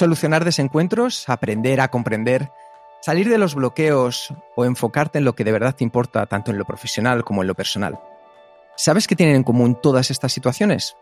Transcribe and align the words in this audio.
Solucionar 0.00 0.46
desencuentros, 0.46 1.28
aprender 1.28 1.78
a 1.82 1.88
comprender, 1.88 2.50
salir 3.02 3.28
de 3.28 3.36
los 3.36 3.54
bloqueos 3.54 4.32
o 4.56 4.64
enfocarte 4.64 5.18
en 5.18 5.26
lo 5.26 5.34
que 5.34 5.44
de 5.44 5.52
verdad 5.52 5.74
te 5.76 5.84
importa 5.84 6.24
tanto 6.24 6.50
en 6.50 6.56
lo 6.56 6.64
profesional 6.64 7.22
como 7.22 7.42
en 7.42 7.48
lo 7.48 7.54
personal. 7.54 8.00
¿Sabes 8.78 9.06
qué 9.06 9.14
tienen 9.14 9.36
en 9.36 9.42
común 9.42 9.78
todas 9.78 10.10
estas 10.10 10.32
situaciones? 10.32 10.96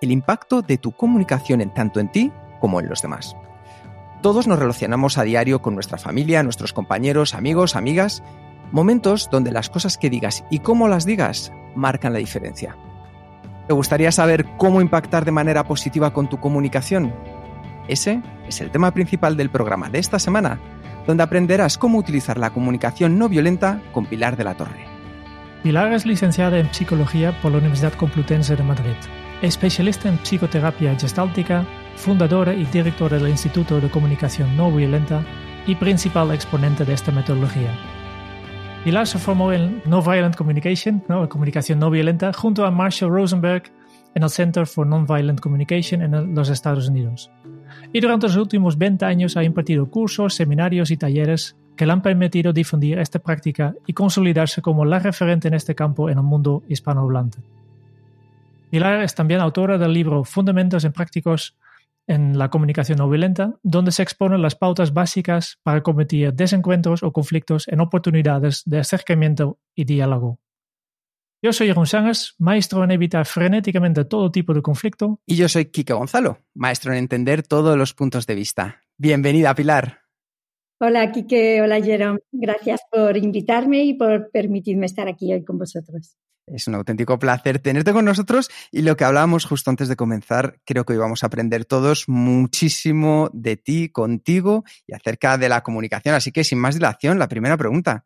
El 0.00 0.12
impacto 0.12 0.62
de 0.62 0.78
tu 0.78 0.92
comunicación 0.92 1.60
en 1.60 1.74
tanto 1.74 1.98
en 1.98 2.12
ti 2.12 2.32
como 2.60 2.78
en 2.78 2.88
los 2.88 3.02
demás. 3.02 3.34
Todos 4.22 4.46
nos 4.46 4.60
relacionamos 4.60 5.18
a 5.18 5.24
diario 5.24 5.60
con 5.60 5.74
nuestra 5.74 5.98
familia, 5.98 6.44
nuestros 6.44 6.72
compañeros, 6.72 7.34
amigos, 7.34 7.74
amigas, 7.74 8.22
momentos 8.70 9.28
donde 9.28 9.50
las 9.50 9.70
cosas 9.70 9.98
que 9.98 10.08
digas 10.08 10.44
y 10.50 10.60
cómo 10.60 10.86
las 10.86 11.04
digas 11.04 11.52
marcan 11.74 12.12
la 12.12 12.20
diferencia. 12.20 12.76
¿Te 13.66 13.74
gustaría 13.74 14.12
saber 14.12 14.46
cómo 14.56 14.80
impactar 14.80 15.24
de 15.24 15.32
manera 15.32 15.64
positiva 15.64 16.12
con 16.12 16.28
tu 16.28 16.38
comunicación? 16.38 17.12
Ese 17.88 18.22
es 18.46 18.60
el 18.60 18.70
tema 18.70 18.92
principal 18.92 19.36
del 19.36 19.50
programa 19.50 19.88
de 19.88 19.98
esta 19.98 20.18
semana, 20.18 20.58
donde 21.06 21.22
aprenderás 21.22 21.78
cómo 21.78 21.98
utilizar 21.98 22.38
la 22.38 22.50
comunicación 22.50 23.18
no 23.18 23.28
violenta 23.28 23.82
con 23.92 24.06
Pilar 24.06 24.36
de 24.36 24.44
la 24.44 24.54
Torre. 24.54 24.84
Pilar 25.62 25.92
es 25.92 26.06
licenciada 26.06 26.58
en 26.58 26.72
Psicología 26.72 27.38
por 27.42 27.52
la 27.52 27.58
Universidad 27.58 27.92
Complutense 27.94 28.56
de 28.56 28.62
Madrid, 28.62 28.94
especialista 29.42 30.08
en 30.08 30.18
psicoterapia 30.18 30.98
gestáltica, 30.98 31.66
fundadora 31.96 32.54
y 32.54 32.64
directora 32.66 33.18
del 33.18 33.28
Instituto 33.28 33.80
de 33.80 33.90
Comunicación 33.90 34.56
No 34.56 34.70
Violenta 34.70 35.22
y 35.66 35.74
principal 35.74 36.32
exponente 36.32 36.84
de 36.84 36.94
esta 36.94 37.12
metodología. 37.12 37.70
Pilar 38.84 39.06
se 39.06 39.18
formó 39.18 39.52
en 39.52 39.82
No 39.84 40.00
Violent 40.00 40.36
Communication, 40.36 41.04
¿no? 41.08 41.28
comunicación 41.28 41.78
no 41.78 41.90
violenta, 41.90 42.32
junto 42.32 42.64
a 42.64 42.70
Marshall 42.70 43.10
Rosenberg 43.10 43.64
en 44.14 44.22
el 44.22 44.30
Center 44.30 44.66
for 44.66 44.86
Nonviolent 44.86 45.40
Communication 45.40 46.02
en 46.02 46.34
los 46.34 46.48
Estados 46.48 46.88
Unidos 46.88 47.30
y 47.92 48.00
durante 48.00 48.26
los 48.26 48.36
últimos 48.36 48.78
20 48.78 49.04
años 49.04 49.36
ha 49.36 49.44
impartido 49.44 49.90
cursos, 49.90 50.34
seminarios 50.34 50.90
y 50.90 50.96
talleres 50.96 51.56
que 51.76 51.86
le 51.86 51.92
han 51.92 52.02
permitido 52.02 52.52
difundir 52.52 52.98
esta 52.98 53.18
práctica 53.18 53.74
y 53.86 53.92
consolidarse 53.92 54.60
como 54.60 54.84
la 54.84 54.98
referente 54.98 55.48
en 55.48 55.54
este 55.54 55.74
campo 55.74 56.10
en 56.10 56.18
el 56.18 56.24
mundo 56.24 56.62
hispanohablante. 56.68 57.38
Pilar 58.70 59.02
es 59.02 59.14
también 59.14 59.40
autora 59.40 59.78
del 59.78 59.92
libro 59.92 60.24
Fundamentos 60.24 60.84
en 60.84 60.92
Prácticos 60.92 61.56
en 62.06 62.38
la 62.38 62.50
Comunicación 62.50 62.98
No 62.98 63.08
Violenta, 63.08 63.54
donde 63.62 63.92
se 63.92 64.02
exponen 64.02 64.42
las 64.42 64.56
pautas 64.56 64.92
básicas 64.92 65.58
para 65.62 65.82
combatir 65.82 66.34
desencuentros 66.34 67.02
o 67.02 67.12
conflictos 67.12 67.66
en 67.68 67.80
oportunidades 67.80 68.62
de 68.66 68.80
acercamiento 68.80 69.58
y 69.74 69.84
diálogo. 69.84 70.38
Yo 71.42 71.54
soy 71.54 71.68
Jeroen 71.68 71.86
Sánchez, 71.86 72.34
maestro 72.38 72.84
en 72.84 72.90
evitar 72.90 73.24
frenéticamente 73.24 74.04
todo 74.04 74.30
tipo 74.30 74.52
de 74.52 74.60
conflicto. 74.60 75.20
Y 75.24 75.36
yo 75.36 75.48
soy 75.48 75.66
Kike 75.66 75.94
Gonzalo, 75.94 76.40
maestro 76.52 76.92
en 76.92 76.98
entender 76.98 77.42
todos 77.42 77.78
los 77.78 77.94
puntos 77.94 78.26
de 78.26 78.34
vista. 78.34 78.82
Bienvenida, 78.98 79.54
Pilar. 79.54 80.00
Hola, 80.80 81.10
Kike. 81.10 81.62
Hola, 81.62 81.80
Jerome. 81.80 82.20
Gracias 82.30 82.82
por 82.90 83.16
invitarme 83.16 83.84
y 83.84 83.94
por 83.94 84.30
permitirme 84.30 84.84
estar 84.84 85.08
aquí 85.08 85.32
hoy 85.32 85.42
con 85.42 85.56
vosotros. 85.56 86.18
Es 86.46 86.68
un 86.68 86.74
auténtico 86.74 87.18
placer 87.18 87.58
tenerte 87.58 87.94
con 87.94 88.04
nosotros 88.04 88.50
y 88.70 88.82
lo 88.82 88.98
que 88.98 89.04
hablábamos 89.04 89.46
justo 89.46 89.70
antes 89.70 89.88
de 89.88 89.96
comenzar, 89.96 90.60
creo 90.66 90.84
que 90.84 90.92
hoy 90.92 90.98
vamos 90.98 91.22
a 91.22 91.28
aprender 91.28 91.64
todos 91.64 92.06
muchísimo 92.06 93.30
de 93.32 93.56
ti, 93.56 93.88
contigo 93.88 94.64
y 94.86 94.92
acerca 94.92 95.38
de 95.38 95.48
la 95.48 95.62
comunicación. 95.62 96.14
Así 96.14 96.32
que 96.32 96.44
sin 96.44 96.58
más 96.58 96.74
dilación, 96.74 97.18
la 97.18 97.28
primera 97.28 97.56
pregunta 97.56 98.04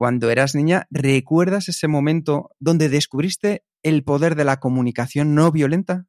cuando 0.00 0.30
eras 0.30 0.54
niña, 0.54 0.86
¿recuerdas 0.90 1.68
ese 1.68 1.86
momento 1.86 2.52
donde 2.58 2.88
descubriste 2.88 3.64
el 3.82 4.02
poder 4.02 4.34
de 4.34 4.46
la 4.46 4.58
comunicación 4.58 5.34
no 5.34 5.52
violenta? 5.52 6.06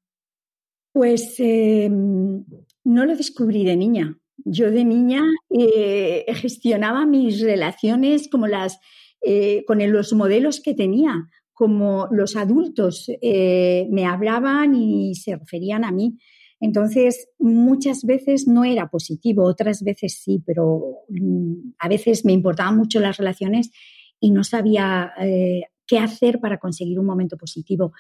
Pues 0.94 1.36
em, 1.40 2.46
no 2.86 3.06
lo 3.06 3.18
descubrí 3.18 3.66
de 3.66 3.76
niña. 3.76 4.18
Yo 4.46 4.72
de 4.72 4.86
niña 4.86 5.24
eh, 5.50 6.24
gestionaba 6.36 7.06
mis 7.06 7.42
relaciones 7.42 8.30
como 8.30 8.48
las 8.48 8.80
eh, 9.22 9.66
con 9.68 9.80
los 9.92 10.14
modelos 10.14 10.62
que 10.62 10.74
tenía, 10.74 11.28
como 11.52 12.08
los 12.12 12.38
adultos 12.38 13.08
eh, 13.22 13.88
me 13.92 14.06
hablaban 14.06 14.74
y 14.74 15.16
se 15.16 15.36
referían 15.36 15.84
a 15.84 15.92
mí. 15.92 16.18
Entonces, 16.62 17.28
muchas 17.40 18.04
veces 18.06 18.48
no 18.48 18.64
era 18.64 18.88
positivo, 18.88 19.44
otras 19.44 19.84
veces 19.84 20.22
sí, 20.24 20.44
pero 20.46 21.00
mm, 21.10 21.74
a 21.80 21.90
veces 21.90 22.24
me 22.24 22.34
importaban 22.34 22.78
mucho 22.78 23.00
las 23.00 23.18
relaciones 23.18 23.72
y 24.20 24.30
no 24.30 24.44
sabía 24.44 25.12
eh, 25.20 25.64
qué 25.88 25.98
hacer 25.98 26.40
para 26.40 26.60
conseguir 26.60 27.00
un 27.00 27.08
momento 27.08 27.36
positivo. 27.36 27.94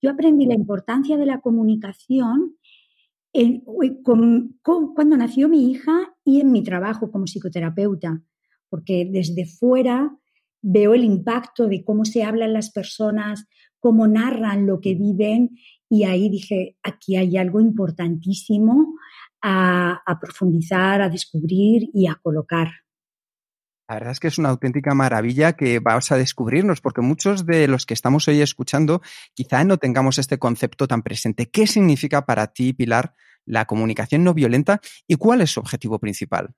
Yo 0.00 0.10
aprendí 0.10 0.46
la 0.46 0.54
importancia 0.54 1.18
de 1.18 1.26
la 1.26 1.40
comunicación 1.40 2.56
cuando 4.94 5.16
nació 5.18 5.48
mi 5.50 5.70
hija 5.70 6.14
y 6.24 6.40
en 6.40 6.52
mi 6.52 6.62
trabajo 6.62 7.10
como 7.10 7.26
psicoterapeuta, 7.26 8.22
porque 8.70 9.06
desde 9.10 9.44
fuera 9.44 10.10
veo 10.62 10.94
el 10.94 11.04
impacto 11.04 11.68
de 11.68 11.84
cómo 11.84 12.06
se 12.06 12.24
hablan 12.24 12.54
las 12.54 12.70
personas, 12.70 13.46
cómo 13.86 14.08
narran 14.08 14.66
lo 14.66 14.80
que 14.80 14.96
viven 14.96 15.60
y 15.88 16.02
ahí 16.02 16.28
dije, 16.28 16.76
aquí 16.82 17.16
hay 17.16 17.36
algo 17.36 17.60
importantísimo 17.60 18.96
a, 19.40 20.18
profundizar, 20.20 21.00
a 21.00 21.08
descubrir 21.08 21.88
y 21.94 22.08
a 22.08 22.16
colocar. 22.16 22.66
La 23.88 23.94
verdad 23.94 24.10
es 24.10 24.18
que 24.18 24.26
es 24.26 24.38
una 24.38 24.48
auténtica 24.48 24.92
maravilla 24.92 25.52
que 25.52 25.78
vas 25.78 26.10
a 26.10 26.16
descubrirnos, 26.16 26.80
porque 26.80 27.00
muchos 27.00 27.46
de 27.46 27.68
los 27.68 27.86
que 27.86 27.94
estamos 27.94 28.26
hoy 28.26 28.40
escuchando 28.40 29.02
quizá 29.34 29.62
no 29.62 29.78
tengamos 29.78 30.18
este 30.18 30.36
concepto 30.36 30.88
tan 30.88 31.02
presente. 31.02 31.46
¿Qué 31.46 31.68
significa 31.68 32.26
para 32.26 32.48
ti, 32.48 32.72
Pilar, 32.72 33.14
la 33.44 33.66
comunicación 33.66 34.24
no 34.24 34.34
violenta 34.34 34.80
y 35.06 35.14
cuál 35.14 35.42
es 35.42 35.52
su 35.52 35.60
objetivo 35.60 36.00
principal? 36.00 36.56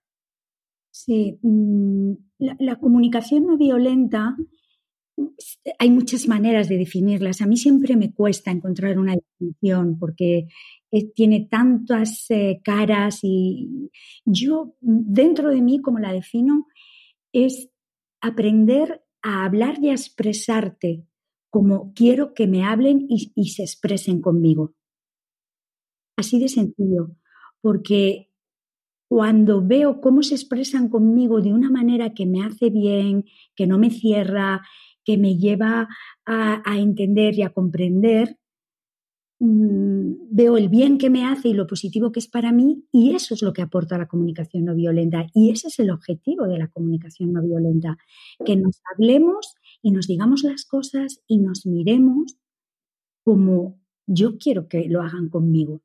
Sí, 0.90 1.38
mm, 1.42 2.12
la 2.38 2.76
comunicación 2.76 3.46
no 3.46 3.58
violenta 3.58 4.34
hay 5.78 5.90
muchas 5.90 6.26
maneras 6.26 6.68
de 6.68 6.78
definirlas. 6.78 7.40
A 7.40 7.46
mí 7.46 7.56
siempre 7.56 7.96
me 7.96 8.12
cuesta 8.12 8.50
encontrar 8.50 8.98
una 8.98 9.14
definición 9.14 9.98
porque 9.98 10.48
eh, 10.90 11.12
tiene 11.14 11.46
tantas 11.50 12.26
eh, 12.30 12.60
caras 12.62 13.20
y 13.22 13.90
yo 14.24 14.74
dentro 14.80 15.50
de 15.50 15.62
mí, 15.62 15.80
como 15.80 15.98
la 15.98 16.12
defino, 16.12 16.66
es 17.32 17.68
aprender 18.20 19.02
a 19.22 19.44
hablar 19.44 19.78
y 19.80 19.90
a 19.90 19.92
expresarte 19.92 21.04
como 21.50 21.92
quiero 21.94 22.34
que 22.34 22.46
me 22.46 22.64
hablen 22.64 23.06
y, 23.08 23.32
y 23.34 23.50
se 23.50 23.62
expresen 23.62 24.20
conmigo. 24.20 24.74
Así 26.16 26.40
de 26.40 26.48
sencillo, 26.48 27.16
porque 27.60 28.28
cuando 29.08 29.66
veo 29.66 30.00
cómo 30.00 30.22
se 30.22 30.34
expresan 30.34 30.88
conmigo 30.88 31.40
de 31.40 31.52
una 31.52 31.70
manera 31.70 32.12
que 32.12 32.26
me 32.26 32.44
hace 32.44 32.68
bien, 32.68 33.24
que 33.56 33.66
no 33.66 33.78
me 33.78 33.90
cierra, 33.90 34.62
que 35.08 35.16
me 35.16 35.38
lleva 35.38 35.88
a, 36.26 36.76
entender 36.76 37.32
y 37.32 37.40
a 37.40 37.48
comprender, 37.48 38.36
mm, 39.40 40.28
veo 40.30 40.58
el 40.58 40.68
bien 40.68 40.98
que 40.98 41.08
me 41.08 41.24
hace 41.24 41.48
y 41.48 41.54
lo 41.54 41.66
positivo 41.66 42.12
que 42.12 42.20
es 42.20 42.28
para 42.28 42.52
mí 42.52 42.84
y 42.92 43.14
eso 43.14 43.32
es 43.32 43.40
lo 43.40 43.54
que 43.54 43.62
aporta 43.62 43.96
la 43.96 44.06
comunicación 44.06 44.66
no 44.66 44.74
violenta 44.74 45.24
y 45.32 45.50
ese 45.50 45.68
es 45.68 45.78
el 45.78 45.90
objetivo 45.90 46.46
de 46.46 46.58
la 46.58 46.68
comunicación 46.68 47.32
no 47.32 47.40
violenta, 47.40 47.96
que 48.44 48.54
nos 48.56 48.82
hablemos 48.92 49.54
y 49.80 49.92
nos 49.92 50.06
digamos 50.06 50.42
las 50.42 50.66
cosas 50.66 51.22
y 51.26 51.38
nos 51.38 51.64
miremos 51.64 52.36
como 53.24 53.80
yo 54.06 54.36
quiero 54.36 54.68
que 54.68 54.90
lo 54.90 55.00
hagan 55.00 55.30
conmigo. 55.30 55.80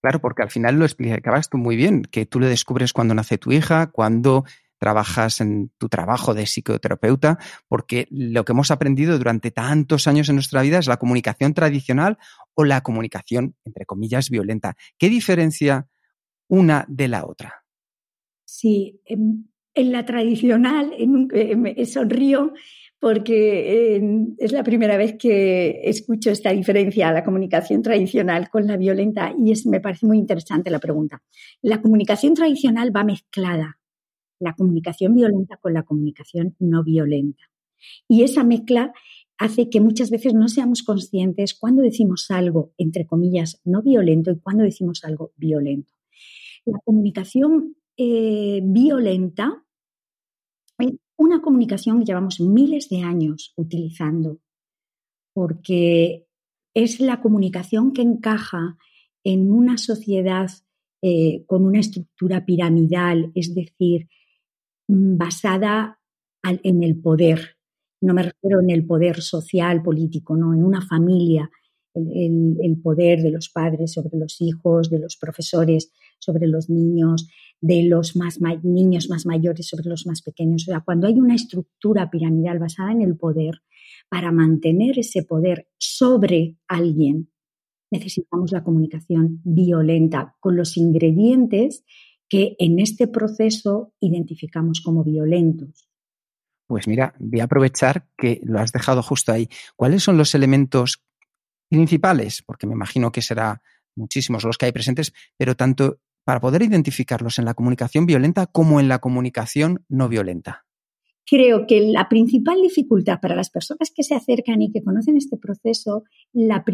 Claro, 0.00 0.22
porque 0.22 0.42
al 0.42 0.50
final 0.50 0.78
lo 0.78 0.86
explicabas 0.86 1.50
tú 1.50 1.58
muy 1.58 1.76
bien, 1.76 2.00
que 2.04 2.24
tú 2.24 2.40
lo 2.40 2.46
descubres 2.46 2.94
cuando 2.94 3.14
nace 3.14 3.36
tu 3.36 3.52
hija, 3.52 3.90
cuando 3.90 4.46
trabajas 4.80 5.40
en 5.40 5.70
tu 5.78 5.88
trabajo 5.88 6.34
de 6.34 6.46
psicoterapeuta, 6.46 7.38
porque 7.68 8.08
lo 8.10 8.44
que 8.44 8.52
hemos 8.52 8.70
aprendido 8.70 9.18
durante 9.18 9.50
tantos 9.50 10.08
años 10.08 10.28
en 10.28 10.36
nuestra 10.36 10.62
vida 10.62 10.78
es 10.78 10.88
la 10.88 10.96
comunicación 10.96 11.54
tradicional 11.54 12.18
o 12.54 12.64
la 12.64 12.80
comunicación, 12.80 13.54
entre 13.64 13.84
comillas, 13.84 14.30
violenta. 14.30 14.76
¿Qué 14.98 15.08
diferencia 15.08 15.86
una 16.48 16.84
de 16.88 17.08
la 17.08 17.26
otra? 17.26 17.64
Sí, 18.44 19.00
em, 19.04 19.44
en 19.74 19.92
la 19.92 20.04
tradicional, 20.04 20.92
en 20.96 21.28
eh, 21.32 21.56
me 21.56 21.86
sonrío 21.86 22.52
porque 23.00 23.96
es 24.38 24.52
la 24.52 24.62
primera 24.62 24.98
vez 24.98 25.16
que 25.18 25.80
escucho 25.84 26.30
esta 26.30 26.50
diferencia, 26.50 27.10
la 27.12 27.24
comunicación 27.24 27.80
tradicional 27.80 28.50
con 28.50 28.66
la 28.66 28.76
violenta, 28.76 29.34
y 29.38 29.52
es, 29.52 29.66
me 29.66 29.80
parece 29.80 30.04
muy 30.04 30.18
interesante 30.18 30.70
la 30.70 30.78
pregunta. 30.78 31.22
La 31.62 31.80
comunicación 31.80 32.34
tradicional 32.34 32.94
va 32.94 33.02
mezclada, 33.02 33.79
la 34.40 34.54
comunicación 34.54 35.14
violenta 35.14 35.56
con 35.58 35.74
la 35.74 35.84
comunicación 35.84 36.56
no 36.58 36.82
violenta. 36.82 37.44
Y 38.08 38.22
esa 38.22 38.42
mezcla 38.42 38.92
hace 39.38 39.70
que 39.70 39.80
muchas 39.80 40.10
veces 40.10 40.34
no 40.34 40.48
seamos 40.48 40.82
conscientes 40.82 41.54
cuando 41.54 41.82
decimos 41.82 42.30
algo, 42.30 42.72
entre 42.76 43.06
comillas, 43.06 43.60
no 43.64 43.82
violento 43.82 44.30
y 44.30 44.38
cuando 44.38 44.64
decimos 44.64 45.04
algo 45.04 45.32
violento. 45.36 45.92
La 46.66 46.78
comunicación 46.84 47.76
eh, 47.96 48.60
violenta 48.62 49.64
es 50.78 50.92
una 51.16 51.40
comunicación 51.40 51.98
que 52.00 52.06
llevamos 52.06 52.40
miles 52.40 52.88
de 52.88 53.02
años 53.02 53.52
utilizando, 53.56 54.40
porque 55.32 56.26
es 56.74 57.00
la 57.00 57.20
comunicación 57.20 57.92
que 57.92 58.02
encaja 58.02 58.76
en 59.24 59.50
una 59.50 59.78
sociedad 59.78 60.50
eh, 61.02 61.44
con 61.46 61.64
una 61.64 61.80
estructura 61.80 62.44
piramidal, 62.44 63.32
es 63.34 63.54
decir, 63.54 64.08
mm, 64.90 65.16
basada 65.16 65.98
en 66.42 66.82
el 66.82 67.00
poder. 67.00 67.56
No 68.00 68.14
me 68.14 68.22
refiero 68.22 68.60
en 68.60 68.70
el 68.70 68.86
poder 68.86 69.20
social, 69.20 69.82
político, 69.82 70.36
no, 70.36 70.54
en 70.54 70.64
una 70.64 70.80
familia, 70.80 71.50
el, 71.94 72.80
poder 72.82 73.20
de 73.20 73.30
los 73.30 73.48
padres 73.48 73.92
sobre 73.92 74.16
los 74.16 74.40
hijos, 74.40 74.90
de 74.90 74.98
los 74.98 75.16
profesores 75.16 75.92
sobre 76.18 76.46
los 76.46 76.70
niños, 76.70 77.28
de 77.60 77.84
los 77.84 78.16
más 78.16 78.38
niños 78.62 79.08
más 79.10 79.26
mayores 79.26 79.66
sobre 79.68 79.88
los 79.88 80.06
más 80.06 80.22
pequeños. 80.22 80.66
Cuando 80.84 81.06
hay 81.06 81.18
una 81.18 81.34
estructura 81.34 82.10
piramidal 82.10 82.58
basada 82.58 82.92
en 82.92 83.02
el 83.02 83.16
poder, 83.16 83.62
para 84.08 84.32
mantener 84.32 84.98
ese 84.98 85.22
poder 85.22 85.68
sobre 85.78 86.56
alguien, 86.68 87.30
necesitamos 87.90 88.52
la 88.52 88.62
comunicación 88.62 89.40
violenta 89.44 90.36
con 90.40 90.56
los 90.56 90.76
ingredientes 90.76 91.84
que 92.30 92.54
en 92.58 92.78
este 92.78 93.08
proceso 93.08 93.92
identificamos 94.00 94.80
como 94.80 95.04
violentos. 95.04 95.90
Pues 96.66 96.86
mira, 96.86 97.12
voy 97.18 97.40
a 97.40 97.44
aprovechar 97.44 98.06
que 98.16 98.40
lo 98.44 98.60
has 98.60 98.72
dejado 98.72 99.02
justo 99.02 99.32
ahí. 99.32 99.48
¿Cuáles 99.74 100.04
son 100.04 100.16
los 100.16 100.34
elementos 100.36 101.02
principales? 101.68 102.42
Porque 102.46 102.68
me 102.68 102.74
imagino 102.74 103.10
que 103.10 103.20
será 103.20 103.60
muchísimos 103.96 104.44
los 104.44 104.56
que 104.56 104.66
hay 104.66 104.72
presentes, 104.72 105.12
pero 105.36 105.56
tanto 105.56 105.98
para 106.24 106.40
poder 106.40 106.62
identificarlos 106.62 107.40
en 107.40 107.46
la 107.46 107.54
comunicación 107.54 108.06
violenta 108.06 108.46
como 108.46 108.78
en 108.78 108.86
la 108.86 109.00
comunicación 109.00 109.84
no 109.88 110.08
violenta. 110.08 110.64
Creo 111.26 111.66
que 111.66 111.80
la 111.80 112.08
principal 112.08 112.62
dificultad 112.62 113.18
para 113.20 113.34
las 113.34 113.50
personas 113.50 113.90
que 113.94 114.04
se 114.04 114.14
acercan 114.14 114.62
y 114.62 114.70
que 114.70 114.84
conocen 114.84 115.16
este 115.16 115.36
proceso, 115.36 116.04
la, 116.32 116.64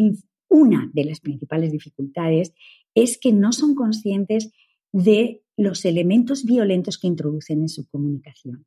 una 0.48 0.90
de 0.92 1.04
las 1.04 1.20
principales 1.20 1.72
dificultades 1.72 2.52
es 2.94 3.18
que 3.18 3.32
no 3.32 3.52
son 3.52 3.74
conscientes 3.74 4.50
de 4.92 5.42
los 5.56 5.84
elementos 5.84 6.44
violentos 6.44 6.98
que 6.98 7.06
introducen 7.06 7.60
en 7.62 7.68
su 7.68 7.88
comunicación. 7.88 8.66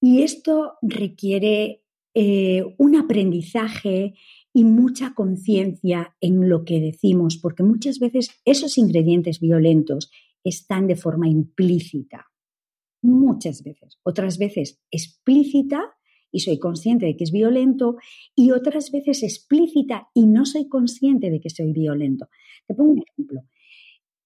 Y 0.00 0.22
esto 0.22 0.74
requiere 0.82 1.84
eh, 2.14 2.64
un 2.78 2.96
aprendizaje 2.96 4.14
y 4.52 4.64
mucha 4.64 5.14
conciencia 5.14 6.16
en 6.20 6.48
lo 6.48 6.64
que 6.64 6.80
decimos, 6.80 7.38
porque 7.38 7.62
muchas 7.62 7.98
veces 7.98 8.30
esos 8.44 8.76
ingredientes 8.78 9.40
violentos 9.40 10.10
están 10.44 10.86
de 10.86 10.96
forma 10.96 11.28
implícita. 11.28 12.26
Muchas 13.02 13.62
veces. 13.62 13.98
Otras 14.02 14.38
veces 14.38 14.80
explícita 14.90 15.82
y 16.30 16.40
soy 16.40 16.58
consciente 16.58 17.06
de 17.06 17.16
que 17.16 17.24
es 17.24 17.32
violento 17.32 17.96
y 18.34 18.50
otras 18.50 18.90
veces 18.90 19.22
explícita 19.22 20.08
y 20.14 20.26
no 20.26 20.46
soy 20.46 20.68
consciente 20.68 21.30
de 21.30 21.40
que 21.40 21.50
soy 21.50 21.72
violento. 21.72 22.28
Te 22.66 22.74
pongo 22.74 22.92
un 22.92 23.02
ejemplo. 23.06 23.42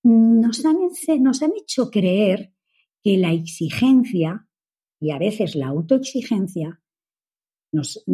Nos 0.09 0.65
han, 0.65 0.77
nos 1.21 1.43
han 1.43 1.51
hecho 1.57 1.91
creer 1.91 2.53
que 3.03 3.17
la 3.17 3.33
exigencia 3.33 4.47
y 5.01 5.11
a 5.11 5.19
veces 5.19 5.57
la 5.57 5.67
autoexigencia, 5.67 6.81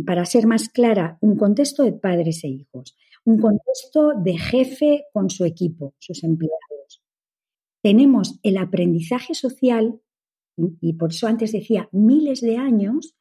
para 0.06 0.24
ser 0.24 0.46
más 0.46 0.70
clara, 0.70 1.18
un 1.20 1.36
contexto 1.36 1.82
de 1.82 1.92
padres 1.92 2.44
e 2.44 2.48
hijos, 2.48 2.96
un 3.26 3.38
contexto 3.38 4.14
de 4.14 4.38
jefe 4.38 5.04
con 5.12 5.28
su 5.28 5.44
equipo, 5.44 5.94
sus 5.98 6.24
empleados. 6.24 7.02
Tenemos 7.82 8.40
el 8.42 8.56
aprendizaje 8.56 9.34
social, 9.34 10.00
y 10.56 10.94
por 10.94 11.10
eso 11.10 11.26
antes 11.26 11.52
decía 11.52 11.90
miles 11.92 12.40
de 12.40 12.56
años, 12.56 13.18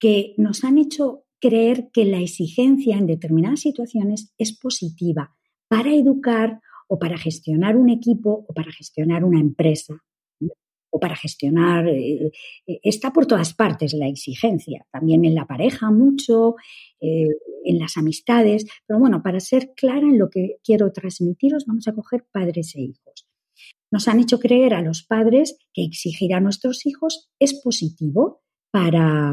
que 0.00 0.34
nos 0.36 0.64
han 0.64 0.78
hecho 0.78 1.26
creer 1.38 1.90
que 1.92 2.06
la 2.06 2.18
exigencia 2.18 2.96
en 2.96 3.06
determinadas 3.06 3.60
situaciones 3.60 4.34
es 4.36 4.58
positiva 4.58 5.36
para 5.68 5.94
educar 5.94 6.60
o 6.90 6.98
para 6.98 7.16
gestionar 7.16 7.76
un 7.76 7.88
equipo 7.88 8.44
o 8.48 8.52
para 8.52 8.72
gestionar 8.72 9.24
una 9.24 9.40
empresa 9.40 9.94
o 10.92 10.98
para 10.98 11.14
gestionar, 11.14 11.86
eh, 11.86 12.32
eh, 12.66 12.80
está 12.82 13.12
por 13.12 13.26
todas 13.26 13.54
partes 13.54 13.94
la 13.94 14.08
exigencia, 14.08 14.84
también 14.90 15.24
en 15.24 15.36
la 15.36 15.46
pareja 15.46 15.92
mucho, 15.92 16.56
eh, 17.00 17.28
en 17.64 17.78
las 17.78 17.96
amistades, 17.96 18.66
pero 18.86 18.98
bueno, 18.98 19.22
para 19.22 19.38
ser 19.38 19.70
clara 19.76 20.08
en 20.08 20.18
lo 20.18 20.28
que 20.28 20.56
quiero 20.64 20.90
transmitiros, 20.92 21.64
vamos 21.64 21.86
a 21.86 21.94
coger 21.94 22.26
padres 22.32 22.74
e 22.74 22.80
hijos. 22.80 23.28
Nos 23.92 24.08
han 24.08 24.18
hecho 24.18 24.40
creer 24.40 24.74
a 24.74 24.82
los 24.82 25.04
padres 25.04 25.56
que 25.72 25.84
exigir 25.84 26.34
a 26.34 26.40
nuestros 26.40 26.86
hijos 26.86 27.30
es 27.38 27.54
positivo 27.62 28.42
para, 28.72 29.32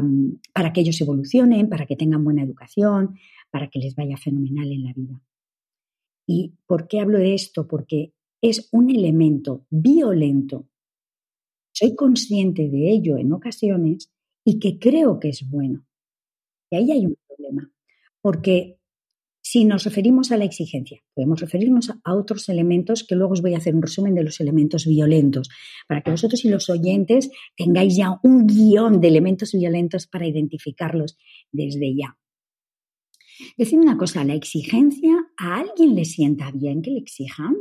para 0.54 0.72
que 0.72 0.82
ellos 0.82 1.00
evolucionen, 1.00 1.68
para 1.68 1.86
que 1.86 1.96
tengan 1.96 2.22
buena 2.22 2.44
educación, 2.44 3.16
para 3.50 3.68
que 3.68 3.80
les 3.80 3.96
vaya 3.96 4.16
fenomenal 4.16 4.70
en 4.70 4.84
la 4.84 4.92
vida. 4.92 5.20
¿Y 6.28 6.54
por 6.66 6.86
qué 6.86 7.00
hablo 7.00 7.18
de 7.18 7.34
esto? 7.34 7.66
Porque 7.66 8.12
es 8.40 8.68
un 8.70 8.90
elemento 8.90 9.66
violento 9.68 10.68
soy 11.78 11.94
consciente 11.94 12.68
de 12.68 12.90
ello 12.90 13.18
en 13.18 13.32
ocasiones 13.32 14.10
y 14.44 14.58
que 14.58 14.80
creo 14.80 15.20
que 15.20 15.28
es 15.28 15.48
bueno. 15.48 15.86
Y 16.70 16.76
ahí 16.76 16.90
hay 16.90 17.06
un 17.06 17.16
problema, 17.28 17.70
porque 18.20 18.80
si 19.40 19.64
nos 19.64 19.84
referimos 19.84 20.32
a 20.32 20.36
la 20.36 20.44
exigencia, 20.44 21.00
podemos 21.14 21.40
referirnos 21.40 21.90
a 22.02 22.14
otros 22.14 22.48
elementos 22.48 23.04
que 23.06 23.14
luego 23.14 23.34
os 23.34 23.42
voy 23.42 23.54
a 23.54 23.58
hacer 23.58 23.76
un 23.76 23.82
resumen 23.82 24.16
de 24.16 24.24
los 24.24 24.40
elementos 24.40 24.86
violentos, 24.86 25.48
para 25.86 26.02
que 26.02 26.10
vosotros 26.10 26.44
y 26.44 26.48
los 26.48 26.68
oyentes 26.68 27.30
tengáis 27.56 27.96
ya 27.96 28.18
un 28.24 28.48
guion 28.48 29.00
de 29.00 29.08
elementos 29.08 29.52
violentos 29.52 30.08
para 30.08 30.26
identificarlos 30.26 31.16
desde 31.52 31.94
ya. 31.94 32.18
Decir 33.56 33.78
una 33.78 33.96
cosa, 33.96 34.24
la 34.24 34.34
exigencia, 34.34 35.14
¿a 35.38 35.56
alguien 35.60 35.94
le 35.94 36.04
sienta 36.04 36.50
bien 36.50 36.82
que 36.82 36.90
le 36.90 36.98
exijan? 36.98 37.56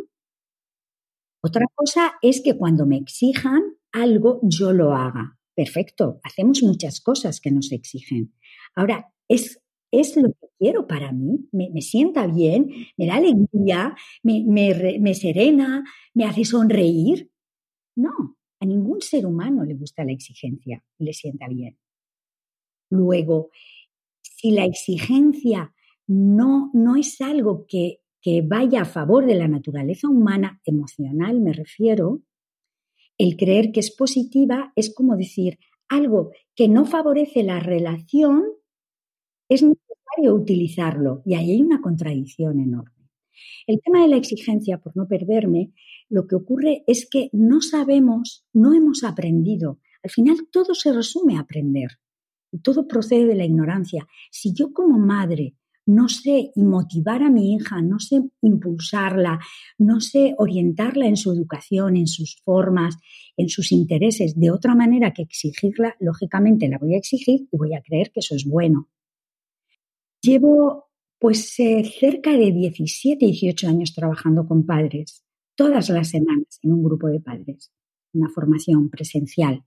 Otra 1.41 1.65
cosa 1.75 2.15
es 2.21 2.41
que 2.41 2.57
cuando 2.57 2.85
me 2.85 2.97
exijan, 2.97 3.61
algo 3.91 4.39
yo 4.43 4.73
lo 4.73 4.93
haga. 4.93 5.37
Perfecto, 5.55 6.19
hacemos 6.23 6.61
muchas 6.63 6.99
cosas 6.99 7.39
que 7.39 7.51
nos 7.51 7.71
exigen. 7.71 8.33
Ahora, 8.75 9.11
¿es, 9.27 9.61
es 9.91 10.17
lo 10.17 10.29
que 10.29 10.47
quiero 10.59 10.87
para 10.87 11.11
mí? 11.11 11.47
¿Me, 11.51 11.81
sienta 11.81 12.27
bien? 12.27 12.69
¿Me 12.97 13.07
da 13.07 13.15
alegría? 13.15 13.95
¿Me, 14.23 14.43
me 14.43 15.13
serena? 15.13 15.83
¿Me 16.13 16.25
hace 16.25 16.45
sonreír? 16.45 17.31
No, 17.95 18.37
a 18.59 18.65
ningún 18.65 19.01
ser 19.01 19.25
humano 19.25 19.63
le 19.63 19.75
gusta 19.75 20.03
la 20.03 20.11
exigencia 20.11 20.83
y 20.99 21.05
le 21.05 21.13
sienta 21.13 21.47
bien. 21.47 21.77
Luego, 22.89 23.49
si 24.21 24.51
la 24.51 24.65
exigencia 24.65 25.73
no, 26.07 26.71
no 26.73 26.95
es 26.95 27.21
algo 27.21 27.65
que, 27.67 27.99
vaya 28.43 28.81
a 28.81 28.85
favor 28.85 29.25
de 29.25 29.35
la 29.35 29.47
naturaleza 29.47 30.09
humana, 30.09 30.59
emocional 30.65 31.39
me 31.39 31.53
refiero, 31.53 32.23
el 33.17 33.37
creer 33.37 33.71
que 33.71 33.79
es 33.79 33.89
positiva 33.89 34.73
es 34.75 34.93
como 34.93 35.15
decir 35.15 35.59
algo 35.87 36.31
que 36.53 36.67
no 36.67 36.85
favorece 36.85 37.43
la 37.43 37.61
relación, 37.61 38.43
es 39.47 39.63
necesario 39.63 40.35
utilizarlo 40.35 41.21
y 41.25 41.35
ahí 41.35 41.51
hay 41.51 41.61
una 41.61 41.79
contradicción 41.79 42.59
enorme. 42.59 43.09
El 43.65 43.79
tema 43.81 44.01
de 44.01 44.09
la 44.09 44.17
exigencia, 44.17 44.79
por 44.79 44.97
no 44.97 45.07
perderme, 45.07 45.71
lo 46.09 46.27
que 46.27 46.35
ocurre 46.35 46.83
es 46.85 47.07
que 47.09 47.29
no 47.31 47.61
sabemos, 47.61 48.45
no 48.51 48.73
hemos 48.73 49.05
aprendido. 49.05 49.79
Al 50.03 50.09
final 50.09 50.37
todo 50.51 50.75
se 50.75 50.91
resume 50.91 51.37
a 51.37 51.41
aprender. 51.41 51.91
Todo 52.61 52.87
procede 52.87 53.25
de 53.25 53.35
la 53.35 53.45
ignorancia. 53.45 54.05
Si 54.31 54.53
yo 54.53 54.73
como 54.73 54.97
madre 54.97 55.55
no 55.87 56.09
sé 56.09 56.51
motivar 56.55 57.23
a 57.23 57.29
mi 57.29 57.55
hija, 57.55 57.81
no 57.81 57.99
sé 57.99 58.21
impulsarla, 58.41 59.39
no 59.77 60.01
sé 60.01 60.35
orientarla 60.37 61.07
en 61.07 61.15
su 61.15 61.31
educación, 61.31 61.95
en 61.95 62.07
sus 62.07 62.41
formas, 62.43 62.97
en 63.37 63.49
sus 63.49 63.71
intereses, 63.71 64.37
de 64.37 64.51
otra 64.51 64.75
manera 64.75 65.13
que 65.13 65.23
exigirla, 65.23 65.95
lógicamente 65.99 66.67
la 66.67 66.77
voy 66.77 66.95
a 66.95 66.97
exigir 66.97 67.47
y 67.51 67.57
voy 67.57 67.73
a 67.73 67.81
creer 67.81 68.11
que 68.11 68.19
eso 68.19 68.35
es 68.35 68.45
bueno. 68.45 68.89
Llevo 70.21 70.89
pues 71.19 71.57
eh, 71.59 71.83
cerca 71.99 72.31
de 72.31 72.51
17, 72.51 73.25
18 73.25 73.67
años 73.69 73.93
trabajando 73.93 74.45
con 74.45 74.65
padres, 74.65 75.23
todas 75.55 75.89
las 75.89 76.09
semanas 76.09 76.59
en 76.61 76.73
un 76.73 76.83
grupo 76.83 77.07
de 77.07 77.21
padres. 77.21 77.71
una 78.13 78.29
formación 78.29 78.89
presencial. 78.89 79.63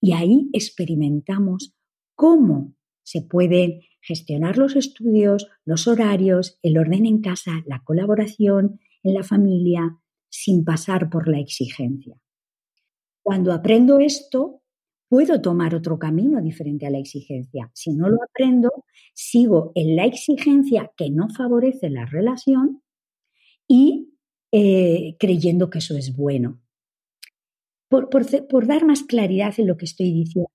Y 0.00 0.12
ahí 0.12 0.48
experimentamos 0.52 1.74
cómo 2.14 2.74
se 3.02 3.22
pueden 3.22 3.80
gestionar 4.02 4.58
los 4.58 4.76
estudios, 4.76 5.48
los 5.64 5.86
horarios, 5.88 6.58
el 6.62 6.76
orden 6.76 7.06
en 7.06 7.20
casa, 7.20 7.62
la 7.66 7.82
colaboración 7.84 8.80
en 9.02 9.14
la 9.14 9.22
familia, 9.22 9.98
sin 10.28 10.64
pasar 10.64 11.08
por 11.08 11.28
la 11.28 11.38
exigencia. 11.38 12.16
Cuando 13.22 13.52
aprendo 13.52 14.00
esto, 14.00 14.62
puedo 15.08 15.40
tomar 15.40 15.74
otro 15.74 15.98
camino 15.98 16.40
diferente 16.40 16.86
a 16.86 16.90
la 16.90 16.98
exigencia. 16.98 17.70
Si 17.74 17.92
no 17.92 18.08
lo 18.08 18.18
aprendo, 18.22 18.70
sigo 19.14 19.72
en 19.74 19.94
la 19.94 20.06
exigencia 20.06 20.90
que 20.96 21.10
no 21.10 21.28
favorece 21.28 21.90
la 21.90 22.06
relación 22.06 22.82
y 23.68 24.14
eh, 24.50 25.16
creyendo 25.18 25.70
que 25.70 25.78
eso 25.78 25.96
es 25.96 26.16
bueno. 26.16 26.60
Por, 27.88 28.08
por, 28.08 28.66
dar 28.66 28.86
más 28.86 29.02
claridad 29.02 29.54
en 29.58 29.66
lo 29.66 29.76
que 29.76 29.84
estoy 29.84 30.12
diciendo, 30.12 30.48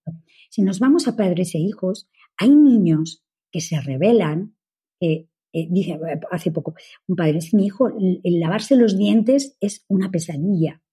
si 0.49 0.63
nos 0.63 0.79
vamos 0.79 1.07
a 1.07 1.15
padres 1.15 1.53
e 1.53 1.59
hijos, 1.59 2.09
hay 2.35 2.49
niños 2.49 3.26
que 3.57 3.61
se 3.61 3.81
revelan, 3.81 4.55
eh, 5.01 5.25
dice 5.51 5.99
hace 6.29 6.51
poco, 6.51 6.75
un 7.07 7.15
padre 7.15 7.33
dice, 7.33 7.57
mi 7.57 7.65
hijo, 7.65 7.87
el 7.87 8.39
lavarse 8.39 8.75
los 8.75 8.95
dientes 8.95 9.57
es 9.59 9.83
una 9.87 10.11
pesadilla. 10.11 10.83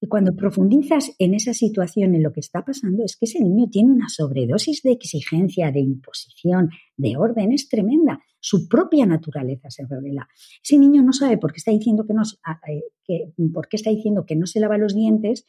Y 0.00 0.08
cuando 0.08 0.34
profundizas 0.34 1.14
en 1.20 1.34
esa 1.34 1.54
situación, 1.54 2.16
en 2.16 2.24
lo 2.24 2.32
que 2.32 2.40
está 2.40 2.64
pasando, 2.64 3.04
es 3.04 3.16
que 3.16 3.26
ese 3.26 3.38
niño 3.40 3.68
tiene 3.70 3.92
una 3.92 4.08
sobredosis 4.08 4.82
de 4.82 4.90
exigencia, 4.90 5.70
de 5.70 5.78
imposición, 5.78 6.70
de 6.96 7.16
orden, 7.16 7.52
es 7.52 7.68
tremenda. 7.68 8.20
Su 8.40 8.66
propia 8.66 9.06
naturaleza 9.06 9.70
se 9.70 9.86
revela. 9.86 10.28
Ese 10.60 10.76
niño 10.76 11.04
no 11.04 11.12
sabe 11.12 11.38
por 11.38 11.52
qué 11.52 11.58
está 11.58 11.70
diciendo 11.70 12.04
que 12.04 12.14
no, 12.14 12.22
eh, 13.06 13.32
por 13.54 13.68
qué 13.68 13.76
está 13.76 13.90
diciendo 13.90 14.26
que 14.26 14.34
no 14.34 14.46
se 14.46 14.58
lava 14.58 14.76
los 14.76 14.92
dientes 14.92 15.46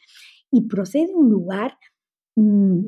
y 0.51 0.67
procede 0.67 1.07
de 1.07 1.15
un 1.15 1.31
lugar 1.31 1.79
mm, 2.35 2.85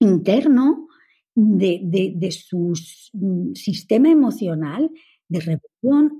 interno 0.00 0.88
de, 1.34 2.12
de, 2.16 2.30
su 2.30 2.72
mm, 3.12 3.54
sistema 3.54 4.10
emocional 4.10 4.90
de 5.28 5.40
rebelión 5.40 6.16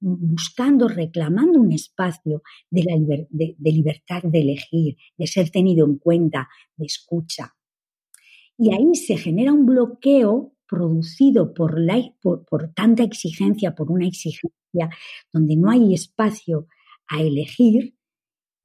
buscando, 0.00 0.88
reclamando 0.88 1.60
un 1.60 1.72
espacio 1.72 2.42
de, 2.70 2.84
la 2.84 2.94
de, 3.30 3.56
libertad 3.72 4.22
de 4.22 4.40
elegir, 4.40 4.96
de 5.16 5.26
ser 5.26 5.50
tenido 5.50 5.86
en 5.86 5.96
cuenta, 5.96 6.48
de 6.76 6.86
escucha. 6.86 7.54
Y 8.58 8.72
ahí 8.72 8.94
se 8.94 9.16
genera 9.16 9.52
un 9.52 9.66
bloqueo 9.66 10.54
producido 10.68 11.54
por, 11.54 11.80
la, 11.80 12.02
por, 12.20 12.72
tanta 12.74 13.02
exigencia, 13.02 13.74
por 13.74 13.90
una 13.90 14.06
exigencia 14.06 14.90
donde 15.32 15.56
no 15.56 15.70
hay 15.70 15.94
espacio 15.94 16.66
a 17.08 17.22
elegir 17.22 17.93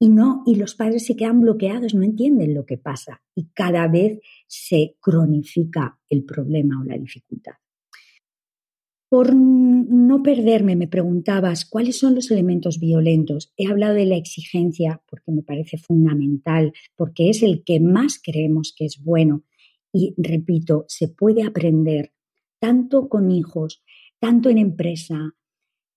y 0.02 0.08
no 0.08 0.42
y 0.46 0.56
los 0.56 0.74
padres 0.74 1.04
se 1.04 1.14
quedan 1.14 1.40
bloqueados, 1.40 1.94
no 1.94 2.02
entienden 2.02 2.54
lo 2.54 2.64
que 2.64 2.78
pasa 2.78 3.22
y 3.34 3.48
cada 3.52 3.86
vez 3.86 4.18
se 4.46 4.96
cronifica 4.98 5.98
el 6.08 6.24
problema 6.24 6.80
o 6.80 6.84
la 6.84 6.96
dificultad. 6.96 7.52
Por 9.10 9.34
no 9.34 10.22
perderme, 10.22 10.76
me 10.76 10.86
preguntabas 10.88 11.64
cuáles 11.64 11.98
son 11.98 12.14
los 12.14 12.30
elementos 12.30 12.78
violentos. 12.78 13.52
He 13.56 13.66
hablado 13.66 13.94
de 13.94 14.06
la 14.06 14.16
exigencia 14.16 15.02
porque 15.10 15.32
me 15.32 15.42
parece 15.42 15.78
fundamental, 15.78 16.72
porque 16.96 17.28
es 17.28 17.42
el 17.42 17.64
que 17.64 17.80
más 17.80 18.20
creemos 18.22 18.72
que 18.74 18.86
es 18.86 19.02
bueno. 19.02 19.42
Y 19.92 20.14
repito, 20.16 20.84
se 20.86 21.08
puede 21.08 21.42
aprender 21.42 22.12
tanto 22.60 23.08
con 23.08 23.32
hijos, 23.32 23.82
tanto 24.20 24.48
en 24.48 24.58
empresa, 24.58 25.34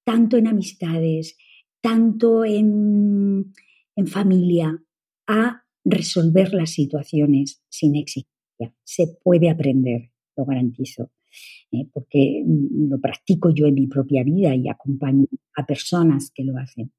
tanto 0.03 0.37
en 0.37 0.47
amistades, 0.47 1.37
tanto 1.81 2.43
en, 2.43 3.53
en 3.95 4.07
familia, 4.07 4.83
a 5.27 5.63
resolver 5.83 6.53
las 6.53 6.71
situaciones 6.71 7.61
sin 7.69 7.95
exigencia. 7.95 8.73
Se 8.83 9.07
puede 9.23 9.49
aprender, 9.49 10.11
lo 10.35 10.45
garantizo. 10.45 11.11
Eh, 11.71 11.87
porque 11.91 12.43
mm, 12.45 12.89
lo 12.89 12.99
practico 12.99 13.49
yo 13.49 13.65
en 13.65 13.73
mi 13.73 13.87
propia 13.87 14.23
vida 14.23 14.55
y 14.55 14.69
acompaño 14.69 15.25
a 15.55 15.65
personas 15.65 16.31
que 16.33 16.43
lo 16.43 16.57
hacen. 16.57 16.91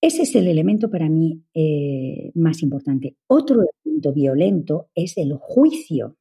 Ese 0.00 0.22
es 0.22 0.34
el 0.34 0.48
elemento 0.48 0.90
para 0.90 1.08
mí 1.10 1.42
eh, 1.52 2.30
más 2.34 2.62
importante. 2.62 3.16
Otro 3.26 3.62
elemento 3.62 4.14
violento 4.14 4.90
es 4.94 5.18
el 5.18 5.34
juicio. 5.34 6.16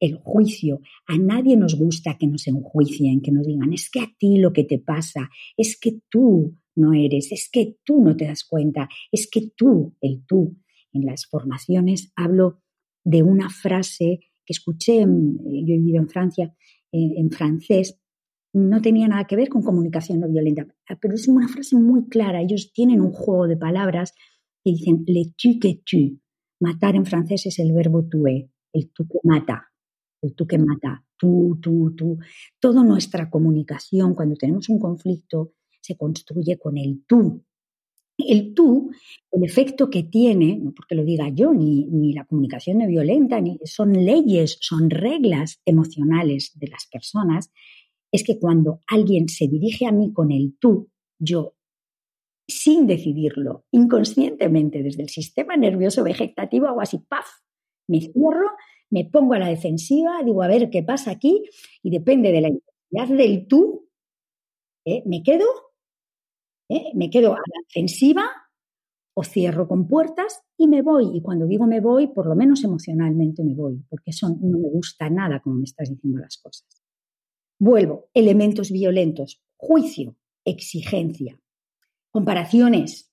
El 0.00 0.16
juicio. 0.16 0.80
A 1.06 1.18
nadie 1.18 1.56
nos 1.56 1.76
gusta 1.76 2.16
que 2.18 2.26
nos 2.26 2.48
enjuicien, 2.48 3.20
que 3.20 3.30
nos 3.30 3.46
digan, 3.46 3.72
es 3.72 3.90
que 3.90 4.00
a 4.00 4.12
ti 4.18 4.38
lo 4.38 4.52
que 4.52 4.64
te 4.64 4.78
pasa, 4.80 5.30
es 5.56 5.78
que 5.78 6.00
tú 6.08 6.56
no 6.76 6.92
eres, 6.92 7.32
es 7.32 7.48
que 7.50 7.78
tú 7.84 8.02
no 8.02 8.16
te 8.16 8.26
das 8.26 8.44
cuenta, 8.44 8.88
es 9.10 9.28
que 9.30 9.50
tú, 9.56 9.96
el 10.00 10.24
tú. 10.26 10.56
En 10.92 11.04
las 11.04 11.26
formaciones 11.26 12.12
hablo 12.16 12.62
de 13.04 13.22
una 13.22 13.50
frase 13.50 14.20
que 14.44 14.52
escuché, 14.52 15.00
yo 15.00 15.04
he 15.04 15.78
vivido 15.78 15.98
en 15.98 16.08
Francia, 16.08 16.54
en, 16.92 17.30
francés, 17.30 18.00
no 18.52 18.80
tenía 18.80 19.08
nada 19.08 19.24
que 19.24 19.36
ver 19.36 19.48
con 19.48 19.62
comunicación 19.62 20.20
no 20.20 20.28
violenta, 20.28 20.66
pero 21.00 21.14
es 21.14 21.28
una 21.28 21.48
frase 21.48 21.76
muy 21.76 22.08
clara. 22.08 22.40
Ellos 22.40 22.72
tienen 22.72 23.00
un 23.00 23.12
juego 23.12 23.46
de 23.46 23.56
palabras 23.56 24.12
que 24.64 24.70
dicen 24.70 25.04
le 25.06 25.34
tu 25.36 25.58
que 25.58 25.82
tu. 25.84 26.20
Matar 26.60 26.96
en 26.96 27.04
francés 27.04 27.46
es 27.46 27.58
el 27.58 27.72
verbo 27.72 28.08
tuer, 28.08 28.48
el 28.72 28.90
tú 28.92 29.06
que 29.06 29.18
mata, 29.24 29.66
el 30.22 30.34
tú 30.34 30.46
que 30.46 30.58
mata, 30.58 31.04
tú, 31.18 31.58
tú, 31.60 31.94
tú. 31.94 32.18
Toda 32.58 32.82
nuestra 32.82 33.28
comunicación, 33.28 34.14
cuando 34.14 34.36
tenemos 34.36 34.68
un 34.70 34.78
conflicto, 34.78 35.52
se 35.86 35.96
construye 35.96 36.58
con 36.58 36.76
el 36.76 37.04
tú. 37.06 37.44
El 38.18 38.54
tú, 38.54 38.90
el 39.30 39.44
efecto 39.44 39.90
que 39.90 40.02
tiene, 40.02 40.56
no 40.56 40.72
porque 40.72 40.94
lo 40.94 41.04
diga 41.04 41.28
yo, 41.28 41.52
ni, 41.52 41.84
ni 41.86 42.14
la 42.14 42.24
comunicación 42.24 42.78
no 42.78 42.86
violenta, 42.86 43.40
ni, 43.40 43.58
son 43.64 43.92
leyes, 43.92 44.56
son 44.60 44.88
reglas 44.88 45.60
emocionales 45.66 46.52
de 46.54 46.68
las 46.68 46.86
personas, 46.86 47.52
es 48.10 48.24
que 48.24 48.38
cuando 48.38 48.80
alguien 48.86 49.28
se 49.28 49.46
dirige 49.46 49.86
a 49.86 49.92
mí 49.92 50.12
con 50.12 50.32
el 50.32 50.56
tú, 50.58 50.90
yo, 51.18 51.56
sin 52.48 52.86
decidirlo, 52.86 53.66
inconscientemente 53.70 54.82
desde 54.82 55.02
el 55.02 55.10
sistema 55.10 55.56
nervioso 55.56 56.02
vegetativo, 56.02 56.68
hago 56.68 56.80
así, 56.80 56.98
¡paf! 56.98 57.26
Me 57.88 58.00
cierro, 58.00 58.50
me 58.90 59.04
pongo 59.04 59.34
a 59.34 59.38
la 59.38 59.48
defensiva, 59.48 60.22
digo, 60.24 60.42
a 60.42 60.48
ver 60.48 60.70
qué 60.70 60.82
pasa 60.82 61.10
aquí, 61.10 61.42
y 61.82 61.90
depende 61.90 62.32
de 62.32 62.40
la 62.40 62.48
intensidad 62.48 63.16
del 63.16 63.46
tú, 63.46 63.88
¿eh? 64.86 65.02
me 65.04 65.22
quedo 65.22 65.44
¿eh? 66.68 66.90
Me 66.94 67.10
quedo 67.10 67.32
a 67.32 67.38
la 67.38 67.62
defensiva 67.66 68.30
o 69.14 69.24
cierro 69.24 69.66
con 69.66 69.88
puertas 69.88 70.42
y 70.58 70.68
me 70.68 70.82
voy. 70.82 71.16
Y 71.16 71.22
cuando 71.22 71.46
digo 71.46 71.66
me 71.66 71.80
voy, 71.80 72.08
por 72.08 72.26
lo 72.26 72.34
menos 72.34 72.62
emocionalmente 72.64 73.42
me 73.42 73.54
voy, 73.54 73.82
porque 73.88 74.10
eso 74.10 74.28
no 74.28 74.58
me 74.58 74.68
gusta 74.68 75.08
nada 75.08 75.40
como 75.40 75.56
me 75.56 75.64
estás 75.64 75.88
diciendo 75.88 76.20
las 76.20 76.36
cosas. 76.36 76.66
Vuelvo, 77.58 78.08
elementos 78.12 78.70
violentos, 78.70 79.42
juicio, 79.56 80.16
exigencia, 80.44 81.40
comparaciones. 82.10 83.10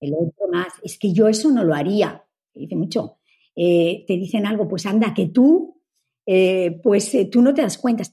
El 0.00 0.14
otro 0.14 0.48
más, 0.52 0.68
es 0.82 0.98
que 0.98 1.12
yo 1.12 1.28
eso 1.28 1.50
no 1.50 1.64
lo 1.64 1.74
haría. 1.74 2.24
dice 2.54 2.76
mucho. 2.76 3.18
Eh, 3.56 4.04
te 4.06 4.14
dicen 4.14 4.46
algo, 4.46 4.68
pues 4.68 4.86
anda, 4.86 5.12
que 5.14 5.28
tú, 5.28 5.80
eh, 6.26 6.78
pues 6.82 7.10
tú 7.30 7.42
no 7.42 7.54
te 7.54 7.62
das 7.62 7.78
cuenta 7.78 8.04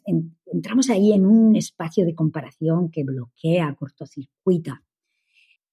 entramos 0.55 0.89
ahí 0.89 1.12
en 1.12 1.25
un 1.25 1.55
espacio 1.55 2.05
de 2.05 2.15
comparación 2.15 2.89
que 2.89 3.03
bloquea, 3.03 3.75
cortocircuita. 3.75 4.83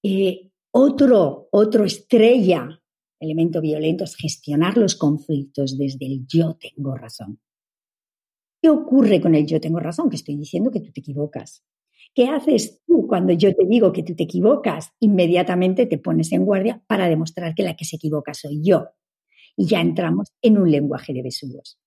Eh, 0.02 0.50
otro, 0.72 1.48
otro 1.52 1.84
estrella, 1.84 2.82
elemento 3.20 3.60
violento, 3.60 4.04
es 4.04 4.16
gestionar 4.16 4.76
los 4.76 4.96
conflictos 4.96 5.78
desde 5.78 6.06
el 6.06 6.26
yo 6.26 6.56
tengo 6.58 6.96
razón. 6.96 7.40
¿Qué 8.60 8.70
ocurre 8.70 9.20
con 9.20 9.34
el 9.34 9.46
yo 9.46 9.60
tengo 9.60 9.80
razón? 9.80 10.10
Que 10.10 10.16
estoy 10.16 10.36
diciendo 10.36 10.70
que 10.70 10.80
tú 10.80 10.92
te 10.92 11.00
equivocas. 11.00 11.64
¿Qué 12.14 12.26
haces 12.26 12.82
tú 12.86 13.06
cuando 13.06 13.32
yo 13.32 13.54
te 13.54 13.64
digo 13.66 13.92
que 13.92 14.02
tú 14.02 14.14
te 14.14 14.24
equivocas? 14.24 14.90
Inmediatamente 15.00 15.86
te 15.86 15.98
pones 15.98 16.32
en 16.32 16.44
guardia 16.44 16.82
para 16.86 17.08
demostrar 17.08 17.54
que 17.54 17.62
la 17.62 17.76
que 17.76 17.84
se 17.84 17.96
equivoca 17.96 18.34
soy 18.34 18.60
yo. 18.62 18.88
Y 19.56 19.66
ya 19.66 19.80
entramos 19.80 20.32
en 20.42 20.58
un 20.58 20.70
lenguaje 20.70 21.12
de 21.12 21.22
besugos. 21.22 21.78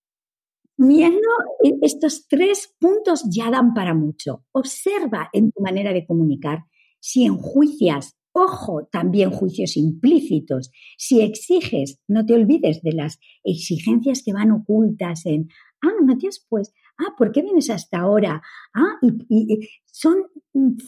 Viendo 0.78 1.30
e, 1.64 1.74
estos 1.82 2.28
tres 2.28 2.76
puntos 2.80 3.24
ya 3.30 3.50
dan 3.50 3.74
para 3.74 3.94
mucho. 3.94 4.46
Observa 4.52 5.30
en 5.34 5.52
tu 5.52 5.62
manera 5.62 5.94
de 5.94 6.06
comunicar 6.06 6.66
si 7.00 7.26
enjuicias, 7.26 8.18
ojo, 8.34 8.88
también 8.92 9.30
juicios 9.30 9.78
implícitos. 9.78 10.72
Si 10.98 11.22
exiges, 11.22 12.00
no 12.08 12.26
te 12.26 12.34
olvides 12.34 12.82
de 12.82 12.94
las 12.94 13.20
exigencias 13.44 14.24
que 14.24 14.34
van 14.34 14.52
ocultas 14.52 15.26
en, 15.26 15.48
ah, 15.84 15.94
Matías, 16.04 16.46
pues, 16.50 16.74
ah, 16.98 17.14
¿por 17.18 17.32
qué 17.32 17.44
vienes 17.44 17.70
hasta 17.70 18.00
ahora? 18.00 18.42
Ah, 18.74 18.98
y, 19.30 19.70
son 19.86 20.16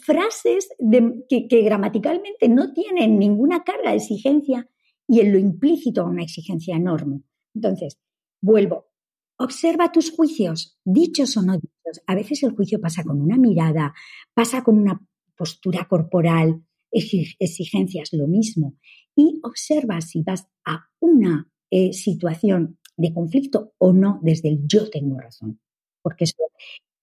frases 0.06 0.70
que, 1.29 1.48
que 1.48 1.62
gramaticalmente 1.62 2.50
no 2.50 2.74
tienen 2.74 3.20
ninguna 3.20 3.63
carga 3.63 3.91
de 3.91 3.98
exigencia 3.98 4.67
y 5.08 5.22
en 5.22 5.32
lo 5.32 5.38
implícito 5.38 6.03
una 6.03 6.24
exigencia 6.24 6.75
enorme. 6.75 7.22
Entonces, 7.53 8.00
vuelvo, 8.41 8.87
Observa 9.39 9.91
tus 9.91 10.12
juicios, 10.12 10.79
dichos 10.84 11.38
o 11.38 11.44
no 11.44 11.53
dichos. 11.53 12.01
A 12.08 12.15
veces 12.15 12.41
el 12.44 12.51
juicio 12.51 12.82
pasa 12.82 13.03
con 13.03 13.22
una 13.22 13.38
mirada, 13.38 13.94
pasa 14.34 14.63
con 14.63 14.77
una 14.77 15.00
postura 15.36 15.88
corporal, 15.88 16.63
exigencias 16.91 18.13
lo 18.13 18.27
mismo. 18.27 18.75
Y 19.15 19.39
observa 19.44 20.01
si 20.01 20.24
vas 20.24 20.48
a 20.65 20.89
una 21.00 21.51
eh, 21.70 21.94
situación 21.94 22.79
de 22.96 23.13
conflicto 23.13 23.74
o 23.77 23.94
no 23.94 24.20
desde 24.24 24.50
el 24.50 24.67
yo 24.67 24.89
tengo 24.89 25.20
razón. 25.20 25.60
Porque 26.01 26.24
eso 26.24 26.36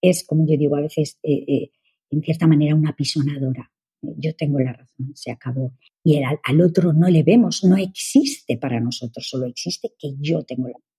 es, 0.01 0.25
como 0.25 0.45
yo 0.45 0.57
digo 0.57 0.75
a 0.75 0.81
veces, 0.81 1.17
eh, 1.23 1.45
eh, 1.47 1.71
en 2.09 2.21
cierta 2.21 2.47
manera 2.47 2.75
una 2.75 2.95
pisonadora. 2.95 3.71
Yo 4.01 4.35
tengo 4.35 4.59
la 4.59 4.73
razón, 4.73 5.11
se 5.15 5.31
acabó. 5.31 5.73
Y 6.03 6.21
al, 6.21 6.39
al 6.43 6.61
otro 6.61 6.93
no 6.93 7.09
le 7.09 7.23
vemos, 7.23 7.63
no 7.63 7.77
existe 7.77 8.57
para 8.57 8.79
nosotros, 8.79 9.27
solo 9.27 9.45
existe 9.45 9.93
que 9.97 10.15
yo 10.19 10.43
tengo 10.43 10.67
la 10.67 10.73
razón. 10.73 10.94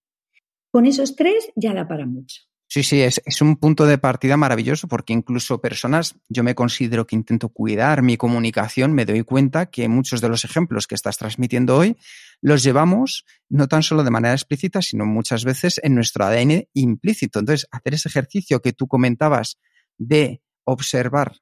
Con 0.76 0.85
esos 0.85 1.16
tres 1.16 1.49
ya 1.56 1.73
da 1.73 1.88
para 1.88 2.04
mucho. 2.04 2.42
Sí, 2.68 2.83
sí, 2.83 3.00
es, 3.00 3.23
es, 3.25 3.40
un 3.40 3.56
punto 3.56 3.87
de 3.87 3.97
partida 3.97 4.37
maravilloso 4.37 4.88
porque 4.88 5.14
incluso 5.14 5.62
personas, 5.62 6.16
yo 6.28 6.45
me 6.45 6.54
considero 6.54 7.06
que 7.06 7.16
intento 7.16 7.49
cuidar 7.49 8.02
mi 8.02 8.18
comunicación, 8.18 8.92
me 8.92 9.06
doy 9.06 9.23
cuenta 9.23 9.71
que 9.71 9.88
muchos 9.88 10.21
de 10.21 10.28
los 10.28 10.45
ejemplos 10.45 10.87
que 10.87 10.95
estás 10.95 11.16
transmitiendo 11.16 11.78
hoy 11.78 11.97
los 12.42 12.62
llevamos 12.62 13.25
no 13.49 13.68
tan 13.68 13.83
solo 13.83 14.04
de 14.04 14.11
manera 14.11 14.35
explícita, 14.35 14.83
sino 14.83 15.06
muchas 15.06 15.47
veces 15.47 15.80
en 15.83 15.95
nuestro 15.95 16.26
ADN 16.26 16.68
implícito. 16.75 17.38
Entonces, 17.38 17.66
hacer 17.71 17.95
ese 17.95 18.11
ejercicio 18.11 18.61
que 18.61 18.75
tú 18.75 18.87
comentabas 18.87 19.59
de 19.97 20.42
observar 20.64 21.38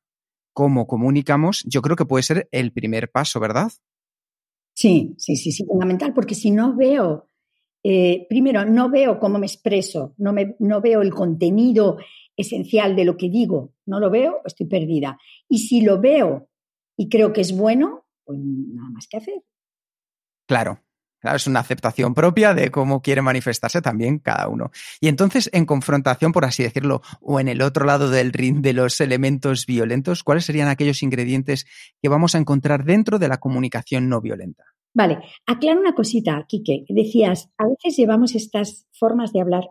cómo 0.53 0.87
comunicamos, 0.87 1.65
yo 1.67 1.83
creo 1.83 1.97
que 1.97 2.07
puede 2.07 2.23
ser 2.23 2.49
el 2.53 2.73
primer 2.73 3.11
paso, 3.11 3.41
¿verdad? 3.41 3.73
Sí, 4.75 5.17
sí, 5.19 5.35
sí, 5.35 5.51
sí, 5.51 5.65
fundamental, 5.65 6.15
porque 6.15 6.37
si 6.37 6.53
no 6.53 6.77
veo 6.77 7.34
eh, 7.85 8.27
primero, 8.31 8.65
no 8.65 8.91
veo 8.91 9.19
cómo 9.19 9.39
me 9.39 9.47
expreso, 9.47 10.15
no, 10.17 10.33
me, 10.33 10.57
no 10.59 10.81
veo 10.81 11.03
el 11.03 11.13
contenido 11.13 11.99
esencial 12.35 12.97
de 12.97 13.05
lo 13.05 13.17
que 13.17 13.29
digo, 13.29 13.75
no 13.85 14.01
lo 14.01 14.11
veo, 14.11 14.41
estoy 14.47 14.67
perdida. 14.67 15.19
Y 15.49 15.59
si 15.59 15.83
lo 15.83 16.01
veo 16.01 16.49
y 16.97 17.11
creo 17.11 17.33
que 17.35 17.43
es 17.43 17.55
bueno, 17.55 18.07
pues 18.25 18.39
nada 18.41 18.89
más 18.89 19.07
que 19.07 19.19
hacer. 19.19 19.35
Claro, 20.47 20.81
Claro, 21.25 21.39
es 21.39 21.47
una 21.47 21.61
aceptación 21.61 22.13
propia 22.13 22.53
de 22.53 22.71
cómo 22.71 23.01
quiere 23.01 23.23
manifestarse 23.23 23.81
también 23.81 24.19
cada 24.19 24.47
uno. 24.47 24.71
Y 25.01 25.09
entonces, 25.09 25.49
en 25.55 25.65
confrontación, 25.65 26.33
por 26.33 26.45
así 26.45 26.63
decirlo, 26.63 27.01
o 27.23 27.41
en 27.41 27.49
el 27.49 27.63
otro 27.63 27.87
lado 27.87 28.11
del 28.11 28.31
ring 28.31 28.61
de 28.61 28.75
los 28.75 29.01
elementos 29.01 29.65
violentos, 29.65 30.23
¿cuáles 30.23 30.45
serían 30.45 30.69
aquellos 30.69 31.03
ingredientes 31.03 31.65
que 32.03 32.11
vamos 32.11 32.35
a 32.35 32.39
encontrar 32.39 32.85
dentro 32.85 33.19
de 33.19 33.29
la 33.29 33.39
comunicación 33.39 34.11
no 34.11 34.21
violenta? 34.21 34.74
Vale, 34.95 35.19
aclaro 35.47 35.81
una 35.81 35.95
cosita, 35.95 36.45
Quique. 36.49 36.85
Decías, 36.89 37.51
a 37.59 37.67
veces 37.67 37.97
llevamos 37.97 38.37
estas 38.37 38.87
formas 38.93 39.33
de 39.33 39.41
hablar 39.41 39.65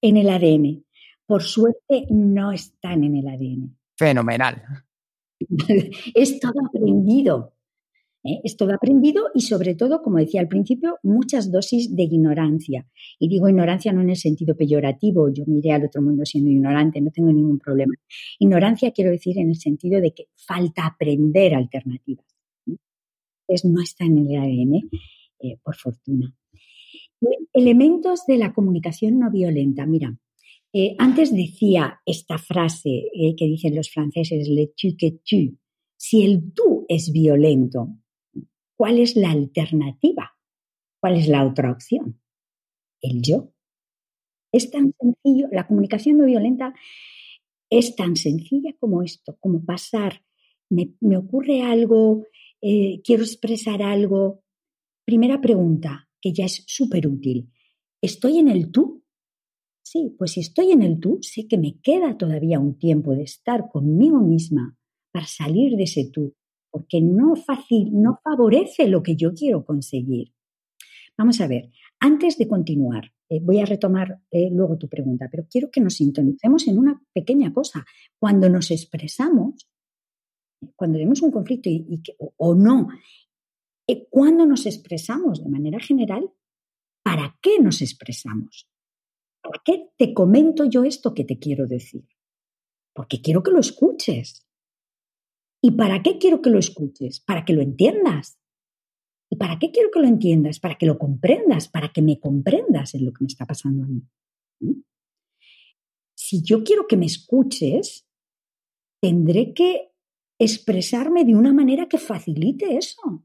en 0.00 0.16
el 0.16 0.30
ADN. 0.30 0.84
Por 1.26 1.42
suerte 1.42 2.06
no 2.10 2.52
están 2.52 3.02
en 3.02 3.16
el 3.16 3.26
ADN. 3.26 3.76
Fenomenal. 3.98 4.62
es 6.14 6.38
todo 6.38 6.54
aprendido. 6.64 7.54
¿eh? 8.22 8.40
Es 8.44 8.56
todo 8.56 8.72
aprendido 8.72 9.24
y 9.34 9.40
sobre 9.40 9.74
todo, 9.74 10.02
como 10.02 10.18
decía 10.18 10.40
al 10.40 10.48
principio, 10.48 10.98
muchas 11.02 11.50
dosis 11.50 11.94
de 11.96 12.04
ignorancia. 12.04 12.86
Y 13.18 13.28
digo 13.28 13.48
ignorancia 13.48 13.92
no 13.92 14.02
en 14.02 14.10
el 14.10 14.16
sentido 14.16 14.56
peyorativo, 14.56 15.32
yo 15.32 15.44
miré 15.48 15.72
al 15.72 15.84
otro 15.84 16.00
mundo 16.00 16.24
siendo 16.24 16.50
ignorante, 16.50 17.00
no 17.00 17.10
tengo 17.10 17.32
ningún 17.32 17.58
problema. 17.58 17.94
Ignorancia 18.38 18.92
quiero 18.92 19.10
decir 19.10 19.36
en 19.38 19.48
el 19.48 19.56
sentido 19.56 20.00
de 20.00 20.12
que 20.14 20.28
falta 20.36 20.86
aprender 20.86 21.56
alternativas 21.56 22.29
no 23.64 23.80
está 23.82 24.04
en 24.04 24.18
el 24.18 24.36
ADN, 24.36 24.88
eh, 25.40 25.58
por 25.62 25.76
fortuna. 25.76 26.34
Elementos 27.52 28.26
de 28.26 28.38
la 28.38 28.52
comunicación 28.52 29.18
no 29.18 29.30
violenta. 29.30 29.86
Mira, 29.86 30.16
eh, 30.72 30.94
antes 30.98 31.34
decía 31.34 32.00
esta 32.06 32.38
frase 32.38 33.10
eh, 33.12 33.34
que 33.36 33.46
dicen 33.46 33.74
los 33.74 33.90
franceses, 33.90 34.48
le 34.48 34.68
tu 34.68 34.96
que 34.96 35.18
tu. 35.24 35.58
Si 35.96 36.22
el 36.24 36.52
tú 36.54 36.86
es 36.88 37.12
violento, 37.12 37.88
¿cuál 38.76 38.98
es 38.98 39.16
la 39.16 39.30
alternativa? 39.30 40.32
¿Cuál 41.00 41.16
es 41.16 41.28
la 41.28 41.46
otra 41.46 41.72
opción? 41.72 42.20
El 43.02 43.20
yo. 43.20 43.52
Es 44.52 44.70
tan 44.70 44.94
sencillo, 44.98 45.48
la 45.52 45.66
comunicación 45.66 46.18
no 46.18 46.24
violenta 46.24 46.74
es 47.70 47.94
tan 47.94 48.16
sencilla 48.16 48.74
como 48.78 49.02
esto, 49.02 49.36
como 49.40 49.64
pasar, 49.64 50.24
me, 50.68 50.94
me 51.00 51.16
ocurre 51.16 51.62
algo, 51.62 52.24
eh, 52.62 53.00
quiero 53.04 53.22
expresar 53.22 53.82
algo. 53.82 54.42
Primera 55.04 55.40
pregunta, 55.40 56.08
que 56.20 56.32
ya 56.32 56.44
es 56.44 56.64
súper 56.66 57.06
útil. 57.06 57.50
¿Estoy 58.00 58.38
en 58.38 58.48
el 58.48 58.70
tú? 58.70 59.04
Sí, 59.82 60.14
pues 60.16 60.32
si 60.32 60.40
estoy 60.40 60.70
en 60.70 60.82
el 60.82 61.00
tú, 61.00 61.18
sé 61.20 61.48
que 61.48 61.58
me 61.58 61.80
queda 61.80 62.16
todavía 62.16 62.60
un 62.60 62.78
tiempo 62.78 63.14
de 63.14 63.22
estar 63.22 63.68
conmigo 63.68 64.20
misma 64.20 64.76
para 65.12 65.26
salir 65.26 65.76
de 65.76 65.84
ese 65.84 66.10
tú, 66.12 66.34
porque 66.70 67.00
no, 67.00 67.34
fácil, 67.34 67.90
no 67.92 68.20
favorece 68.22 68.86
lo 68.86 69.02
que 69.02 69.16
yo 69.16 69.34
quiero 69.34 69.64
conseguir. 69.64 70.32
Vamos 71.18 71.40
a 71.40 71.48
ver, 71.48 71.70
antes 71.98 72.38
de 72.38 72.46
continuar, 72.46 73.12
eh, 73.28 73.40
voy 73.42 73.60
a 73.60 73.66
retomar 73.66 74.20
eh, 74.30 74.48
luego 74.50 74.78
tu 74.78 74.88
pregunta, 74.88 75.28
pero 75.30 75.46
quiero 75.50 75.70
que 75.70 75.80
nos 75.80 75.94
sintonicemos 75.94 76.66
en 76.68 76.78
una 76.78 77.02
pequeña 77.12 77.52
cosa. 77.52 77.84
Cuando 78.18 78.48
nos 78.48 78.70
expresamos, 78.70 79.68
cuando 80.76 80.98
tenemos 80.98 81.22
un 81.22 81.30
conflicto 81.30 81.68
y, 81.68 82.02
o, 82.18 82.54
no, 82.54 82.88
eh, 83.86 84.06
¿cuándo 84.10 84.46
nos 84.46 84.66
expresamos 84.66 85.42
de 85.42 85.50
manera 85.50 85.80
general? 85.80 86.30
¿Para 87.02 87.38
qué 87.40 87.58
nos 87.60 87.82
expresamos? 87.82 88.68
¿Para 89.42 89.62
qué 89.64 89.88
te 89.96 90.12
comento 90.12 90.64
yo 90.66 90.84
esto 90.84 91.14
que 91.14 91.24
te 91.24 91.38
quiero 91.38 91.66
decir? 91.66 92.06
Porque 92.94 93.20
quiero 93.22 93.42
que 93.42 93.50
lo 93.50 93.60
escuches. 93.60 94.46
¿Y 95.62 95.72
para 95.72 96.02
qué 96.02 96.18
quiero 96.18 96.42
que 96.42 96.50
lo 96.50 96.58
escuches? 96.58 97.20
Para 97.20 97.44
que 97.44 97.52
lo 97.52 97.62
entiendas. 97.62 98.38
¿Y 99.30 99.36
para 99.36 99.58
qué 99.58 99.70
quiero 99.70 99.90
que 99.90 100.00
lo 100.00 100.08
entiendas? 100.08 100.58
Para 100.60 100.76
que 100.76 100.86
lo 100.86 100.98
comprendas, 100.98 101.68
para 101.68 101.92
que 101.92 102.02
me 102.02 102.18
comprendas 102.18 102.94
en 102.94 103.04
lo 103.04 103.12
que 103.12 103.24
me 103.24 103.28
está 103.28 103.46
pasando 103.46 103.84
a 103.84 103.86
mí. 103.86 104.02
Si 106.16 106.42
yo 106.42 106.64
quiero 106.64 106.86
que 106.86 106.96
me 106.96 107.06
escuches, 107.06 108.06
tendré 109.00 109.54
que 109.54 109.89
expresarme 110.40 111.24
de 111.24 111.36
una 111.36 111.52
manera 111.52 111.86
que 111.86 111.98
facilite 111.98 112.76
eso. 112.76 113.24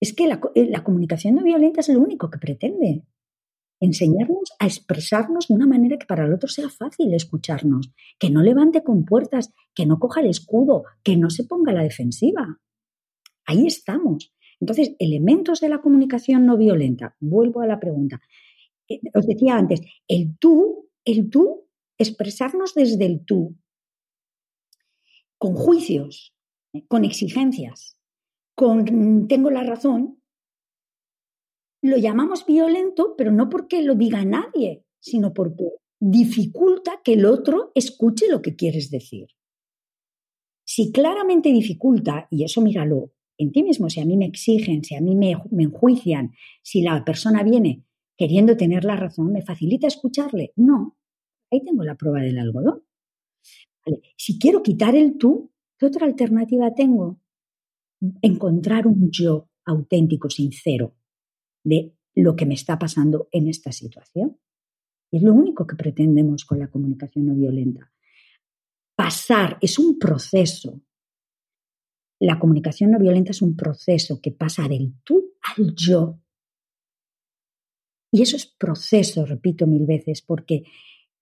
Es 0.00 0.12
que 0.12 0.24
eh, 0.24 0.68
la, 0.68 0.82
comunicación 0.82 1.36
no 1.36 1.44
violenta 1.44 1.80
es 1.80 1.88
lo 1.88 2.00
único 2.00 2.28
que 2.28 2.38
pretende. 2.38 3.04
Enseñarnos 3.80 4.52
a 4.58 4.66
expresarnos 4.66 5.46
de 5.46 5.54
una 5.54 5.66
manera 5.66 5.96
que 5.98 6.06
para 6.06 6.26
el 6.26 6.34
otro 6.34 6.48
sea 6.48 6.68
fácil 6.68 7.14
escucharnos, 7.14 7.92
que 8.18 8.30
no 8.30 8.42
levante 8.42 8.82
con 8.82 9.04
puertas, 9.04 9.52
que 9.74 9.86
no 9.86 10.00
coja 10.00 10.20
el 10.20 10.26
escudo, 10.26 10.84
que 11.04 11.16
no 11.16 11.30
se 11.30 11.44
ponga 11.44 11.72
la 11.72 11.84
defensiva. 11.84 12.58
Ahí 13.46 13.66
estamos. 13.66 14.34
Entonces, 14.60 14.96
elementos 14.98 15.60
de 15.60 15.68
la 15.68 15.80
comunicación 15.80 16.46
no 16.46 16.56
violenta. 16.56 17.16
Vuelvo 17.20 17.60
a 17.60 17.66
la 17.66 17.78
pregunta. 17.78 18.20
Eh, 18.88 19.00
os 19.14 19.26
decía 19.26 19.56
antes, 19.56 19.80
el 20.08 20.36
tú, 20.36 20.90
el 21.04 21.30
tú, 21.30 21.68
expresarnos 21.96 22.74
desde 22.74 23.06
el 23.06 23.24
tú, 23.24 23.56
con 25.42 25.56
juicios, 25.56 26.32
con 26.86 27.04
exigencias, 27.04 27.98
con 28.54 29.26
tengo 29.26 29.50
la 29.50 29.64
razón, 29.64 30.22
lo 31.82 31.96
llamamos 31.96 32.46
violento, 32.46 33.16
pero 33.18 33.32
no 33.32 33.48
porque 33.48 33.82
lo 33.82 33.96
diga 33.96 34.24
nadie, 34.24 34.84
sino 35.00 35.34
porque 35.34 35.64
dificulta 35.98 37.00
que 37.02 37.14
el 37.14 37.24
otro 37.26 37.72
escuche 37.74 38.28
lo 38.28 38.40
que 38.40 38.54
quieres 38.54 38.88
decir. 38.92 39.30
Si 40.64 40.92
claramente 40.92 41.48
dificulta, 41.52 42.28
y 42.30 42.44
eso 42.44 42.60
míralo 42.60 43.10
en 43.36 43.50
ti 43.50 43.64
mismo, 43.64 43.90
si 43.90 43.98
a 43.98 44.04
mí 44.04 44.16
me 44.16 44.26
exigen, 44.26 44.84
si 44.84 44.94
a 44.94 45.00
mí 45.00 45.16
me, 45.16 45.34
me 45.50 45.64
enjuician, 45.64 46.30
si 46.62 46.82
la 46.82 47.04
persona 47.04 47.42
viene 47.42 47.82
queriendo 48.16 48.56
tener 48.56 48.84
la 48.84 48.94
razón, 48.94 49.32
¿me 49.32 49.42
facilita 49.42 49.88
escucharle? 49.88 50.52
No, 50.54 50.96
ahí 51.50 51.64
tengo 51.64 51.82
la 51.82 51.96
prueba 51.96 52.20
del 52.20 52.38
algodón. 52.38 52.84
Si 54.16 54.38
quiero 54.38 54.62
quitar 54.62 54.94
el 54.94 55.18
tú, 55.18 55.52
¿qué 55.78 55.86
otra 55.86 56.06
alternativa 56.06 56.74
tengo? 56.74 57.20
Encontrar 58.20 58.86
un 58.86 59.10
yo 59.10 59.48
auténtico, 59.64 60.30
sincero, 60.30 60.96
de 61.64 61.94
lo 62.14 62.36
que 62.36 62.46
me 62.46 62.54
está 62.54 62.78
pasando 62.78 63.28
en 63.32 63.48
esta 63.48 63.72
situación. 63.72 64.38
Y 65.10 65.18
es 65.18 65.22
lo 65.22 65.34
único 65.34 65.66
que 65.66 65.76
pretendemos 65.76 66.44
con 66.44 66.58
la 66.58 66.70
comunicación 66.70 67.26
no 67.26 67.34
violenta. 67.34 67.92
Pasar 68.96 69.58
es 69.60 69.78
un 69.78 69.98
proceso. 69.98 70.80
La 72.18 72.38
comunicación 72.38 72.92
no 72.92 72.98
violenta 72.98 73.30
es 73.30 73.42
un 73.42 73.56
proceso 73.56 74.20
que 74.20 74.30
pasa 74.30 74.68
del 74.68 74.94
tú 75.04 75.34
al 75.56 75.74
yo. 75.74 76.20
Y 78.12 78.22
eso 78.22 78.36
es 78.36 78.46
proceso, 78.46 79.24
repito 79.24 79.66
mil 79.66 79.86
veces, 79.86 80.22
porque 80.22 80.64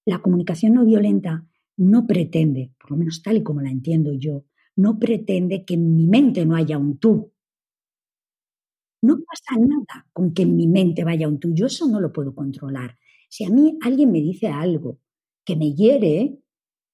la 0.05 0.21
comunicación 0.21 0.75
no 0.75 0.85
violenta 0.85 1.49
no 1.81 2.07
pretende, 2.07 2.73
por 2.79 2.91
lo 2.91 2.99
menos 2.99 3.23
tal 3.23 3.39
y 3.39 3.43
como 3.43 3.63
la 3.63 3.71
entiendo 3.71 4.13
yo, 4.13 4.45
no 4.77 4.99
pretende 4.99 5.65
que 5.65 5.75
en 5.75 5.97
mi 5.97 6.07
mente 6.07 6.45
no 6.45 6.55
haya 6.55 6.77
un 6.77 6.99
tú. 6.99 7.33
No 9.03 9.17
pasa 9.25 9.59
nada 9.59 10.07
con 10.13 10.35
que 10.35 10.43
en 10.43 10.57
mi 10.57 10.69
mente 10.69 11.05
vaya 11.05 11.27
un 11.27 11.41
tú. 11.41 11.55
Yo 11.55 11.67
eso 11.67 11.89
no 11.89 11.99
lo 11.99 12.13
puedo 12.13 12.35
controlar. 12.35 12.99
Si 13.31 13.45
a 13.45 13.49
mí 13.49 13.79
alguien 13.83 14.13
me 14.13 14.21
dice 14.21 14.49
algo 14.49 14.99
que 15.43 15.57
me 15.57 15.73
hiere, 15.73 16.39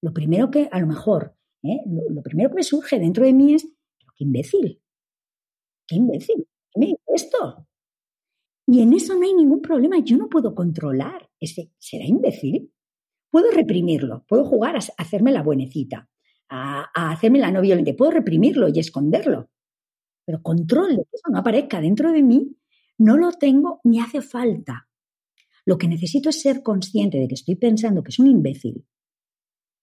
lo 0.01 0.13
primero 0.13 0.49
que, 0.49 0.69
a 0.71 0.79
lo 0.79 0.87
mejor, 0.87 1.35
¿eh? 1.63 1.79
lo, 2.09 2.21
primero 2.23 2.49
que 2.49 2.55
me 2.55 2.63
surge 2.63 2.97
dentro 2.97 3.25
de 3.25 3.33
mí 3.33 3.55
es, 3.55 3.65
qué 4.15 4.23
imbécil, 4.23 4.81
qué 5.85 5.95
imbécil, 5.97 6.47
¿qué 6.71 6.79
me 6.79 6.95
esto? 7.13 7.67
Y 8.67 8.81
en 8.81 8.93
eso 8.93 9.15
no 9.15 9.23
hay 9.23 9.33
ningún 9.33 9.61
problema, 9.61 9.99
yo 9.99 10.17
no 10.17 10.29
puedo 10.29 10.55
controlar 10.55 11.29
ese, 11.41 11.71
¿será 11.77 12.05
imbécil? 12.05 12.71
Puedo 13.29 13.51
reprimirlo, 13.51 14.25
puedo 14.27 14.45
jugar 14.45 14.75
a 14.75 14.79
hacerme 14.97 15.31
la 15.31 15.43
buenecita, 15.43 16.09
a, 16.49 17.11
hacerme 17.11 17.39
la 17.39 17.51
no 17.51 17.61
violenta, 17.61 17.93
puedo 17.93 18.11
reprimirlo 18.11 18.69
y 18.69 18.79
esconderlo, 18.79 19.49
pero 20.25 20.41
control 20.41 20.95
de 20.95 21.03
que 21.03 21.15
eso 21.15 21.29
no 21.31 21.39
aparezca 21.39 21.81
dentro 21.81 22.11
de 22.11 22.23
mí, 22.23 22.55
no 22.97 23.17
lo 23.17 23.31
tengo 23.33 23.81
ni 23.83 23.99
hace 23.99 24.21
falta. 24.21 24.89
Lo 25.65 25.77
que 25.77 25.87
necesito 25.87 26.29
es 26.29 26.41
ser 26.41 26.63
consciente 26.63 27.17
de 27.17 27.27
que 27.27 27.35
estoy 27.35 27.55
pensando 27.55 28.01
que 28.01 28.09
es 28.09 28.19
un 28.19 28.27
imbécil 28.27 28.85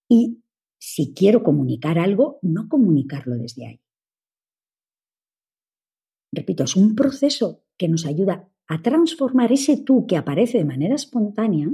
y 0.09 0.43
si 0.79 1.15
quiero 1.15 1.43
comunicar 1.43 1.99
algo, 1.99 2.39
no 2.43 2.69
comunicarlo 2.69 3.37
desde 3.37 3.67
ahí. 3.67 3.81
Repito, 6.33 6.65
es 6.65 6.77
un 6.77 6.95
proceso 6.95 7.65
que 7.79 7.89
nos 7.89 8.07
ayuda 8.07 8.51
a 8.67 8.83
transformar 8.83 9.53
ese 9.53 9.79
tú 9.79 10.07
que 10.07 10.17
aparece 10.17 10.59
de 10.59 10.65
manera 10.65 10.95
espontánea 10.95 11.71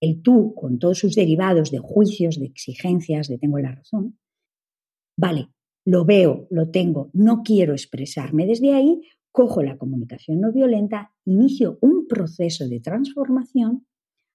el 0.00 0.22
tú 0.22 0.54
con 0.54 0.78
todos 0.78 0.98
sus 0.98 1.14
derivados 1.14 1.70
de 1.70 1.78
juicios, 1.78 2.38
de 2.38 2.46
exigencias, 2.46 3.28
de 3.28 3.38
tengo 3.38 3.58
la 3.58 3.72
razón, 3.72 4.18
vale, 5.16 5.48
lo 5.84 6.04
veo, 6.04 6.46
lo 6.50 6.70
tengo, 6.70 7.10
no 7.12 7.42
quiero 7.42 7.72
expresarme 7.72 8.46
desde 8.46 8.72
ahí, 8.74 9.02
cojo 9.30 9.62
la 9.62 9.76
comunicación 9.76 10.40
no 10.40 10.52
violenta, 10.52 11.12
inicio 11.24 11.78
un 11.82 12.06
proceso 12.06 12.68
de 12.68 12.80
transformación 12.80 13.86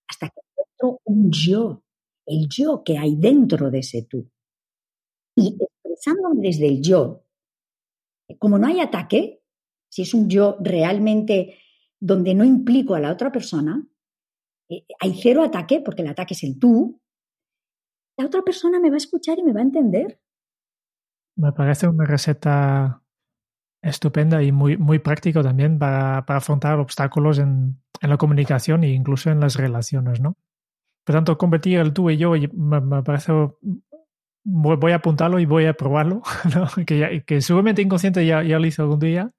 hasta 0.07 0.29
que 0.29 0.41
encuentro 0.41 1.01
un 1.05 1.31
yo, 1.31 1.83
el 2.25 2.47
yo 2.47 2.83
que 2.83 2.97
hay 2.97 3.15
dentro 3.15 3.71
de 3.71 3.79
ese 3.79 4.03
tú. 4.03 4.29
Y 5.35 5.57
expresándome 5.59 6.41
desde 6.41 6.67
el 6.67 6.81
yo, 6.81 7.25
como 8.39 8.57
no 8.57 8.67
hay 8.67 8.79
ataque, 8.79 9.41
si 9.89 10.03
es 10.03 10.13
un 10.13 10.29
yo 10.29 10.57
realmente 10.59 11.57
donde 11.99 12.33
no 12.33 12.43
implico 12.43 12.95
a 12.95 12.99
la 12.99 13.11
otra 13.11 13.31
persona, 13.31 13.85
eh, 14.69 14.85
hay 14.99 15.19
cero 15.21 15.43
ataque, 15.43 15.81
porque 15.83 16.01
el 16.01 16.09
ataque 16.09 16.33
es 16.33 16.43
el 16.43 16.59
tú, 16.59 16.99
la 18.17 18.25
otra 18.25 18.41
persona 18.41 18.79
me 18.79 18.89
va 18.89 18.95
a 18.95 18.97
escuchar 18.97 19.37
y 19.39 19.43
me 19.43 19.53
va 19.53 19.59
a 19.59 19.63
entender. 19.63 20.19
Me 21.37 21.51
parece 21.51 21.87
una 21.87 22.05
receta 22.05 23.01
estupenda 23.81 24.41
y 24.41 24.51
muy, 24.51 24.77
muy 24.77 24.99
práctica 24.99 25.43
también 25.43 25.77
para, 25.77 26.19
afrontar 26.19 26.79
obstáculos 26.79 27.39
en, 27.39 27.81
la 28.01 28.17
comunicación 28.17 28.83
e 28.83 28.89
incluso 28.89 29.31
en 29.31 29.39
las 29.39 29.55
relaciones, 29.55 30.19
¿no? 30.21 30.37
Por 31.05 31.15
tanto, 31.15 31.37
convertir 31.37 31.79
el 31.79 31.93
tú 31.93 32.09
y 32.09 32.17
yo 32.17 32.33
me, 32.53 33.03
parece... 33.03 33.31
Voy 34.47 34.91
a 34.91 34.95
apuntarlo 34.95 35.39
y 35.39 35.45
voy 35.45 35.65
a 35.65 35.73
probarlo, 35.73 36.21
que, 36.85 37.23
que 37.25 37.41
seguramente 37.41 37.81
inconsciente 37.81 38.25
ya, 38.25 38.43
ya 38.43 38.59
lo 38.59 38.67
hice 38.67 38.83
algún 38.83 38.99
día, 38.99 39.31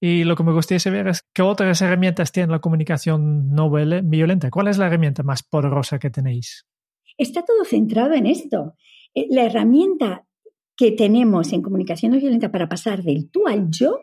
y 0.00 0.24
lo 0.24 0.36
que 0.36 0.44
me 0.44 0.52
gustaría 0.52 0.78
saber 0.78 1.08
es 1.08 1.24
qué 1.32 1.42
otras 1.42 1.82
herramientas 1.82 2.30
tiene 2.30 2.52
la 2.52 2.60
comunicación 2.60 3.50
no 3.50 3.70
violenta. 3.70 4.50
¿Cuál 4.50 4.68
es 4.68 4.78
la 4.78 4.86
herramienta 4.86 5.22
más 5.22 5.42
poderosa 5.42 5.98
que 5.98 6.10
tenéis? 6.10 6.66
Está 7.16 7.44
todo 7.44 7.64
centrado 7.64 8.14
en 8.14 8.26
esto. 8.26 8.74
Eh, 9.14 9.26
la 9.30 9.44
herramienta 9.44 10.24
que 10.76 10.92
tenemos 10.92 11.52
en 11.52 11.62
comunicación 11.62 12.12
no 12.12 12.18
violenta 12.18 12.52
para 12.52 12.68
pasar 12.68 13.02
del 13.02 13.28
tú 13.30 13.48
al 13.48 13.68
yo 13.70 13.98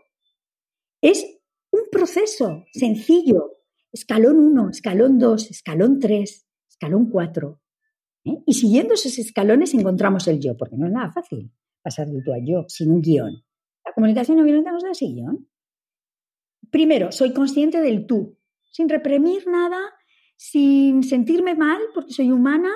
es 1.01 1.25
un 1.71 1.81
proceso 1.89 2.65
sencillo. 2.73 3.51
Escalón 3.93 4.37
1, 4.37 4.71
escalón 4.71 5.17
2, 5.17 5.51
escalón 5.51 5.99
3, 6.01 6.45
escalón 6.69 7.09
4. 7.09 7.61
¿eh? 8.25 8.43
Y 8.45 8.53
siguiendo 8.53 8.95
esos 8.95 9.17
escalones 9.17 9.73
encontramos 9.73 10.27
el 10.27 10.41
yo, 10.41 10.57
porque 10.57 10.75
no 10.75 10.87
es 10.87 10.91
nada 10.91 11.09
fácil 11.13 11.53
pasar 11.81 12.07
del 12.07 12.21
tú 12.21 12.33
al 12.33 12.45
yo 12.45 12.65
sin 12.67 12.91
un 12.91 13.01
guion. 13.01 13.45
La 13.85 13.93
comunicación 13.93 14.37
no 14.37 14.43
violenta 14.43 14.71
no 14.71 14.79
es 14.79 14.85
así, 14.85 15.13
guion. 15.13 15.47
Primero, 16.75 17.13
soy 17.13 17.31
consciente 17.31 17.79
del 17.79 18.05
tú, 18.05 18.37
sin 18.69 18.89
reprimir 18.89 19.47
nada, 19.47 19.79
sin 20.35 21.03
sentirme 21.03 21.55
mal 21.55 21.79
porque 21.93 22.11
soy 22.11 22.31
humana. 22.31 22.69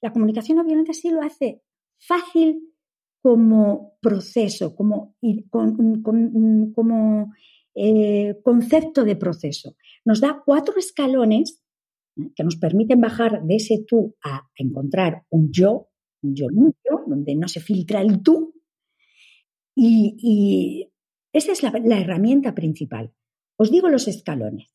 La 0.00 0.12
comunicación 0.12 0.58
no 0.58 0.64
violenta 0.64 0.92
sí 0.92 1.10
lo 1.10 1.22
hace 1.22 1.62
fácil 1.96 2.74
como 3.22 3.96
proceso, 4.00 4.74
como, 4.74 5.14
eh, 7.76 8.34
concepto 8.42 9.04
de 9.04 9.14
proceso. 9.14 9.76
Nos 10.04 10.20
da 10.20 10.42
cuatro 10.44 10.76
escalones 10.76 11.62
¿eh? 12.16 12.32
que 12.34 12.42
nos 12.42 12.56
permiten 12.56 13.00
bajar 13.00 13.44
de 13.44 13.54
ese 13.54 13.84
tú 13.86 14.16
a 14.24 14.50
encontrar 14.56 15.22
un 15.28 15.52
yo, 15.52 15.90
un 16.20 16.34
yo 16.34 16.48
limpio, 16.48 17.04
donde 17.06 17.36
no 17.36 17.46
se 17.46 17.60
filtra 17.60 18.00
el 18.00 18.24
tú. 18.24 18.54
y 19.76 20.90
esa 21.36 21.52
es 21.52 21.62
la, 21.62 22.00
herramienta 22.00 22.54
principal. 22.54 23.12
Os 23.56 23.70
digo 23.70 23.88
los 23.88 24.08
escalones. 24.08 24.74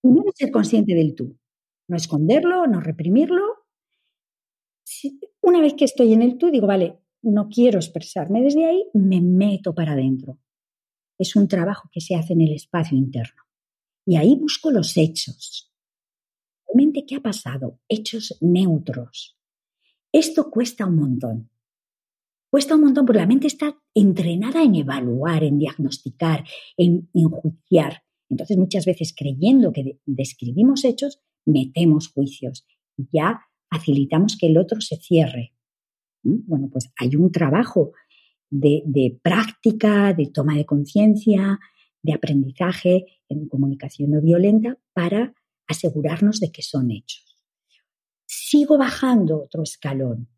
Primero, 0.00 0.30
ser 0.34 0.50
consciente 0.50 0.94
del 0.94 1.14
tú. 1.14 1.38
No 1.88 1.96
esconderlo, 1.96 2.66
no 2.66 2.80
reprimirlo. 2.80 3.66
una 5.40 5.60
vez 5.60 5.74
que 5.74 5.84
estoy 5.84 6.12
en 6.12 6.22
el 6.22 6.36
tú, 6.36 6.50
digo, 6.50 6.66
vale, 6.66 6.98
no 7.22 7.48
quiero 7.48 7.78
expresarme 7.78 8.42
desde 8.42 8.66
ahí, 8.66 8.84
me 8.92 9.20
meto 9.20 9.74
para 9.74 9.92
adentro. 9.92 10.38
Es 11.18 11.36
un 11.36 11.48
trabajo 11.48 11.88
que 11.92 12.00
se 12.00 12.16
hace 12.16 12.32
en 12.32 12.42
el 12.42 12.52
espacio 12.52 12.98
interno. 12.98 13.42
Y 14.04 14.16
ahí 14.16 14.36
busco 14.36 14.70
los 14.70 14.96
hechos. 14.96 15.72
Realmente, 16.66 17.06
¿qué 17.06 17.16
ha 17.16 17.20
pasado? 17.20 17.78
Hechos 17.88 18.36
neutros. 18.40 19.38
Esto 20.12 20.50
cuesta 20.50 20.86
un 20.86 20.96
montón. 20.96 21.51
Cuesta 22.52 22.74
un 22.74 22.82
montón 22.82 23.06
porque 23.06 23.18
la 23.18 23.26
mente 23.26 23.46
está 23.46 23.80
entrenada 23.94 24.62
en 24.62 24.74
evaluar, 24.74 25.42
en 25.42 25.58
diagnosticar, 25.58 26.44
en 26.76 27.08
enjuiciar. 27.14 28.02
Entonces, 28.28 28.58
muchas 28.58 28.84
veces 28.84 29.14
creyendo 29.16 29.72
que 29.72 29.98
describimos 30.04 30.84
hechos, 30.84 31.22
metemos 31.46 32.12
juicios 32.12 32.66
y 32.98 33.08
ya 33.10 33.40
facilitamos 33.70 34.36
que 34.36 34.48
el 34.48 34.58
otro 34.58 34.82
se 34.82 34.96
cierre. 34.96 35.54
¿Mm? 36.24 36.46
Bueno, 36.46 36.68
pues 36.70 36.92
hay 36.98 37.16
un 37.16 37.32
trabajo 37.32 37.92
de, 38.50 38.82
de 38.84 39.18
práctica, 39.22 40.12
de 40.12 40.26
toma 40.26 40.54
de 40.54 40.66
conciencia, 40.66 41.58
de 42.02 42.12
aprendizaje 42.12 43.06
en 43.30 43.48
comunicación 43.48 44.10
no 44.10 44.20
violenta 44.20 44.78
para 44.92 45.32
asegurarnos 45.66 46.38
de 46.38 46.52
que 46.52 46.60
son 46.60 46.90
hechos. 46.90 47.38
Sigo 48.26 48.76
bajando 48.76 49.44
otro 49.44 49.62
escalón 49.62 50.28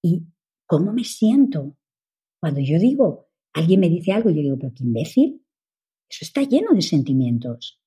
y 0.00 0.28
¿Cómo 0.66 0.92
me 0.92 1.04
siento? 1.04 1.76
Cuando 2.40 2.60
yo 2.60 2.78
digo, 2.78 3.28
alguien 3.54 3.80
me 3.80 3.88
dice 3.88 4.12
algo, 4.12 4.30
yo 4.30 4.42
digo, 4.42 4.58
pero 4.58 4.72
qué 4.74 4.84
imbécil. 4.84 5.44
Eso 6.08 6.24
está 6.24 6.42
lleno 6.42 6.72
de 6.72 6.82
sentimientos. 6.82 7.80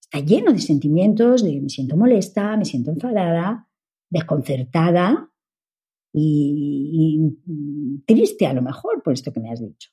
Está 0.00 0.20
lleno 0.20 0.52
de 0.52 0.58
sentimientos 0.58 1.42
de 1.42 1.60
me 1.60 1.68
siento 1.68 1.96
molesta, 1.96 2.56
me 2.56 2.64
siento 2.64 2.90
enfadada, 2.90 3.68
desconcertada 4.10 5.32
y, 6.12 7.32
y 7.46 7.98
triste 8.06 8.46
a 8.46 8.54
lo 8.54 8.62
mejor 8.62 9.02
por 9.02 9.12
esto 9.12 9.32
que 9.32 9.40
me 9.40 9.50
has 9.50 9.60
dicho. 9.60 9.90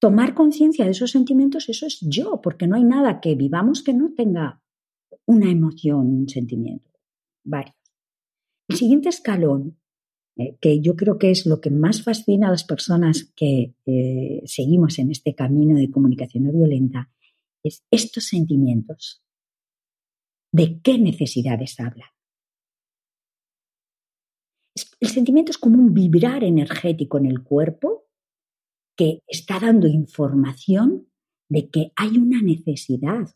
Tomar 0.00 0.34
conciencia 0.34 0.84
de 0.84 0.92
esos 0.92 1.10
sentimientos, 1.10 1.68
eso 1.68 1.86
es 1.86 2.00
yo, 2.00 2.40
porque 2.42 2.66
no 2.66 2.76
hay 2.76 2.84
nada 2.84 3.20
que 3.20 3.34
vivamos 3.34 3.82
que 3.82 3.94
no 3.94 4.12
tenga 4.14 4.60
una 5.26 5.50
emoción, 5.50 6.08
un 6.08 6.28
sentimiento. 6.28 6.90
Varios. 7.44 7.76
El 8.68 8.76
siguiente 8.76 9.08
escalón 9.08 9.81
eh, 10.36 10.56
que 10.60 10.80
yo 10.80 10.96
creo 10.96 11.18
que 11.18 11.30
es 11.30 11.46
lo 11.46 11.60
que 11.60 11.70
más 11.70 12.02
fascina 12.02 12.48
a 12.48 12.50
las 12.50 12.64
personas 12.64 13.32
que 13.36 13.74
eh, 13.86 14.42
seguimos 14.46 14.98
en 14.98 15.10
este 15.10 15.34
camino 15.34 15.76
de 15.76 15.90
comunicación 15.90 16.44
no 16.44 16.52
violenta, 16.52 17.10
es 17.62 17.84
estos 17.90 18.24
sentimientos. 18.24 19.22
¿De 20.52 20.80
qué 20.82 20.98
necesidades 20.98 21.78
hablan? 21.80 22.08
El 25.00 25.08
sentimiento 25.08 25.50
es 25.50 25.58
como 25.58 25.78
un 25.78 25.92
vibrar 25.92 26.44
energético 26.44 27.18
en 27.18 27.26
el 27.26 27.42
cuerpo 27.42 28.06
que 28.96 29.20
está 29.26 29.58
dando 29.58 29.86
información 29.86 31.08
de 31.48 31.68
que 31.68 31.92
hay 31.96 32.16
una 32.16 32.40
necesidad, 32.40 33.34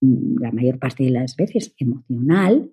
mm, 0.00 0.40
la 0.40 0.50
mayor 0.50 0.78
parte 0.78 1.04
de 1.04 1.10
las 1.10 1.36
veces 1.36 1.74
emocional, 1.78 2.72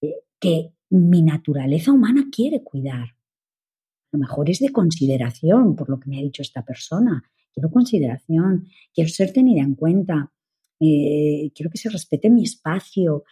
eh, 0.00 0.14
que 0.40 0.72
mi 0.92 1.22
naturaleza 1.22 1.90
humana 1.90 2.26
quiere 2.30 2.62
cuidar. 2.62 3.08
A 3.08 4.12
lo 4.12 4.18
mejor 4.18 4.50
es 4.50 4.58
de 4.58 4.70
consideración 4.70 5.74
por 5.74 5.88
lo 5.88 5.98
que 5.98 6.10
me 6.10 6.18
ha 6.18 6.22
dicho 6.22 6.42
esta 6.42 6.64
persona. 6.64 7.22
Quiero 7.52 7.70
consideración, 7.70 8.68
quiero 8.92 9.08
ser 9.08 9.32
tenida 9.32 9.62
en 9.62 9.74
cuenta, 9.74 10.32
eh, 10.80 11.50
quiero 11.54 11.70
que 11.70 11.78
se 11.78 11.88
respete 11.88 12.28
mi 12.28 12.42
espacio, 12.42 13.24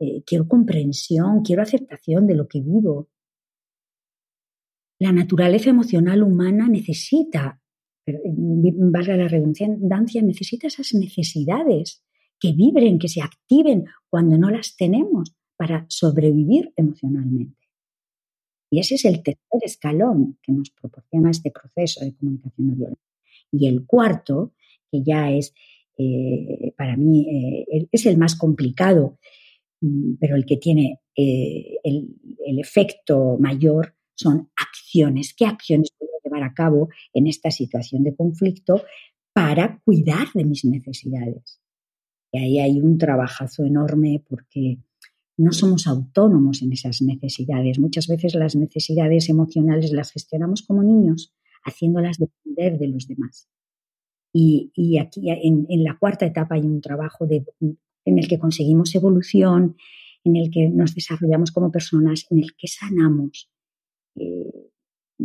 eh, 0.00 0.22
quiero 0.26 0.48
comprensión, 0.48 1.42
quiero 1.42 1.62
aceptación 1.62 2.26
de 2.26 2.34
lo 2.34 2.48
que 2.48 2.60
vivo. 2.60 3.10
La 4.98 5.12
naturaleza 5.12 5.70
emocional 5.70 6.22
humana 6.22 6.68
necesita, 6.68 7.60
eh, 8.06 8.20
valga 8.24 9.16
la 9.16 9.28
redundancia, 9.28 10.20
necesita 10.20 10.66
esas 10.66 10.94
necesidades 10.94 12.04
que 12.40 12.52
vibren, 12.52 12.98
que 12.98 13.08
se 13.08 13.22
activen 13.22 13.84
cuando 14.08 14.36
no 14.36 14.50
las 14.50 14.76
tenemos 14.76 15.32
para 15.64 15.86
sobrevivir 15.88 16.74
emocionalmente. 16.76 17.56
Y 18.70 18.80
ese 18.80 18.96
es 18.96 19.06
el 19.06 19.22
tercer 19.22 19.60
escalón 19.62 20.38
que 20.42 20.52
nos 20.52 20.68
proporciona 20.68 21.30
este 21.30 21.50
proceso 21.50 22.04
de 22.04 22.14
comunicación 22.14 22.68
no 22.68 22.74
violenta. 22.74 23.00
Y 23.50 23.66
el 23.66 23.86
cuarto, 23.86 24.52
que 24.92 25.02
ya 25.02 25.30
es, 25.30 25.54
eh, 25.96 26.74
para 26.76 26.98
mí, 26.98 27.26
eh, 27.30 27.88
es 27.90 28.04
el 28.04 28.18
más 28.18 28.36
complicado, 28.36 29.18
mm, 29.80 30.16
pero 30.20 30.36
el 30.36 30.44
que 30.44 30.58
tiene 30.58 31.00
eh, 31.16 31.78
el, 31.82 32.14
el, 32.44 32.58
efecto 32.58 33.38
mayor, 33.40 33.94
son 34.14 34.50
acciones. 34.56 35.32
¿Qué 35.34 35.46
acciones 35.46 35.92
puedo 35.98 36.12
llevar 36.22 36.42
a 36.42 36.52
cabo 36.52 36.90
en 37.14 37.26
esta 37.26 37.50
situación 37.50 38.04
de 38.04 38.14
conflicto 38.14 38.82
para 39.32 39.80
cuidar 39.82 40.26
de 40.34 40.44
mis 40.44 40.66
necesidades? 40.66 41.58
Y 42.32 42.38
ahí 42.38 42.58
hay 42.58 42.80
un 42.80 42.98
trabajazo 42.98 43.64
enorme 43.64 44.22
porque 44.28 44.78
no 45.36 45.52
somos 45.52 45.86
autónomos 45.86 46.62
en 46.62 46.72
esas 46.72 47.02
necesidades. 47.02 47.78
Muchas 47.78 48.06
veces 48.06 48.34
las 48.34 48.54
necesidades 48.54 49.28
emocionales 49.28 49.92
las 49.92 50.12
gestionamos 50.12 50.62
como 50.62 50.82
niños, 50.82 51.34
haciéndolas 51.64 52.18
depender 52.18 52.78
de 52.78 52.88
los 52.88 53.08
demás. 53.08 53.48
Y, 54.32 54.98
aquí 54.98 55.30
en, 55.30 55.84
la 55.84 55.96
cuarta 55.96 56.26
etapa 56.26 56.56
hay 56.56 56.62
un 56.62 56.80
trabajo 56.80 57.26
en 57.30 58.18
el 58.18 58.28
que 58.28 58.38
conseguimos 58.38 58.94
evolución, 58.94 59.76
en 60.24 60.36
el 60.36 60.50
que 60.50 60.68
nos 60.68 60.94
desarrollamos 60.94 61.52
como 61.52 61.70
personas, 61.70 62.26
en 62.30 62.38
el 62.38 62.56
que 62.56 62.66
sanamos. 62.66 63.50
Eh, 64.16 64.70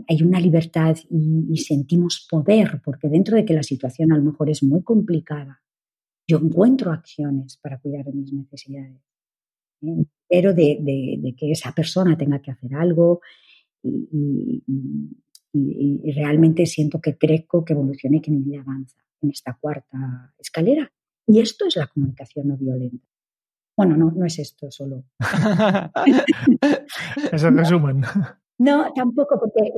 hay 0.07 0.21
una 0.21 0.39
libertad 0.39 0.95
y, 1.09 1.57
sentimos 1.57 2.27
poder, 2.29 2.81
porque 2.85 3.09
dentro 3.09 3.35
de 3.35 3.45
que 3.45 3.53
la 3.53 3.63
situación 3.63 4.11
a 4.11 4.17
lo 4.17 4.23
mejor 4.23 4.49
es 4.49 4.61
muy 4.61 4.83
complicada, 4.83 5.63
yo 6.27 6.37
encuentro 6.37 6.91
acciones 6.91 7.57
para 7.57 7.79
cuidar 7.79 8.05
de 8.05 8.13
mis 8.13 8.31
necesidades 8.31 9.01
pero 10.27 10.53
de, 10.53 11.35
que 11.37 11.51
esa 11.51 11.73
persona 11.73 12.17
tenga 12.17 12.41
que 12.41 12.51
hacer 12.51 12.75
algo 12.75 13.21
y, 13.83 14.63
realmente 16.13 16.65
siento 16.65 17.01
que 17.01 17.17
crezco, 17.17 17.65
que 17.65 17.73
evolucione 17.73 18.17
y 18.17 18.21
que 18.21 18.31
mi 18.31 18.41
vida 18.41 18.61
avanza 18.61 18.97
en 19.21 19.31
esta 19.31 19.57
cuarta 19.59 20.33
escalera. 20.37 20.91
Y 21.25 21.39
esto 21.39 21.65
es 21.65 21.75
la 21.75 21.87
comunicación 21.87 22.49
no 22.49 22.57
violenta. 22.57 23.07
Bueno, 23.75 23.97
no, 23.97 24.11
no 24.11 24.25
es 24.25 24.37
esto 24.39 24.69
solo. 24.69 25.05
es 27.31 27.43
el 27.43 27.57
resumen. 27.57 28.01
No, 28.59 28.91
tampoco, 28.93 29.39
porque 29.39 29.71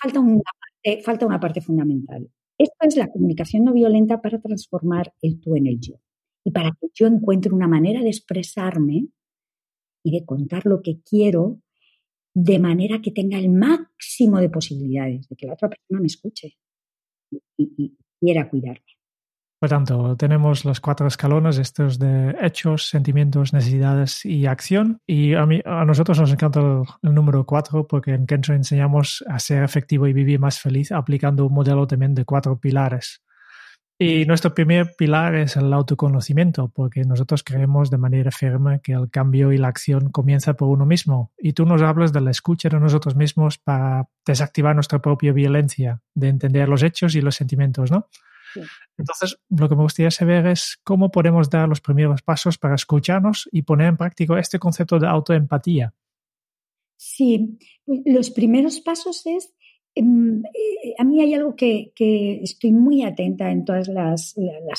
falta, 0.00 0.20
una 0.20 0.42
parte, 0.42 1.02
falta 1.02 1.26
una 1.26 1.40
parte 1.40 1.60
fundamental. 1.60 2.30
Esto 2.56 2.76
es 2.80 2.96
la 2.96 3.08
comunicación 3.08 3.64
no 3.64 3.72
violenta 3.72 4.22
para 4.22 4.40
transformar 4.40 5.12
el 5.20 5.40
tú 5.40 5.56
en 5.56 5.66
el 5.66 5.80
yo 5.80 5.96
y 6.44 6.50
para 6.50 6.70
que 6.80 6.88
yo 6.94 7.06
encuentre 7.06 7.52
una 7.52 7.68
manera 7.68 8.00
de 8.00 8.08
expresarme 8.08 9.08
y 10.04 10.10
de 10.10 10.24
contar 10.24 10.66
lo 10.66 10.82
que 10.82 11.00
quiero 11.02 11.60
de 12.34 12.58
manera 12.58 13.00
que 13.00 13.10
tenga 13.10 13.38
el 13.38 13.48
máximo 13.50 14.38
de 14.38 14.48
posibilidades 14.48 15.28
de 15.28 15.36
que 15.36 15.46
la 15.46 15.54
otra 15.54 15.68
persona 15.68 16.00
me 16.00 16.06
escuche 16.06 16.56
y, 17.56 17.96
quiera 18.20 18.48
cuidarme. 18.48 18.84
Por 19.60 19.68
tanto, 19.68 20.16
tenemos 20.16 20.64
los 20.64 20.80
cuatro 20.80 21.08
escalones, 21.08 21.58
estos 21.58 21.98
de 21.98 22.36
hechos, 22.40 22.88
sentimientos, 22.88 23.52
necesidades 23.52 24.24
y 24.24 24.46
acción. 24.46 25.00
Y 25.06 25.34
a, 25.34 25.46
mí, 25.46 25.60
a 25.64 25.84
nosotros 25.84 26.18
nos 26.20 26.32
encanta 26.32 26.60
el, 26.60 26.82
el 27.02 27.14
número 27.14 27.44
cuatro 27.44 27.86
porque 27.86 28.12
en 28.12 28.26
Kensho 28.26 28.54
enseñamos 28.54 29.24
a 29.28 29.38
ser 29.40 29.64
efectivo 29.64 30.06
y 30.06 30.12
vivir 30.12 30.38
más 30.38 30.60
feliz 30.60 30.92
aplicando 30.92 31.46
un 31.46 31.54
modelo 31.54 31.86
también 31.88 32.14
de 32.14 32.24
cuatro 32.24 32.58
pilares. 32.58 33.22
Y 34.00 34.26
nuestro 34.26 34.54
primer 34.54 34.94
pilar 34.94 35.34
es 35.34 35.56
el 35.56 35.72
autoconocimiento, 35.72 36.68
porque 36.68 37.02
nosotros 37.02 37.42
creemos 37.42 37.90
de 37.90 37.98
manera 37.98 38.30
firme 38.30 38.80
que 38.80 38.92
el 38.92 39.10
cambio 39.10 39.52
y 39.52 39.58
la 39.58 39.66
acción 39.66 40.10
comienza 40.10 40.54
por 40.54 40.68
uno 40.68 40.86
mismo. 40.86 41.32
Y 41.36 41.52
tú 41.52 41.66
nos 41.66 41.82
hablas 41.82 42.12
de 42.12 42.20
la 42.20 42.30
escucha 42.30 42.68
de 42.68 42.78
nosotros 42.78 43.16
mismos 43.16 43.58
para 43.58 44.08
desactivar 44.24 44.76
nuestra 44.76 45.00
propia 45.00 45.32
violencia, 45.32 46.00
de 46.14 46.28
entender 46.28 46.68
los 46.68 46.84
hechos 46.84 47.16
y 47.16 47.20
los 47.20 47.34
sentimientos, 47.34 47.90
¿no? 47.90 48.08
Entonces, 48.96 49.38
lo 49.50 49.68
que 49.68 49.74
me 49.74 49.82
gustaría 49.82 50.12
saber 50.12 50.46
es 50.46 50.78
cómo 50.84 51.10
podemos 51.10 51.50
dar 51.50 51.68
los 51.68 51.80
primeros 51.80 52.22
pasos 52.22 52.56
para 52.56 52.76
escucharnos 52.76 53.48
y 53.50 53.62
poner 53.62 53.88
en 53.88 53.96
práctica 53.96 54.38
este 54.38 54.60
concepto 54.60 55.00
de 55.00 55.08
autoempatía. 55.08 55.92
Sí, 56.96 57.58
pues 57.84 58.00
los 58.06 58.30
primeros 58.30 58.80
pasos 58.80 59.24
es 59.26 59.52
a 59.96 61.04
mí 61.04 61.20
hay 61.20 61.34
algo 61.34 61.56
que, 61.56 61.92
estoy 62.42 62.72
muy 62.72 63.02
atenta 63.02 63.50
en 63.50 63.64
todas 63.64 63.88
las, 63.88 64.34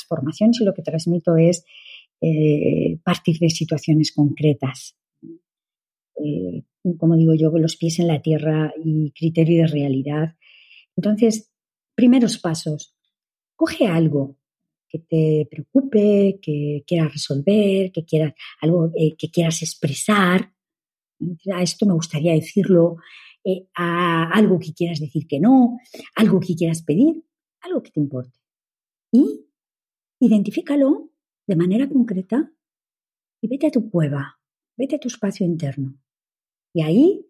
formaciones 0.08 0.62
y 0.62 0.65
lo 0.65 0.74
que 0.74 0.82
transmito 0.82 1.36
es 1.36 1.63
eh, 2.22 3.00
partir 3.04 3.38
de 3.39 3.50
situaciones 3.50 4.12
concretas. 4.13 4.98
Eh, 6.24 6.63
como 6.98 7.15
digo 7.17 7.34
yo, 7.34 7.50
los 7.52 7.76
pies 7.76 8.00
en 8.00 8.08
la 8.08 8.22
tierra 8.22 8.74
y 8.84 9.12
criterio 9.12 9.63
de 9.63 9.67
realidad. 9.67 10.36
Entonces, 10.95 11.52
primeros 11.95 12.38
pasos. 12.38 12.95
Coge 13.56 13.88
algo 13.88 14.38
que 14.88 15.00
te 15.00 15.48
preocupe, 15.50 16.39
que 16.41 16.84
quieras 16.88 17.13
resolver, 17.13 17.91
que 17.91 18.06
quieras, 18.06 18.34
algo 18.62 18.91
que 19.17 19.30
quieras 19.30 19.62
expresar. 19.62 20.54
A 21.54 21.62
esto 21.62 21.86
me 21.86 21.93
gustaría 21.93 22.34
decirlo 22.34 22.98
eh, 23.45 23.67
a 23.75 24.30
algo 24.34 24.60
que 24.60 24.73
quieras 24.73 24.99
decir 24.99 25.25
que 25.28 25.39
no, 25.39 25.78
algo 26.15 26.39
que 26.39 26.56
quieras 26.56 26.82
pedir, 26.84 27.23
algo 27.62 27.82
que 27.82 27.91
te 27.91 27.99
importe. 27.99 28.38
Y 29.12 29.45
identifícalo 30.19 31.10
de 31.47 31.56
manera 31.56 31.88
concreta 31.88 32.52
y 33.41 33.47
vete 33.47 33.67
a 33.67 33.71
tu 33.71 33.89
cueva, 33.89 34.39
vete 34.78 34.97
a 34.97 34.99
tu 34.99 35.08
espacio 35.08 35.45
interno. 35.45 35.97
Y 36.73 36.82
ahí, 36.82 37.25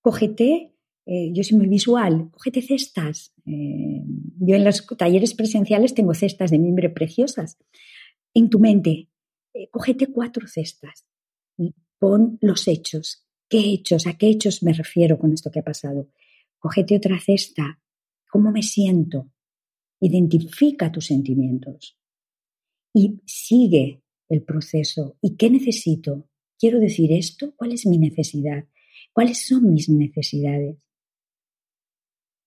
cógete, 0.00 0.74
eh, 1.06 1.32
yo 1.32 1.44
soy 1.44 1.58
muy 1.58 1.68
visual, 1.68 2.30
cógete 2.32 2.62
cestas. 2.62 3.34
Eh, 3.44 4.02
yo 4.40 4.56
en 4.56 4.64
los 4.64 4.86
talleres 4.96 5.34
presenciales 5.34 5.94
tengo 5.94 6.14
cestas 6.14 6.50
de 6.50 6.58
mimbre 6.58 6.88
preciosas. 6.88 7.58
En 8.34 8.48
tu 8.48 8.58
mente, 8.58 9.10
cógete 9.70 10.08
cuatro 10.08 10.46
cestas 10.46 11.06
y 11.58 11.74
pon 11.98 12.38
los 12.40 12.66
hechos 12.68 13.25
¿Qué 13.48 13.58
hechos? 13.58 14.06
¿A 14.06 14.16
qué 14.18 14.28
hechos 14.28 14.62
me 14.62 14.72
refiero 14.72 15.18
con 15.18 15.32
esto 15.32 15.50
que 15.50 15.60
ha 15.60 15.64
pasado? 15.64 16.08
Cógete 16.58 16.96
otra 16.96 17.20
cesta. 17.20 17.80
¿Cómo 18.28 18.50
me 18.50 18.62
siento? 18.62 19.30
Identifica 20.00 20.90
tus 20.90 21.06
sentimientos 21.06 21.96
y 22.92 23.20
sigue 23.24 24.02
el 24.28 24.42
proceso. 24.42 25.16
¿Y 25.20 25.36
qué 25.36 25.50
necesito? 25.50 26.28
¿Quiero 26.58 26.80
decir 26.80 27.12
esto? 27.12 27.54
¿Cuál 27.56 27.72
es 27.72 27.86
mi 27.86 27.98
necesidad? 27.98 28.66
¿Cuáles 29.12 29.46
son 29.46 29.72
mis 29.72 29.88
necesidades? 29.88 30.78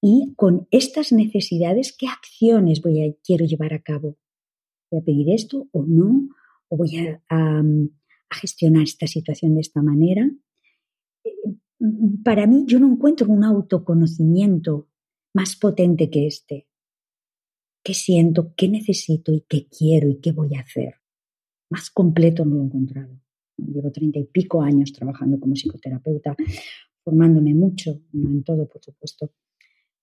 Y 0.01 0.33
con 0.35 0.67
estas 0.71 1.11
necesidades, 1.11 1.95
¿qué 1.97 2.07
acciones 2.07 2.81
voy 2.81 3.03
a, 3.03 3.13
quiero 3.23 3.45
llevar 3.45 3.73
a 3.73 3.81
cabo? 3.81 4.17
¿Voy 4.89 5.01
a 5.01 5.03
pedir 5.03 5.29
esto 5.29 5.67
o 5.71 5.83
no? 5.85 6.29
¿O 6.67 6.77
voy 6.77 6.97
a, 6.97 7.21
a 7.29 7.63
gestionar 8.31 8.83
esta 8.83 9.07
situación 9.07 9.55
de 9.55 9.61
esta 9.61 9.81
manera? 9.81 10.29
Para 12.23 12.45
mí 12.47 12.65
yo 12.67 12.79
no 12.79 12.91
encuentro 12.91 13.27
un 13.27 13.43
autoconocimiento 13.43 14.87
más 15.33 15.55
potente 15.55 16.09
que 16.09 16.27
este. 16.27 16.67
¿Qué 17.83 17.93
siento? 17.93 18.53
¿Qué 18.55 18.67
necesito? 18.67 19.31
¿Y 19.31 19.41
qué 19.47 19.67
quiero? 19.67 20.09
¿Y 20.09 20.19
qué 20.19 20.31
voy 20.31 20.55
a 20.55 20.61
hacer? 20.61 20.95
Más 21.69 21.89
completo 21.89 22.43
no 22.45 22.55
lo 22.55 22.61
he 22.63 22.65
encontrado. 22.65 23.19
Llevo 23.57 23.91
treinta 23.91 24.19
y 24.19 24.25
pico 24.25 24.61
años 24.61 24.91
trabajando 24.91 25.39
como 25.39 25.53
psicoterapeuta, 25.53 26.35
formándome 27.03 27.53
mucho, 27.53 28.01
no 28.11 28.29
en 28.29 28.43
todo, 28.43 28.67
por 28.67 28.83
supuesto, 28.83 29.31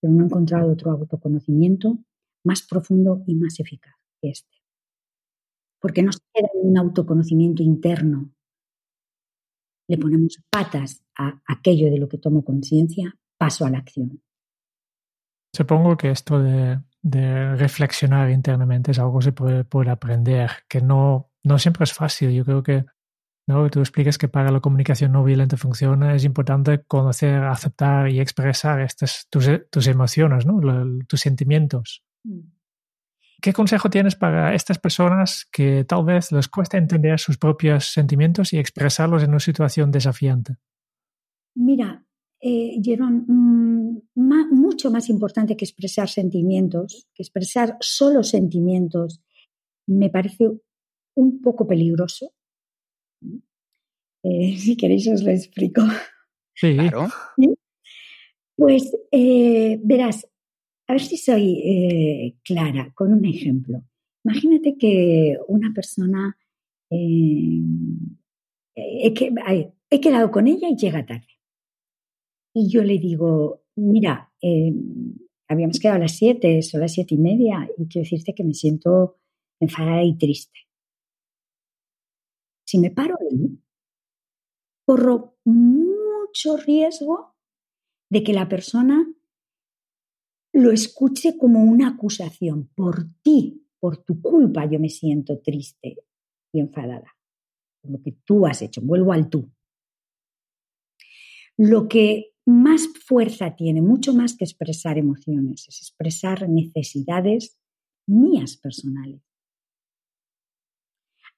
pero 0.00 0.12
no 0.12 0.22
he 0.22 0.26
encontrado 0.26 0.72
otro 0.72 0.90
autoconocimiento 0.90 1.98
más 2.44 2.66
profundo 2.66 3.22
y 3.26 3.34
más 3.34 3.58
eficaz 3.60 3.94
que 4.20 4.30
este. 4.30 4.56
Porque 5.80 6.02
no 6.02 6.12
se 6.12 6.20
queda 6.32 6.48
en 6.54 6.70
un 6.70 6.78
autoconocimiento 6.78 7.62
interno 7.62 8.35
le 9.88 9.98
ponemos 9.98 10.40
patas 10.50 11.02
a 11.16 11.40
aquello 11.46 11.90
de 11.90 11.98
lo 11.98 12.08
que 12.08 12.18
tomo 12.18 12.44
conciencia, 12.44 13.16
paso 13.38 13.64
a 13.64 13.70
la 13.70 13.78
acción. 13.78 14.20
Supongo 15.52 15.96
que 15.96 16.10
esto 16.10 16.38
de, 16.40 16.80
reflexionar 17.02 18.30
internamente 18.30 18.90
es 18.90 18.98
algo 18.98 19.18
que 19.18 19.24
se 19.26 19.32
puede, 19.32 19.90
aprender, 19.90 20.50
que 20.68 20.80
no, 20.80 21.30
no 21.44 21.58
siempre 21.58 21.84
es 21.84 21.92
fácil. 21.92 22.30
Yo 22.32 22.44
creo 22.44 22.62
que 22.62 22.84
¿no? 23.46 23.70
tú 23.70 23.80
explicas 23.80 24.18
que 24.18 24.28
para 24.28 24.50
la 24.50 24.60
comunicación 24.60 25.12
no 25.12 25.24
violenta 25.24 25.56
funciona, 25.56 26.14
es 26.14 26.24
importante 26.24 26.82
conocer, 26.84 27.44
aceptar 27.44 28.10
y 28.10 28.20
expresar 28.20 28.80
estas, 28.80 29.28
tus, 29.30 29.48
tus 29.70 29.86
emociones, 29.86 30.44
¿no? 30.44 30.60
tus 31.06 31.20
sentimientos. 31.20 32.02
Mm. 32.24 32.55
¿Qué 33.46 33.52
consejo 33.52 33.88
tienes 33.88 34.16
para 34.16 34.56
estas 34.56 34.80
personas 34.80 35.46
que 35.52 35.84
tal 35.84 36.04
vez 36.04 36.32
les 36.32 36.48
cuesta 36.48 36.78
entender 36.78 37.20
sus 37.20 37.38
propios 37.38 37.92
sentimientos 37.92 38.52
y 38.52 38.58
expresarlos 38.58 39.22
en 39.22 39.30
una 39.30 39.38
situación 39.38 39.92
desafiante? 39.92 40.56
Mira, 41.54 42.04
eh, 42.40 42.76
mm, 42.76 43.98
mucho 44.50 44.90
más 44.90 45.08
importante 45.10 45.56
que 45.56 45.64
expresar 45.64 46.08
sentimientos, 46.08 47.06
que 47.14 47.22
expresar 47.22 47.76
solo 47.78 48.24
sentimientos, 48.24 49.22
me 49.86 50.10
parece 50.10 50.50
un 51.14 51.40
poco 51.40 51.68
peligroso. 51.68 52.32
Eh, 54.24 54.56
si 54.58 54.76
queréis 54.76 55.06
os 55.06 55.22
lo 55.22 55.30
explico. 55.30 55.82
Sí. 56.52 56.74
Claro. 56.74 57.06
Pues 58.56 58.90
eh, 59.12 59.78
verás, 59.84 60.26
a 60.88 60.92
ver 60.92 61.02
si 61.02 61.16
soy 61.16 61.60
eh, 61.64 62.36
clara 62.42 62.92
con 62.94 63.12
un 63.12 63.24
ejemplo. 63.24 63.82
Imagínate 64.24 64.76
que 64.78 65.36
una 65.48 65.72
persona, 65.74 66.36
eh, 66.90 67.60
he, 68.74 70.00
quedado 70.00 70.30
con 70.30 70.46
ella 70.46 70.68
y 70.68 70.76
llega 70.76 71.06
tarde. 71.06 71.26
Y 72.54 72.70
yo 72.70 72.82
le 72.82 72.98
digo, 72.98 73.64
mira, 73.76 74.32
eh, 74.40 74.72
habíamos 75.48 75.78
quedado 75.78 75.96
a 75.96 76.00
las 76.00 76.16
siete, 76.16 76.62
son 76.62 76.80
las 76.80 76.92
siete 76.92 77.14
y 77.14 77.18
media, 77.18 77.68
y 77.76 77.86
quiero 77.86 78.04
decirte 78.04 78.34
que 78.34 78.44
me 78.44 78.54
siento 78.54 79.16
enfadada 79.60 80.02
y 80.02 80.16
triste. 80.16 80.60
Si 82.66 82.78
me 82.78 82.90
paro 82.90 83.16
ahí, 83.20 83.58
corro 84.84 85.36
mucho 85.44 86.56
riesgo 86.56 87.34
de 88.10 88.22
que 88.22 88.32
la 88.32 88.48
persona 88.48 89.06
lo 90.56 90.72
escuche 90.72 91.36
como 91.36 91.62
una 91.62 91.88
acusación. 91.88 92.70
Por 92.74 93.08
ti, 93.22 93.66
por 93.78 93.98
tu 93.98 94.22
culpa, 94.22 94.64
yo 94.64 94.80
me 94.80 94.88
siento 94.88 95.38
triste 95.40 95.98
y 96.50 96.60
enfadada. 96.60 97.14
Por 97.82 97.92
lo 97.92 98.02
que 98.02 98.12
tú 98.24 98.46
has 98.46 98.62
hecho. 98.62 98.80
Vuelvo 98.80 99.12
al 99.12 99.28
tú. 99.28 99.52
Lo 101.58 101.88
que 101.88 102.32
más 102.46 102.88
fuerza 102.88 103.54
tiene, 103.54 103.82
mucho 103.82 104.14
más 104.14 104.34
que 104.34 104.44
expresar 104.44 104.96
emociones, 104.96 105.66
es 105.68 105.80
expresar 105.80 106.48
necesidades 106.48 107.58
mías 108.06 108.56
personales. 108.56 109.20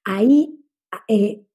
Ahí 0.05 0.63
eh, 1.09 1.45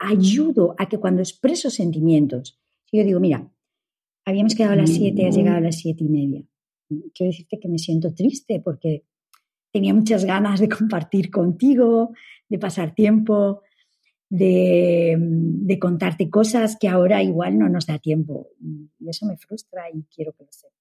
ayudo 0.00 0.74
a 0.78 0.88
que 0.88 0.98
cuando 0.98 1.22
expreso 1.22 1.70
sentimientos, 1.70 2.60
si 2.86 2.98
yo 2.98 3.04
digo, 3.04 3.20
mira, 3.20 3.52
habíamos 4.24 4.54
quedado 4.54 4.72
a 4.72 4.76
las 4.76 4.90
siete, 4.90 5.26
has 5.26 5.36
llegado 5.36 5.58
a 5.58 5.60
las 5.60 5.76
siete 5.76 6.04
y 6.04 6.08
media. 6.08 6.44
Quiero 7.14 7.30
decirte 7.30 7.58
que 7.60 7.68
me 7.68 7.78
siento 7.78 8.14
triste 8.14 8.60
porque 8.60 9.04
tenía 9.72 9.92
muchas 9.92 10.24
ganas 10.24 10.60
de 10.60 10.68
compartir 10.68 11.30
contigo, 11.30 12.12
de 12.48 12.58
pasar 12.58 12.94
tiempo, 12.94 13.62
de, 14.28 15.16
de 15.18 15.78
contarte 15.78 16.30
cosas 16.30 16.76
que 16.78 16.88
ahora 16.88 17.22
igual 17.22 17.58
no 17.58 17.68
nos 17.68 17.86
da 17.86 17.98
tiempo. 17.98 18.48
Y 18.98 19.08
eso 19.08 19.26
me 19.26 19.36
frustra 19.36 19.90
y 19.92 20.04
quiero 20.04 20.32
que 20.32 20.44
lo 20.44 20.52
sepas. 20.52 20.78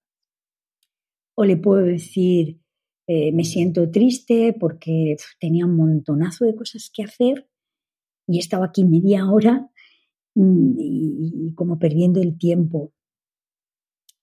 O 1.35 1.45
le 1.45 1.57
puedo 1.57 1.83
decir, 1.83 2.59
eh, 3.07 3.31
me 3.31 3.43
siento 3.43 3.89
triste 3.89 4.55
porque 4.59 5.17
tenía 5.39 5.65
un 5.65 5.75
montonazo 5.75 6.45
de 6.45 6.55
cosas 6.55 6.89
que 6.93 7.03
hacer 7.03 7.47
y 8.27 8.37
he 8.37 8.39
estado 8.39 8.63
aquí 8.63 8.85
media 8.85 9.29
hora 9.29 9.69
mm, 10.35 10.79
y, 10.79 11.47
y 11.47 11.53
como 11.53 11.79
perdiendo 11.79 12.21
el 12.21 12.37
tiempo. 12.37 12.93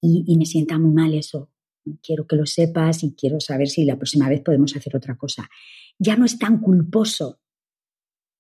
Y, 0.01 0.25
y 0.27 0.39
me 0.39 0.47
sienta 0.47 0.79
muy 0.79 0.93
mal 0.93 1.13
eso. 1.15 1.51
Quiero 2.03 2.27
que 2.27 2.37
lo 2.37 2.47
sepas 2.47 3.03
y 3.05 3.15
quiero 3.15 3.41
saber 3.41 3.69
si 3.69 3.85
la 3.85 3.97
próxima 3.97 4.29
vez 4.29 4.43
podemos 4.43 4.77
hacer 4.77 4.97
otra 4.97 5.17
cosa. 5.17 5.49
Ya 5.99 6.17
no 6.17 6.25
es 6.25 6.39
tan 6.39 6.61
culposo 6.61 7.41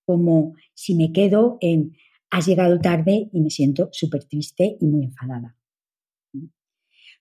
como 0.04 0.54
si 0.74 0.94
me 0.94 1.12
quedo 1.12 1.58
en 1.60 1.96
has 2.30 2.46
llegado 2.46 2.78
tarde 2.80 3.28
y 3.32 3.40
me 3.40 3.50
siento 3.50 3.88
súper 3.92 4.24
triste 4.24 4.76
y 4.80 4.86
muy 4.86 5.04
enfadada. 5.04 5.56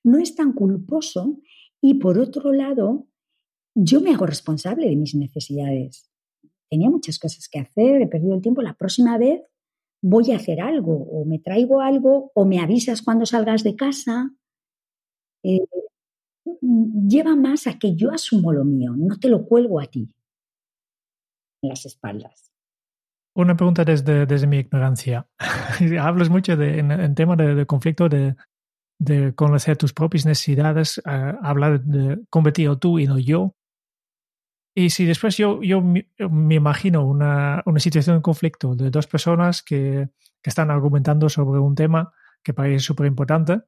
No 0.04 0.20
es 0.20 0.36
tan 0.36 0.54
culposo 0.54 1.40
y 1.82 1.96
por 1.96 2.20
otro 2.20 2.54
lado, 2.54 3.08
yo 3.76 4.02
me 4.02 4.12
hago 4.12 4.26
responsable 4.26 4.88
de 4.88 4.96
mis 4.96 5.16
necesidades. 5.16 6.10
Tenía 6.70 6.90
muchas 6.90 7.18
cosas 7.18 7.50
que 7.50 7.60
hacer, 7.60 8.02
he 8.02 8.08
perdido 8.08 8.36
el 8.36 8.42
tiempo. 8.42 8.62
La 8.62 8.76
próxima 8.76 9.18
vez 9.18 9.42
voy 10.02 10.32
a 10.32 10.38
hacer 10.38 10.62
algo 10.62 10.94
o 10.94 11.26
me 11.26 11.40
traigo 11.40 11.82
algo 11.82 12.32
o 12.36 12.46
me 12.46 12.60
avisas 12.60 13.02
cuando 13.02 13.26
salgas 13.26 13.64
de 13.64 13.76
casa. 13.76 14.32
Eh, 15.44 15.60
lleva 16.62 17.36
más 17.36 17.68
a 17.68 17.78
que 17.78 17.96
yo 17.96 18.12
asumo 18.12 18.54
lo 18.54 18.64
mío, 18.64 18.94
no 18.96 19.18
te 19.18 19.30
lo 19.30 19.46
cuelgo 19.46 19.80
a 19.80 19.86
ti 19.86 20.14
en 21.62 21.70
las 21.70 21.86
espaldas. 21.86 22.52
Una 23.36 23.56
pregunta 23.56 23.86
desde, 23.86 24.26
desde 24.26 24.48
mi 24.48 24.58
ignorancia. 24.58 25.28
Hablas 26.02 26.30
mucho 26.30 26.58
de, 26.58 26.80
en, 26.80 26.92
en 26.92 27.16
tema 27.16 27.36
de, 27.36 27.66
conflicto 27.66 28.10
de, 28.10 28.36
de, 28.98 29.34
conocer 29.34 29.78
tus 29.78 29.94
propias 29.94 30.26
necesidades, 30.26 31.02
hablar 31.06 31.82
de 31.82 32.20
convertir 32.30 32.76
tú 32.78 33.00
y 33.00 33.08
no 33.08 33.18
yo. 33.18 33.56
Y 34.76 34.92
si 34.92 35.06
después 35.06 35.36
yo, 35.38 35.62
yo 35.62 35.82
me 35.82 36.56
imagino 36.56 37.06
una, 37.06 37.62
una, 37.66 37.80
situación 37.80 38.18
de 38.18 38.22
conflicto 38.22 38.76
de 38.76 38.90
dos 38.90 39.08
personas 39.08 39.62
que, 39.62 40.10
que 40.42 40.50
están 40.50 40.72
argumentando 40.72 41.28
sobre 41.28 41.60
un 41.60 41.76
tema 41.76 42.14
que 42.44 42.54
parece 42.54 42.80
súper 42.80 43.08
importante, 43.08 43.62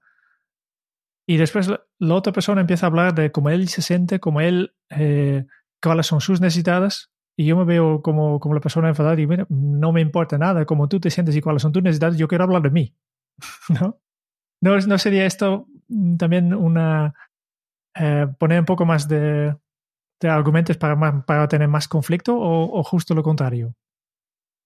y 1.31 1.37
después 1.37 1.69
la, 1.69 2.15
otra 2.15 2.33
persona 2.33 2.59
empieza 2.59 2.85
a 2.85 2.89
hablar 2.89 3.15
de 3.15 3.31
cómo 3.31 3.49
él 3.49 3.69
se 3.69 3.81
siente, 3.81 4.19
cómo 4.19 4.41
él, 4.41 4.73
eh, 4.89 5.45
cuáles 5.81 6.05
son 6.07 6.19
sus 6.19 6.41
necesidades, 6.41 7.09
y 7.37 7.45
yo 7.45 7.55
me 7.55 7.63
veo 7.63 8.01
como, 8.01 8.37
como 8.41 8.53
la 8.53 8.59
persona 8.59 8.89
enfadada 8.89 9.17
y 9.21 9.27
mira, 9.27 9.47
no 9.47 9.93
me 9.93 10.01
importa 10.01 10.37
nada 10.37 10.65
cómo 10.65 10.89
tú 10.89 10.99
te 10.99 11.09
sientes 11.09 11.33
y 11.33 11.39
cuáles 11.39 11.61
son 11.61 11.71
tus 11.71 11.81
necesidades, 11.83 12.17
yo 12.17 12.27
quiero 12.27 12.43
hablar 12.43 12.63
de 12.63 12.71
mí. 12.71 12.93
¿No? 13.69 13.97
¿No, 14.61 14.77
no 14.77 14.97
sería 14.97 15.25
esto 15.25 15.67
también 16.17 16.53
una... 16.53 17.13
Eh, 17.97 18.27
poner 18.37 18.59
un 18.59 18.65
poco 18.65 18.85
más 18.85 19.07
de, 19.07 19.55
de 20.19 20.27
argumentos 20.27 20.75
para, 20.75 20.97
más, 20.97 21.23
para, 21.23 21.47
tener 21.47 21.69
más 21.69 21.87
conflicto 21.87 22.37
o, 22.37 22.77
o, 22.77 22.83
justo 22.83 23.15
lo 23.15 23.23
contrario? 23.23 23.73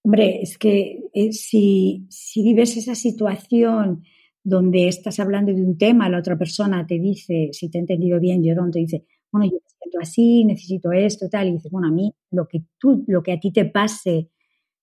Hombre, 0.04 0.42
es 0.42 0.58
que 0.58 0.98
eh, 1.14 1.32
si, 1.32 2.06
si 2.10 2.42
vives 2.42 2.76
esa 2.76 2.96
situación 2.96 4.02
donde 4.46 4.86
estás 4.86 5.18
hablando 5.18 5.52
de 5.52 5.60
un 5.60 5.76
tema, 5.76 6.08
la 6.08 6.20
otra 6.20 6.38
persona 6.38 6.86
te 6.86 7.00
dice, 7.00 7.48
si 7.50 7.68
te 7.68 7.78
he 7.78 7.80
entendido 7.80 8.20
bien, 8.20 8.44
Jerón, 8.44 8.70
te 8.70 8.78
dice, 8.78 9.04
bueno, 9.32 9.50
yo 9.50 9.56
me 9.56 9.68
siento 9.68 9.98
así, 10.00 10.44
necesito 10.44 10.92
esto, 10.92 11.28
tal, 11.28 11.48
y 11.48 11.52
dices, 11.54 11.72
bueno, 11.72 11.88
a 11.88 11.90
mí 11.90 12.14
lo 12.30 12.46
que 12.46 12.62
tú, 12.78 13.02
lo 13.08 13.24
que 13.24 13.32
a 13.32 13.40
ti 13.40 13.50
te 13.50 13.64
pase 13.64 14.30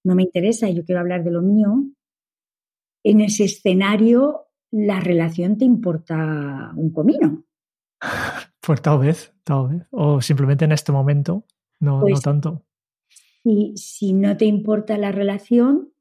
no 0.04 0.16
me 0.16 0.24
interesa, 0.24 0.70
yo 0.70 0.84
quiero 0.84 1.00
hablar 1.00 1.24
de 1.24 1.32
lo 1.32 1.42
mío. 1.42 1.82
En 3.06 3.22
ese 3.22 3.46
escenario, 3.46 4.48
la 4.70 5.00
relación 5.00 5.58
te 5.58 5.64
importa 5.64 6.74
un 6.76 6.92
comino. 6.92 7.46
Pues 8.66 8.82
tal 8.82 9.00
vez, 9.00 9.34
tal 9.44 9.68
vez. 9.68 9.88
O 9.92 10.22
simplemente 10.22 10.64
en 10.64 10.72
este 10.72 10.94
momento, 10.94 11.44
no, 11.82 12.00
pues, 12.00 12.14
no 12.14 12.22
tanto. 12.22 12.64
Y 13.44 13.74
si 13.76 14.14
no 14.14 14.38
te 14.38 14.46
importa 14.46 14.98
la 14.98 15.12
relación, 15.12 15.93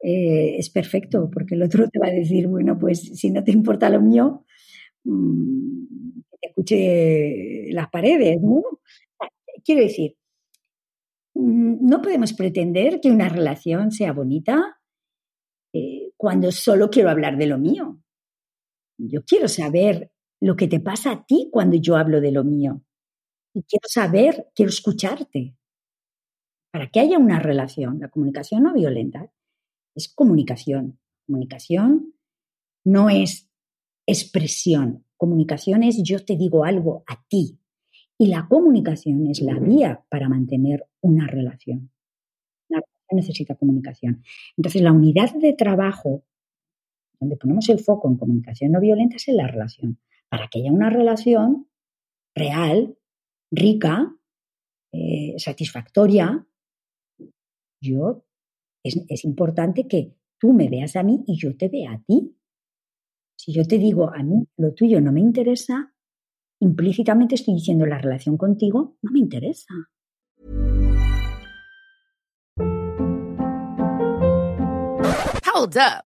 eh, 0.00 0.56
es 0.58 0.70
perfecto, 0.70 1.30
porque 1.32 1.54
el 1.54 1.62
otro 1.62 1.88
te 1.88 1.98
va 1.98 2.08
a 2.08 2.12
decir, 2.12 2.46
bueno, 2.46 2.78
pues 2.78 3.00
si 3.00 3.30
no 3.30 3.42
te 3.42 3.50
importa 3.50 3.90
lo 3.90 4.00
mío, 4.00 4.44
mmm, 5.04 5.86
te 6.40 6.48
escuche 6.48 7.72
las 7.72 7.88
paredes, 7.90 8.40
¿no? 8.40 8.62
Quiero 9.64 9.82
decir, 9.82 10.16
no 11.34 12.00
podemos 12.02 12.32
pretender 12.32 13.00
que 13.00 13.10
una 13.10 13.28
relación 13.28 13.90
sea 13.90 14.12
bonita 14.12 14.80
eh, 15.72 16.12
cuando 16.16 16.50
solo 16.50 16.90
quiero 16.90 17.10
hablar 17.10 17.36
de 17.36 17.46
lo 17.46 17.58
mío. 17.58 18.00
Yo 18.98 19.24
quiero 19.24 19.48
saber 19.48 20.10
lo 20.40 20.56
que 20.56 20.68
te 20.68 20.80
pasa 20.80 21.12
a 21.12 21.26
ti 21.26 21.48
cuando 21.52 21.76
yo 21.76 21.96
hablo 21.96 22.20
de 22.20 22.32
lo 22.32 22.44
mío. 22.44 22.82
Y 23.54 23.62
quiero 23.62 23.88
saber, 23.88 24.48
quiero 24.54 24.70
escucharte. 24.70 25.56
Para 26.72 26.90
que 26.90 27.00
haya 27.00 27.18
una 27.18 27.38
relación, 27.38 27.98
la 28.00 28.08
comunicación 28.08 28.62
no 28.62 28.74
violenta 28.74 29.30
es 29.98 30.08
comunicación. 30.08 30.98
Comunicación 31.26 32.14
no 32.84 33.10
es 33.10 33.50
expresión. 34.06 35.04
Comunicación 35.16 35.82
es 35.82 36.00
yo 36.02 36.24
te 36.24 36.36
digo 36.36 36.64
algo 36.64 37.02
a 37.06 37.22
ti. 37.28 37.58
Y 38.16 38.28
la 38.28 38.46
comunicación 38.48 39.26
es 39.26 39.40
la 39.40 39.58
vía 39.58 40.04
para 40.08 40.28
mantener 40.28 40.86
una 41.00 41.26
relación. 41.26 41.90
Una 42.68 42.80
relación 42.80 43.16
necesita 43.16 43.56
comunicación. 43.56 44.22
Entonces, 44.56 44.82
la 44.82 44.92
unidad 44.92 45.34
de 45.34 45.52
trabajo, 45.52 46.24
donde 47.20 47.36
ponemos 47.36 47.68
el 47.68 47.80
foco 47.80 48.08
en 48.08 48.16
comunicación 48.16 48.72
no 48.72 48.80
violenta, 48.80 49.16
es 49.16 49.28
en 49.28 49.36
la 49.36 49.48
relación. 49.48 49.98
Para 50.28 50.48
que 50.48 50.60
haya 50.60 50.72
una 50.72 50.90
relación 50.90 51.68
real, 52.34 52.96
rica, 53.50 54.14
eh, 54.92 55.34
satisfactoria, 55.38 56.46
yo 57.80 58.27
es, 58.88 59.04
es, 59.08 59.24
importante 59.24 59.86
que 59.86 60.14
tú 60.38 60.52
me 60.52 60.68
veas 60.68 60.96
a 60.96 61.02
mí 61.02 61.22
y 61.26 61.38
yo 61.38 61.56
te 61.56 61.68
vea 61.68 61.92
a 61.92 62.02
ti. 62.02 62.36
Si 63.36 63.52
yo 63.52 63.64
te 63.64 63.78
digo 63.78 64.10
a 64.12 64.22
mí 64.22 64.46
lo 64.56 64.74
tuyo 64.74 65.00
no 65.00 65.12
me 65.12 65.20
interesa, 65.20 65.94
implícitamente 66.60 67.36
estoy 67.36 67.54
diciendo 67.54 67.86
la 67.86 67.98
relación 67.98 68.36
contigo 68.36 68.96
no 69.02 69.12
me 69.12 69.20
interesa. 69.20 69.74
Hold 75.58 75.76
up. 75.76 76.07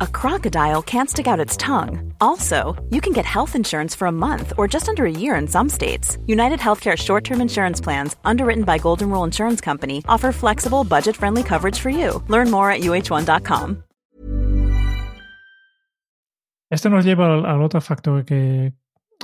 a 0.00 0.06
crocodile 0.06 0.82
can't 0.82 1.08
stick 1.08 1.26
out 1.26 1.40
its 1.40 1.56
tongue. 1.56 2.12
Also, 2.20 2.74
you 2.90 3.00
can 3.00 3.12
get 3.12 3.24
health 3.24 3.54
insurance 3.54 3.94
for 3.94 4.06
a 4.08 4.12
month 4.12 4.52
or 4.56 4.68
just 4.68 4.88
under 4.88 5.04
a 5.04 5.10
year 5.10 5.36
in 5.36 5.48
some 5.48 5.68
states. 5.68 6.18
United 6.26 6.60
Healthcare 6.60 6.96
short 6.96 7.24
term 7.24 7.40
insurance 7.40 7.80
plans, 7.80 8.16
underwritten 8.24 8.64
by 8.64 8.78
Golden 8.78 9.10
Rule 9.10 9.24
Insurance 9.24 9.60
Company, 9.60 10.02
offer 10.08 10.32
flexible, 10.32 10.84
budget 10.84 11.16
friendly 11.16 11.42
coverage 11.42 11.80
for 11.80 11.90
you. 11.90 12.22
Learn 12.28 12.50
more 12.50 12.70
at 12.70 12.80
uh1.com. 12.82 13.82
Esto 16.70 16.90
nos 16.90 17.04
lleva 17.04 17.26
al, 17.32 17.46
al 17.46 17.62
otro 17.62 17.80
factor 17.80 18.24
que, 18.24 18.72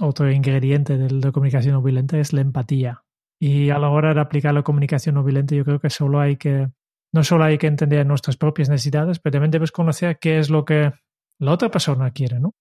otro 0.00 0.30
ingrediente 0.30 0.96
de 0.96 1.32
comunicación 1.32 1.74
no 1.74 1.82
violenta 1.82 2.18
es 2.18 2.32
la 2.32 2.40
empatía. 2.40 3.04
Y 3.38 3.70
a 3.70 3.78
la 3.78 3.88
hora 3.90 4.14
de 4.14 4.20
aplicar 4.20 4.54
la 4.54 4.62
comunicación 4.62 5.16
no 5.16 5.24
violenta, 5.24 5.54
yo 5.54 5.64
creo 5.64 5.80
que 5.80 5.90
solo 5.90 6.20
hay 6.20 6.36
que 6.36 6.68
no 7.12 7.22
solo 7.22 7.44
hay 7.44 7.58
que 7.58 7.66
entender 7.66 8.06
nuestras 8.06 8.36
propias 8.36 8.68
necesidades, 8.68 9.18
pero 9.18 9.34
también 9.34 9.50
debes 9.50 9.70
conocer 9.70 10.18
qué 10.18 10.38
es 10.38 10.48
lo 10.48 10.64
que 10.64 10.92
la 11.38 11.52
otra 11.52 11.70
persona 11.70 12.10
quiere, 12.10 12.40
¿no? 12.40 12.54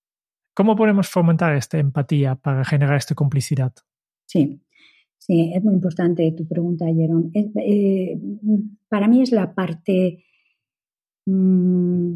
¿Cómo 0.53 0.75
podemos 0.75 1.07
fomentar 1.07 1.55
esta 1.55 1.77
empatía 1.77 2.35
para 2.35 2.65
generar 2.65 2.97
esta 2.97 3.15
complicidad? 3.15 3.71
Sí, 4.25 4.61
sí, 5.17 5.51
es 5.55 5.63
muy 5.63 5.73
importante 5.73 6.33
tu 6.33 6.45
pregunta, 6.45 6.85
Jerón. 6.85 7.31
Eh, 7.33 8.19
para 8.89 9.07
mí 9.07 9.21
es 9.21 9.31
la 9.31 9.53
parte... 9.53 10.25
Mm, 11.25 12.15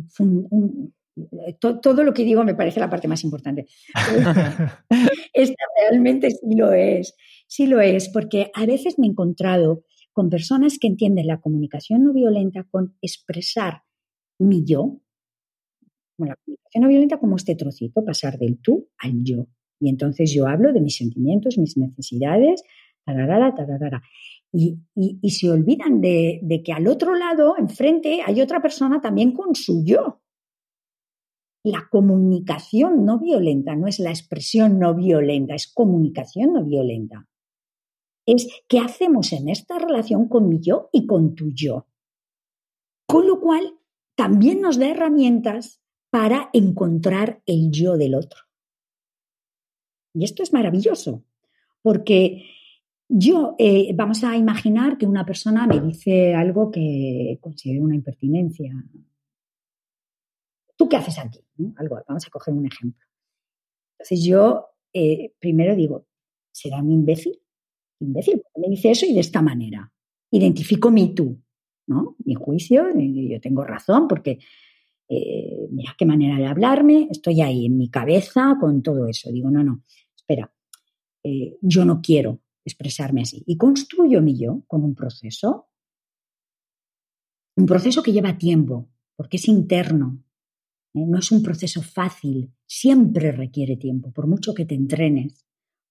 todo 1.61 2.03
lo 2.03 2.13
que 2.13 2.25
digo 2.25 2.43
me 2.43 2.55
parece 2.55 2.81
la 2.81 2.89
parte 2.89 3.07
más 3.07 3.23
importante. 3.23 3.67
Esta 5.33 5.63
realmente 5.79 6.31
sí 6.31 6.55
lo 6.55 6.73
es, 6.73 7.15
sí 7.47 7.67
lo 7.67 7.79
es, 7.79 8.09
porque 8.09 8.51
a 8.53 8.65
veces 8.65 8.99
me 8.99 9.07
he 9.07 9.11
encontrado 9.11 9.85
con 10.15 10.29
personas 10.29 10.79
que 10.79 10.87
entienden 10.87 11.27
la 11.27 11.41
comunicación 11.41 12.05
no 12.05 12.13
violenta 12.13 12.63
con 12.63 12.95
expresar 13.01 13.83
mi 14.39 14.63
yo, 14.63 15.01
con 16.15 16.29
la 16.29 16.37
comunicación 16.37 16.83
no 16.83 16.87
violenta 16.87 17.19
como 17.19 17.35
este 17.35 17.53
trocito, 17.55 18.05
pasar 18.05 18.39
del 18.39 18.57
tú 18.59 18.87
al 18.97 19.23
yo. 19.23 19.47
Y 19.77 19.89
entonces 19.89 20.33
yo 20.33 20.47
hablo 20.47 20.71
de 20.71 20.79
mis 20.79 20.95
sentimientos, 20.95 21.57
mis 21.57 21.75
necesidades, 21.75 22.63
tararara, 23.03 23.53
tararara. 23.53 24.03
Y, 24.53 24.79
y, 24.95 25.29
se 25.31 25.51
olvidan 25.51 25.99
de, 25.99 26.39
de 26.41 26.63
que 26.63 26.71
al 26.71 26.87
otro 26.87 27.13
lado, 27.13 27.57
enfrente, 27.57 28.21
hay 28.25 28.39
otra 28.39 28.61
persona 28.61 29.01
también 29.01 29.33
con 29.33 29.53
su 29.53 29.83
yo. 29.83 30.21
La 31.65 31.89
comunicación 31.91 33.03
no 33.03 33.19
violenta 33.19 33.75
no 33.75 33.87
es 33.87 33.99
la 33.99 34.11
expresión 34.11 34.79
no 34.79 34.95
violenta, 34.95 35.55
es 35.55 35.67
comunicación 35.67 36.53
no 36.53 36.63
violenta 36.63 37.27
es 38.25 38.47
qué 38.67 38.79
hacemos 38.79 39.31
en 39.33 39.49
esta 39.49 39.79
relación 39.79 40.27
con 40.27 40.49
mi 40.49 40.59
yo 40.59 40.89
y 40.91 41.05
con 41.05 41.35
tu 41.35 41.51
yo. 41.53 41.87
Con 43.07 43.27
lo 43.27 43.39
cual, 43.39 43.79
también 44.15 44.61
nos 44.61 44.79
da 44.79 44.89
herramientas 44.89 45.81
para 46.09 46.49
encontrar 46.53 47.41
el 47.45 47.71
yo 47.71 47.97
del 47.97 48.15
otro. 48.15 48.39
Y 50.13 50.23
esto 50.23 50.43
es 50.43 50.53
maravilloso, 50.53 51.23
porque 51.81 52.45
yo, 53.09 53.55
eh, 53.59 53.93
vamos 53.93 54.23
a 54.23 54.35
imaginar 54.37 54.97
que 54.97 55.05
una 55.05 55.25
persona 55.25 55.67
me 55.67 55.79
dice 55.79 56.33
algo 56.33 56.71
que 56.71 57.37
considero 57.41 57.83
una 57.83 57.95
impertinencia. 57.95 58.73
¿Tú 60.77 60.89
qué 60.89 60.95
haces 60.97 61.19
aquí? 61.19 61.39
Algo, 61.75 62.01
vamos 62.07 62.25
a 62.25 62.29
coger 62.29 62.53
un 62.53 62.65
ejemplo. 62.65 63.05
Entonces 63.97 64.25
yo 64.25 64.65
eh, 64.93 65.33
primero 65.39 65.75
digo, 65.75 66.07
¿será 66.51 66.77
un 66.81 66.91
imbécil? 66.91 67.37
Imbécil, 67.99 68.41
me 68.57 68.69
dice 68.69 68.91
eso 68.91 69.05
y 69.05 69.13
de 69.13 69.19
esta 69.19 69.41
manera. 69.41 69.91
Identifico 70.31 70.91
mi 70.91 71.13
tú, 71.13 71.41
¿no? 71.87 72.15
Mi 72.25 72.35
juicio, 72.35 72.85
yo 72.95 73.39
tengo 73.39 73.63
razón 73.63 74.07
porque 74.07 74.39
eh, 75.07 75.67
mira 75.71 75.95
qué 75.97 76.05
manera 76.05 76.37
de 76.37 76.47
hablarme, 76.47 77.07
estoy 77.11 77.41
ahí 77.41 77.65
en 77.65 77.77
mi 77.77 77.89
cabeza 77.89 78.57
con 78.59 78.81
todo 78.81 79.07
eso. 79.07 79.31
Digo, 79.31 79.51
no, 79.51 79.63
no, 79.63 79.83
espera, 80.15 80.51
eh, 81.23 81.57
yo 81.61 81.85
no 81.85 82.01
quiero 82.01 82.41
expresarme 82.63 83.21
así. 83.21 83.43
Y 83.45 83.57
construyo 83.57 84.21
mi 84.21 84.37
yo 84.37 84.63
con 84.67 84.83
un 84.83 84.95
proceso, 84.95 85.69
un 87.55 87.65
proceso 87.65 88.01
que 88.01 88.11
lleva 88.11 88.37
tiempo, 88.37 88.89
porque 89.15 89.37
es 89.37 89.47
interno, 89.47 90.23
¿eh? 90.93 91.05
no 91.05 91.19
es 91.19 91.31
un 91.31 91.43
proceso 91.43 91.81
fácil, 91.81 92.51
siempre 92.65 93.31
requiere 93.31 93.77
tiempo, 93.77 94.11
por 94.11 94.27
mucho 94.27 94.53
que 94.53 94.65
te 94.65 94.75
entrenes 94.75 95.44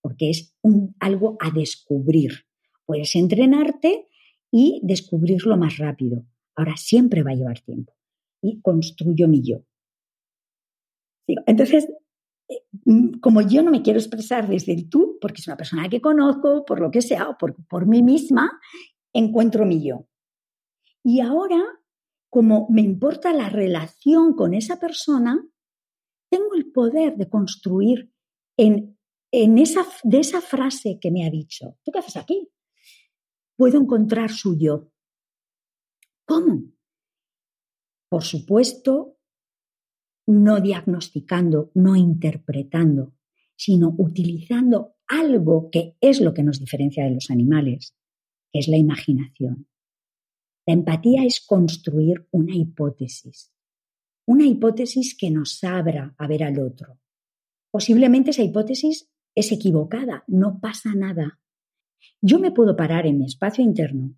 porque 0.04 0.28
es 0.28 0.54
algo 1.00 1.38
a 1.40 1.50
descubrir. 1.50 2.44
Puedes 2.84 3.16
entrenarte 3.16 4.06
y 4.52 4.82
descubrirlo 4.84 5.56
más 5.56 5.78
rápido. 5.78 6.26
Ahora 6.54 6.76
siempre 6.76 7.22
va 7.22 7.30
a 7.30 7.34
llevar 7.34 7.60
tiempo. 7.60 7.94
Y 8.42 8.60
construyo 8.60 9.28
mi 9.28 9.40
yo. 9.42 9.64
Entonces, 11.46 11.88
eh, 12.50 12.60
mm, 12.84 13.12
como 13.20 13.40
yo 13.40 13.62
no 13.62 13.70
me 13.70 13.80
quiero 13.80 13.98
expresar 13.98 14.46
desde 14.46 14.74
el 14.74 14.90
tú, 14.90 15.16
porque 15.22 15.40
es 15.40 15.46
una 15.46 15.56
persona 15.56 15.88
que 15.88 16.02
conozco, 16.02 16.66
por 16.66 16.80
lo 16.80 16.90
que 16.90 17.00
sea, 17.00 17.30
o 17.30 17.38
por, 17.38 17.56
por 17.66 17.86
mí 17.86 18.02
misma, 18.02 18.60
encuentro 19.14 19.64
mi 19.64 19.82
yo. 19.82 20.06
Y 21.02 21.20
ahora, 21.20 21.62
como 22.28 22.68
me 22.68 22.82
importa 22.82 23.32
la 23.32 23.48
relación 23.48 24.34
con 24.34 24.52
esa 24.52 24.78
persona, 24.78 25.42
tengo 26.30 26.54
el 26.56 26.70
poder 26.72 27.16
de 27.16 27.30
construir 27.30 28.12
en 28.58 28.98
en 29.36 29.58
esa, 29.58 29.84
de 30.04 30.20
esa 30.20 30.40
frase 30.40 31.00
que 31.00 31.10
me 31.10 31.26
ha 31.26 31.30
dicho, 31.30 31.76
¿tú 31.82 31.90
qué 31.90 31.98
haces 31.98 32.16
aquí? 32.16 32.48
Puedo 33.56 33.80
encontrar 33.80 34.30
su 34.30 34.56
yo. 34.56 34.92
¿Cómo? 36.24 36.72
Por 38.08 38.22
supuesto, 38.22 39.18
no 40.28 40.60
diagnosticando, 40.60 41.72
no 41.74 41.96
interpretando, 41.96 43.16
sino 43.56 43.92
utilizando 43.98 44.94
algo 45.08 45.68
que 45.68 45.96
es 46.00 46.20
lo 46.20 46.32
que 46.32 46.44
nos 46.44 46.60
diferencia 46.60 47.04
de 47.04 47.14
los 47.14 47.28
animales, 47.28 47.96
que 48.52 48.60
es 48.60 48.68
la 48.68 48.76
imaginación. 48.76 49.66
La 50.64 50.74
empatía 50.74 51.24
es 51.24 51.44
construir 51.44 52.28
una 52.30 52.54
hipótesis, 52.54 53.52
una 54.26 54.46
hipótesis 54.46 55.16
que 55.18 55.32
nos 55.32 55.64
abra 55.64 56.14
a 56.16 56.28
ver 56.28 56.44
al 56.44 56.60
otro. 56.60 57.00
Posiblemente 57.72 58.30
esa 58.30 58.44
hipótesis 58.44 59.10
es 59.34 59.52
equivocada, 59.52 60.24
no 60.26 60.60
pasa 60.60 60.94
nada. 60.94 61.40
Yo 62.20 62.38
me 62.38 62.52
puedo 62.52 62.76
parar 62.76 63.06
en 63.06 63.18
mi 63.18 63.26
espacio 63.26 63.64
interno 63.64 64.14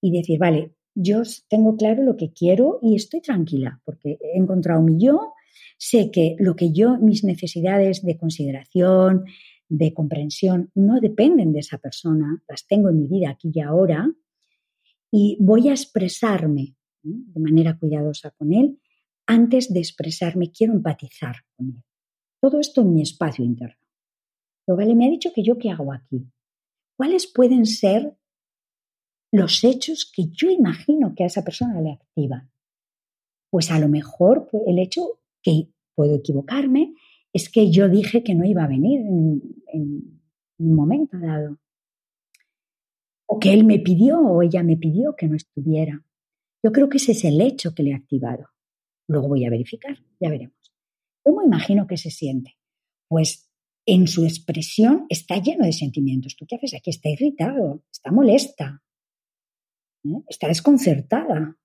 y 0.00 0.12
decir, 0.12 0.38
vale, 0.38 0.74
yo 0.94 1.22
tengo 1.48 1.76
claro 1.76 2.02
lo 2.02 2.16
que 2.16 2.32
quiero 2.32 2.78
y 2.82 2.96
estoy 2.96 3.20
tranquila 3.20 3.80
porque 3.84 4.18
he 4.20 4.38
encontrado 4.38 4.82
mi 4.82 5.02
yo, 5.02 5.32
sé 5.78 6.10
que 6.10 6.36
lo 6.38 6.54
que 6.54 6.72
yo, 6.72 6.98
mis 6.98 7.24
necesidades 7.24 8.02
de 8.02 8.16
consideración, 8.16 9.24
de 9.68 9.94
comprensión, 9.94 10.70
no 10.74 11.00
dependen 11.00 11.52
de 11.52 11.60
esa 11.60 11.78
persona, 11.78 12.42
las 12.46 12.66
tengo 12.66 12.90
en 12.90 12.98
mi 12.98 13.08
vida 13.08 13.30
aquí 13.30 13.50
y 13.54 13.60
ahora, 13.60 14.10
y 15.10 15.36
voy 15.40 15.68
a 15.68 15.72
expresarme 15.72 16.76
de 17.02 17.40
manera 17.40 17.78
cuidadosa 17.78 18.30
con 18.30 18.52
él. 18.52 18.78
Antes 19.26 19.72
de 19.72 19.80
expresarme, 19.80 20.50
quiero 20.50 20.72
empatizar 20.72 21.36
con 21.56 21.68
él. 21.68 21.82
Todo 22.40 22.60
esto 22.60 22.82
en 22.82 22.94
mi 22.94 23.02
espacio 23.02 23.44
interno. 23.44 23.81
Me 24.66 25.06
ha 25.06 25.10
dicho 25.10 25.32
que 25.34 25.42
yo 25.42 25.58
qué 25.58 25.70
hago 25.70 25.92
aquí. 25.92 26.26
¿Cuáles 26.96 27.26
pueden 27.26 27.66
ser 27.66 28.16
los 29.32 29.64
hechos 29.64 30.10
que 30.14 30.28
yo 30.28 30.50
imagino 30.50 31.14
que 31.14 31.24
a 31.24 31.26
esa 31.26 31.44
persona 31.44 31.80
le 31.80 31.92
activan? 31.92 32.50
Pues 33.50 33.70
a 33.70 33.78
lo 33.78 33.88
mejor 33.88 34.48
el 34.66 34.78
hecho 34.78 35.20
que 35.42 35.68
puedo 35.94 36.14
equivocarme 36.14 36.94
es 37.32 37.48
que 37.48 37.70
yo 37.70 37.88
dije 37.88 38.22
que 38.22 38.34
no 38.34 38.44
iba 38.44 38.64
a 38.64 38.68
venir 38.68 39.00
en, 39.00 40.20
un 40.58 40.74
momento 40.74 41.18
dado. 41.18 41.58
O 43.26 43.40
que 43.40 43.52
él 43.52 43.64
me 43.64 43.78
pidió 43.78 44.20
o 44.20 44.42
ella 44.42 44.62
me 44.62 44.76
pidió 44.76 45.16
que 45.16 45.26
no 45.26 45.34
estuviera. 45.34 46.04
Yo 46.62 46.70
creo 46.70 46.88
que 46.88 46.98
ese 46.98 47.12
es 47.12 47.24
el 47.24 47.40
hecho 47.40 47.74
que 47.74 47.82
le 47.82 47.94
ha 47.94 47.96
activado. 47.96 48.48
Luego 49.08 49.28
voy 49.28 49.44
a 49.44 49.50
verificar, 49.50 49.98
ya 50.20 50.30
veremos. 50.30 50.56
¿Cómo 51.24 51.42
imagino 51.42 51.86
que 51.86 51.96
se 51.96 52.10
siente? 52.10 52.56
Pues 53.08 53.51
en 53.86 54.06
su 54.06 54.24
expresión 54.24 55.06
está 55.08 55.36
lleno 55.38 55.64
de 55.64 55.72
sentimientos. 55.72 56.36
¿Tú 56.36 56.46
qué 56.46 56.56
haces 56.56 56.74
aquí? 56.74 56.90
Está 56.90 57.08
irritado, 57.08 57.84
está 57.90 58.10
molesta, 58.12 58.82
¿eh? 60.04 60.22
está 60.28 60.48
desconcertada. 60.48 61.56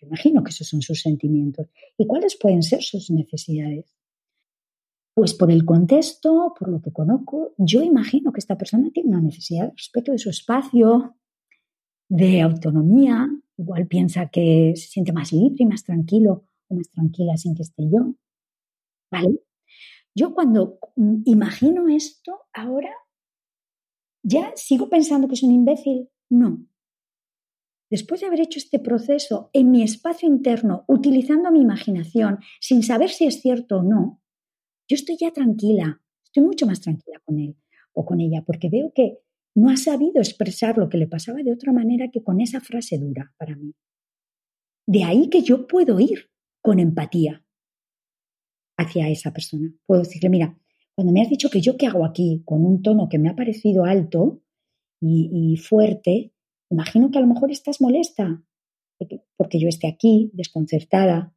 imagino 0.00 0.42
que 0.42 0.50
esos 0.50 0.68
son 0.68 0.82
sus 0.82 1.00
sentimientos. 1.00 1.68
¿Y 1.96 2.06
cuáles 2.06 2.36
pueden 2.36 2.62
ser 2.62 2.82
sus 2.82 3.10
necesidades? 3.10 3.94
Pues 5.14 5.34
por 5.34 5.50
el 5.50 5.64
contexto, 5.64 6.54
por 6.58 6.68
lo 6.68 6.80
que 6.80 6.92
conozco, 6.92 7.54
yo 7.58 7.82
imagino 7.82 8.32
que 8.32 8.38
esta 8.38 8.56
persona 8.56 8.90
tiene 8.92 9.10
una 9.10 9.20
necesidad 9.20 9.64
de 9.64 9.72
respeto 9.72 10.12
de 10.12 10.18
su 10.18 10.30
espacio, 10.30 11.16
de 12.08 12.40
autonomía, 12.40 13.28
igual 13.56 13.86
piensa 13.88 14.28
que 14.28 14.74
se 14.76 14.88
siente 14.88 15.12
más 15.12 15.32
libre 15.32 15.56
y 15.58 15.66
más 15.66 15.82
tranquilo 15.82 16.44
o 16.68 16.74
más 16.74 16.88
tranquila 16.90 17.36
sin 17.36 17.54
que 17.54 17.62
esté 17.62 17.84
yo. 17.90 18.14
¿Vale? 19.10 19.40
Yo 20.18 20.34
cuando 20.34 20.80
mm, 20.96 21.22
imagino 21.26 21.86
esto 21.88 22.48
ahora, 22.52 22.90
¿ya 24.24 24.50
sigo 24.56 24.88
pensando 24.90 25.28
que 25.28 25.34
es 25.34 25.44
un 25.44 25.52
imbécil? 25.52 26.08
No. 26.28 26.66
Después 27.88 28.20
de 28.20 28.26
haber 28.26 28.40
hecho 28.40 28.58
este 28.58 28.80
proceso 28.80 29.48
en 29.52 29.70
mi 29.70 29.84
espacio 29.84 30.28
interno, 30.28 30.84
utilizando 30.88 31.52
mi 31.52 31.60
imaginación, 31.60 32.40
sin 32.60 32.82
saber 32.82 33.10
si 33.10 33.26
es 33.26 33.40
cierto 33.40 33.78
o 33.78 33.82
no, 33.84 34.20
yo 34.88 34.96
estoy 34.96 35.16
ya 35.20 35.30
tranquila, 35.30 36.02
estoy 36.24 36.42
mucho 36.42 36.66
más 36.66 36.80
tranquila 36.80 37.20
con 37.24 37.38
él 37.38 37.56
o 37.92 38.04
con 38.04 38.20
ella, 38.20 38.42
porque 38.44 38.68
veo 38.68 38.92
que 38.92 39.18
no 39.54 39.70
ha 39.70 39.76
sabido 39.76 40.18
expresar 40.20 40.78
lo 40.78 40.88
que 40.88 40.98
le 40.98 41.06
pasaba 41.06 41.44
de 41.44 41.52
otra 41.52 41.72
manera 41.72 42.10
que 42.12 42.24
con 42.24 42.40
esa 42.40 42.60
frase 42.60 42.98
dura 42.98 43.32
para 43.38 43.54
mí. 43.54 43.72
De 44.84 45.04
ahí 45.04 45.30
que 45.30 45.42
yo 45.42 45.68
puedo 45.68 46.00
ir 46.00 46.28
con 46.60 46.80
empatía 46.80 47.44
hacia 48.78 49.08
esa 49.10 49.32
persona. 49.32 49.70
Puedo 49.84 50.02
decirle, 50.02 50.30
mira, 50.30 50.58
cuando 50.94 51.12
me 51.12 51.20
has 51.20 51.28
dicho 51.28 51.50
que 51.50 51.60
yo 51.60 51.76
qué 51.76 51.86
hago 51.86 52.04
aquí 52.04 52.42
con 52.44 52.64
un 52.64 52.80
tono 52.82 53.08
que 53.08 53.18
me 53.18 53.28
ha 53.28 53.36
parecido 53.36 53.84
alto 53.84 54.42
y, 55.00 55.56
fuerte, 55.56 56.32
imagino 56.70 57.10
que 57.10 57.18
a 57.18 57.20
lo 57.20 57.26
mejor 57.26 57.50
estás 57.50 57.80
molesta 57.80 58.42
porque 59.36 59.60
yo 59.60 59.68
esté 59.68 59.86
aquí, 59.86 60.30
desconcertada, 60.34 61.32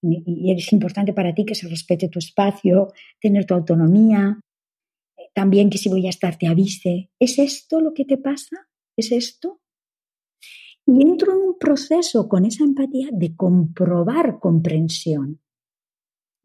y 0.00 0.52
es 0.52 0.72
importante 0.72 1.12
para 1.12 1.34
ti 1.34 1.44
que 1.44 1.56
se 1.56 1.68
respete 1.68 2.08
tu 2.08 2.20
espacio, 2.20 2.92
tener 3.20 3.46
tu 3.46 3.54
autonomía, 3.54 4.40
también 5.34 5.70
que 5.70 5.78
si 5.78 5.88
voy 5.88 6.06
a 6.06 6.10
estar 6.10 6.36
te 6.36 6.46
avise. 6.46 7.10
¿Es 7.18 7.38
esto 7.38 7.80
lo 7.80 7.92
que 7.94 8.04
te 8.04 8.16
pasa? 8.16 8.68
¿Es 8.96 9.12
esto? 9.12 9.60
Y 10.86 11.02
entro 11.02 11.32
en 11.32 11.48
un 11.48 11.58
proceso 11.58 12.28
con 12.28 12.44
esa 12.44 12.64
empatía 12.64 13.08
de 13.12 13.36
comprobar 13.36 14.38
comprensión. 14.38 15.40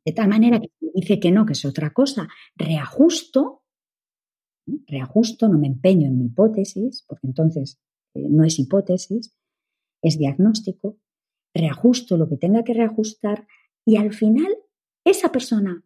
De 0.06 0.14
tal 0.14 0.30
manera 0.30 0.60
que 0.60 0.70
dice 0.94 1.20
que 1.20 1.32
no, 1.32 1.46
que 1.46 1.54
es 1.54 1.66
otra 1.66 1.92
cosa, 1.92 2.28
reajusto, 2.56 3.64
reajusto, 4.88 5.48
no 5.48 5.58
me 5.58 5.68
empeño 5.68 6.08
en 6.08 6.18
mi 6.18 6.26
hipótesis, 6.26 7.04
porque 7.08 7.28
entonces 7.28 7.80
eh, 8.14 8.28
no 8.30 8.44
es 8.44 8.60
hipótesis, 8.60 9.36
es 10.04 10.18
diagnóstico, 10.18 11.00
reajusto 11.54 12.18
lo 12.18 12.30
que 12.30 12.38
tenga 12.38 12.64
que 12.64 12.74
reajustar 12.74 13.48
y 13.86 13.98
al 13.98 14.14
final 14.14 14.56
esa 15.06 15.32
persona 15.32 15.84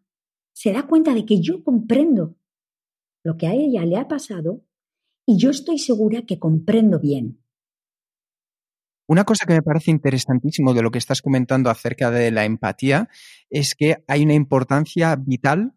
se 0.53 0.73
da 0.73 0.87
cuenta 0.87 1.13
de 1.13 1.25
que 1.25 1.41
yo 1.41 1.63
comprendo 1.63 2.35
lo 3.23 3.37
que 3.37 3.47
a 3.47 3.53
ella 3.53 3.85
le 3.85 3.97
ha 3.97 4.07
pasado 4.07 4.65
y 5.25 5.37
yo 5.37 5.51
estoy 5.51 5.77
segura 5.77 6.25
que 6.25 6.39
comprendo 6.39 6.99
bien. 6.99 7.43
Una 9.09 9.23
cosa 9.23 9.47
que 9.47 9.53
me 9.53 9.63
parece 9.63 9.89
interesantísimo 9.89 10.75
de 10.75 10.83
lo 10.83 10.91
que 10.91 10.99
estás 10.99 11.23
comentando 11.23 11.71
acerca 11.71 12.11
de 12.11 12.29
la 12.29 12.45
empatía 12.45 13.09
es 13.49 13.73
que 13.73 14.03
hay 14.07 14.21
una 14.21 14.35
importancia 14.35 15.15
vital 15.15 15.73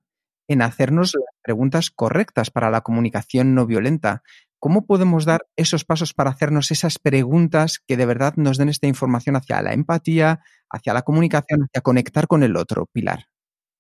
en 0.49 0.61
hacernos 0.61 1.15
las 1.15 1.35
preguntas 1.43 1.91
correctas 1.91 2.51
para 2.51 2.71
la 2.71 2.83
comunicación 2.83 3.55
no 3.55 3.65
violenta. 3.65 4.23
¿Cómo 4.59 4.85
podemos 4.85 5.25
dar 5.25 5.47
esos 5.57 5.87
pasos 5.87 6.13
para 6.13 6.29
hacernos 6.29 6.71
esas 6.73 6.99
preguntas 6.99 7.79
que 7.87 7.97
de 7.97 8.05
verdad 8.05 8.35
nos 8.37 8.59
den 8.59 8.69
esta 8.69 8.87
información 8.87 9.35
hacia 9.35 9.63
la 9.63 9.73
empatía, 9.73 10.41
hacia 10.69 10.93
la 10.93 11.01
comunicación, 11.01 11.63
hacia 11.63 11.81
conectar 11.81 12.27
con 12.27 12.43
el 12.43 12.55
otro, 12.55 12.85
Pilar? 12.93 13.29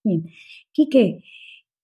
Bien. 0.03 0.31
Quique, 0.73 1.25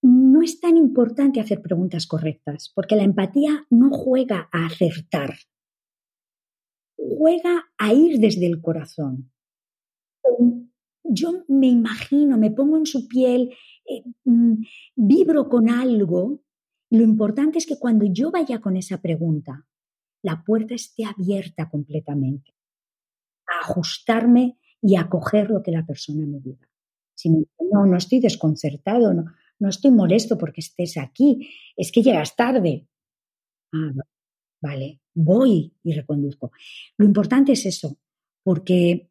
no 0.01 0.41
es 0.41 0.59
tan 0.59 0.79
importante 0.79 1.39
hacer 1.39 1.61
preguntas 1.61 2.07
correctas, 2.07 2.73
porque 2.75 2.97
la 2.97 3.03
empatía 3.03 3.67
no 3.69 3.91
juega 3.91 4.49
a 4.53 4.65
acertar, 4.65 5.37
juega 6.99 7.71
a 7.79 7.95
ir 7.95 8.19
desde 8.19 8.47
el 8.47 8.61
corazón. 8.61 9.31
Yo 11.05 11.45
me 11.49 11.69
imagino, 11.69 12.37
me 12.37 12.51
pongo 12.51 12.77
en 12.77 12.85
su 12.85 13.09
piel, 13.09 13.55
eh, 13.87 14.03
mm, 14.25 14.55
vibro 14.97 15.49
con 15.49 15.71
algo, 15.71 16.43
lo 16.91 17.03
importante 17.03 17.59
es 17.59 17.67
que 17.67 17.79
cuando 17.79 18.05
yo 18.07 18.31
vaya 18.31 18.61
con 18.61 18.77
esa 18.77 19.01
pregunta, 19.01 19.67
la 20.23 20.43
puerta 20.45 20.75
esté 20.75 21.05
abierta 21.05 21.71
completamente, 21.71 22.55
a 23.47 23.65
ajustarme 23.65 24.59
y 24.83 24.97
a 24.97 25.09
coger 25.09 25.51
lo 25.51 25.63
que 25.63 25.71
la 25.71 25.87
persona 25.87 26.27
me 26.27 26.41
diga. 26.41 26.69
Si 27.15 27.31
no, 27.31 27.87
no 27.87 27.97
estoy 27.97 28.21
desconcertado, 28.21 29.15
no, 29.15 29.25
no 29.59 29.69
estoy 29.69 29.91
molesto 29.91 30.37
porque 30.39 30.61
estés 30.61 30.97
aquí, 30.97 31.51
es 31.77 31.91
que 31.93 32.03
llegas 32.03 32.37
tarde. 32.37 32.87
Ah, 33.73 33.93
vale, 34.63 35.01
voy 35.19 35.73
y 35.83 35.93
reconduzco. 35.93 36.53
Lo 36.97 37.05
importante 37.05 37.53
es 37.53 37.67
eso, 37.67 37.97
porque 38.43 39.11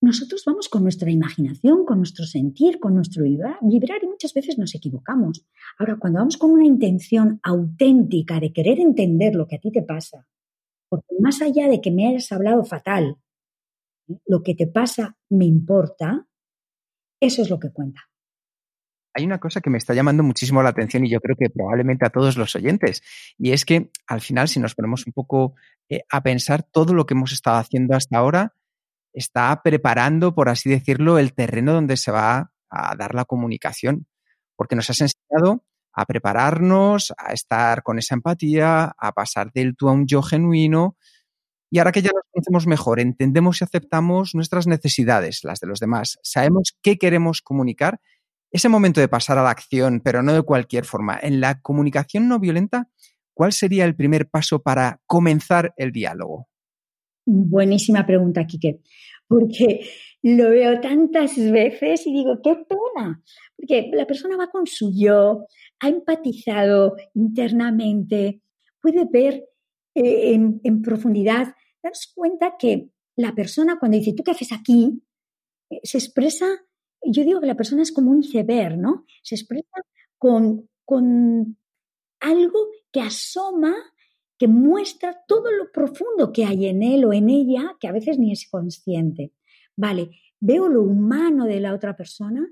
nosotros 0.00 0.44
vamos 0.44 0.68
con 0.68 0.82
nuestra 0.82 1.10
imaginación, 1.10 1.86
con 1.86 1.98
nuestro 1.98 2.26
sentir, 2.26 2.78
con 2.78 2.94
nuestro 2.94 3.24
vibrar, 3.24 3.58
y 3.62 4.06
muchas 4.06 4.34
veces 4.34 4.58
nos 4.58 4.74
equivocamos. 4.74 5.46
Ahora, 5.78 5.96
cuando 5.98 6.18
vamos 6.18 6.36
con 6.36 6.50
una 6.50 6.66
intención 6.66 7.40
auténtica 7.42 8.38
de 8.38 8.52
querer 8.52 8.80
entender 8.80 9.34
lo 9.34 9.46
que 9.46 9.56
a 9.56 9.60
ti 9.60 9.72
te 9.72 9.82
pasa, 9.82 10.28
porque 10.90 11.14
más 11.20 11.40
allá 11.40 11.68
de 11.68 11.80
que 11.80 11.90
me 11.90 12.06
hayas 12.06 12.30
hablado 12.30 12.64
fatal, 12.64 13.16
lo 14.26 14.42
que 14.42 14.54
te 14.54 14.66
pasa 14.66 15.16
me 15.30 15.46
importa, 15.46 16.28
eso 17.18 17.40
es 17.40 17.48
lo 17.48 17.58
que 17.58 17.72
cuenta 17.72 18.02
hay 19.14 19.24
una 19.24 19.38
cosa 19.38 19.60
que 19.60 19.70
me 19.70 19.78
está 19.78 19.94
llamando 19.94 20.22
muchísimo 20.22 20.62
la 20.62 20.70
atención 20.70 21.06
y 21.06 21.10
yo 21.10 21.20
creo 21.20 21.36
que 21.36 21.48
probablemente 21.48 22.04
a 22.04 22.10
todos 22.10 22.36
los 22.36 22.54
oyentes, 22.56 23.02
y 23.38 23.52
es 23.52 23.64
que 23.64 23.90
al 24.06 24.20
final, 24.20 24.48
si 24.48 24.60
nos 24.60 24.74
ponemos 24.74 25.06
un 25.06 25.12
poco 25.12 25.54
eh, 25.88 26.02
a 26.10 26.22
pensar, 26.22 26.64
todo 26.64 26.92
lo 26.94 27.06
que 27.06 27.14
hemos 27.14 27.32
estado 27.32 27.58
haciendo 27.58 27.96
hasta 27.96 28.18
ahora 28.18 28.54
está 29.12 29.62
preparando, 29.62 30.34
por 30.34 30.48
así 30.48 30.68
decirlo, 30.68 31.18
el 31.18 31.32
terreno 31.32 31.72
donde 31.72 31.96
se 31.96 32.10
va 32.10 32.52
a 32.68 32.96
dar 32.96 33.14
la 33.14 33.24
comunicación, 33.24 34.06
porque 34.56 34.74
nos 34.74 34.90
has 34.90 35.00
enseñado 35.00 35.64
a 35.92 36.06
prepararnos, 36.06 37.14
a 37.16 37.32
estar 37.32 37.84
con 37.84 37.98
esa 37.98 38.16
empatía, 38.16 38.94
a 38.98 39.12
pasar 39.12 39.52
del 39.52 39.76
tú 39.76 39.88
a 39.88 39.92
un 39.92 40.06
yo 40.06 40.22
genuino. 40.22 40.96
Y 41.70 41.78
ahora 41.78 41.92
que 41.92 42.02
ya 42.02 42.10
nos 42.12 42.24
conocemos 42.32 42.66
mejor, 42.66 42.98
entendemos 42.98 43.60
y 43.60 43.64
aceptamos 43.64 44.34
nuestras 44.34 44.66
necesidades, 44.66 45.44
las 45.44 45.60
de 45.60 45.68
los 45.68 45.78
demás, 45.78 46.18
sabemos 46.22 46.76
qué 46.82 46.98
queremos 46.98 47.42
comunicar 47.42 48.00
ese 48.54 48.68
momento 48.68 49.00
de 49.00 49.08
pasar 49.08 49.36
a 49.36 49.42
la 49.42 49.50
acción, 49.50 50.00
pero 50.00 50.22
no 50.22 50.32
de 50.32 50.42
cualquier 50.42 50.84
forma, 50.84 51.18
en 51.20 51.40
la 51.40 51.60
comunicación 51.60 52.28
no 52.28 52.38
violenta, 52.38 52.88
¿cuál 53.34 53.52
sería 53.52 53.84
el 53.84 53.96
primer 53.96 54.28
paso 54.28 54.62
para 54.62 55.00
comenzar 55.06 55.74
el 55.76 55.90
diálogo? 55.90 56.46
Buenísima 57.26 58.06
pregunta, 58.06 58.46
Quique, 58.46 58.78
porque 59.26 59.80
lo 60.22 60.50
veo 60.50 60.80
tantas 60.80 61.36
veces 61.36 62.06
y 62.06 62.12
digo, 62.12 62.40
qué 62.44 62.54
pena, 62.54 63.20
porque 63.56 63.90
la 63.92 64.06
persona 64.06 64.36
va 64.36 64.48
con 64.52 64.68
su 64.68 64.92
yo, 64.96 65.48
ha 65.80 65.88
empatizado 65.88 66.94
internamente, 67.14 68.40
puede 68.80 69.04
ver 69.10 69.48
eh, 69.96 70.32
en, 70.32 70.80
profundidad, 70.80 71.56
darse 71.82 72.10
cuenta 72.14 72.54
que 72.56 72.88
la 73.16 73.34
persona 73.34 73.80
cuando 73.80 73.98
dice, 73.98 74.12
¿tú 74.12 74.22
qué 74.22 74.30
haces 74.30 74.52
aquí? 74.52 75.02
Eh, 75.70 75.80
se 75.82 75.98
expresa 75.98 76.46
yo 77.06 77.24
digo 77.24 77.40
que 77.40 77.46
la 77.46 77.56
persona 77.56 77.82
es 77.82 77.92
como 77.92 78.10
un 78.10 78.22
iceberg, 78.22 78.78
¿no? 78.78 79.04
Se 79.22 79.34
expresa 79.34 79.82
con, 80.18 80.68
con 80.84 81.56
algo 82.20 82.58
que 82.92 83.00
asoma, 83.00 83.74
que 84.38 84.48
muestra 84.48 85.22
todo 85.26 85.50
lo 85.50 85.70
profundo 85.70 86.32
que 86.32 86.44
hay 86.44 86.66
en 86.66 86.82
él 86.82 87.04
o 87.04 87.12
en 87.12 87.28
ella, 87.28 87.76
que 87.78 87.88
a 87.88 87.92
veces 87.92 88.18
ni 88.18 88.32
es 88.32 88.48
consciente. 88.50 89.32
Vale, 89.76 90.10
veo 90.40 90.68
lo 90.68 90.82
humano 90.82 91.44
de 91.46 91.60
la 91.60 91.74
otra 91.74 91.96
persona, 91.96 92.48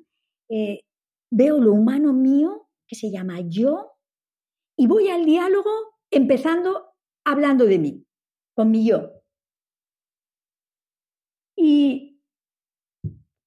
eh, 0.49 0.85
veo 1.31 1.59
lo 1.59 1.73
humano 1.73 2.13
mío, 2.13 2.69
que 2.87 2.97
se 2.97 3.11
llama 3.11 3.41
yo, 3.41 3.93
y 4.77 4.87
voy 4.87 5.09
al 5.09 5.25
diálogo 5.25 5.71
empezando 6.11 6.95
hablando 7.25 7.65
de 7.65 7.79
mí, 7.79 8.07
con 8.55 8.71
mi 8.71 8.87
yo. 8.87 9.23
Y 11.57 12.21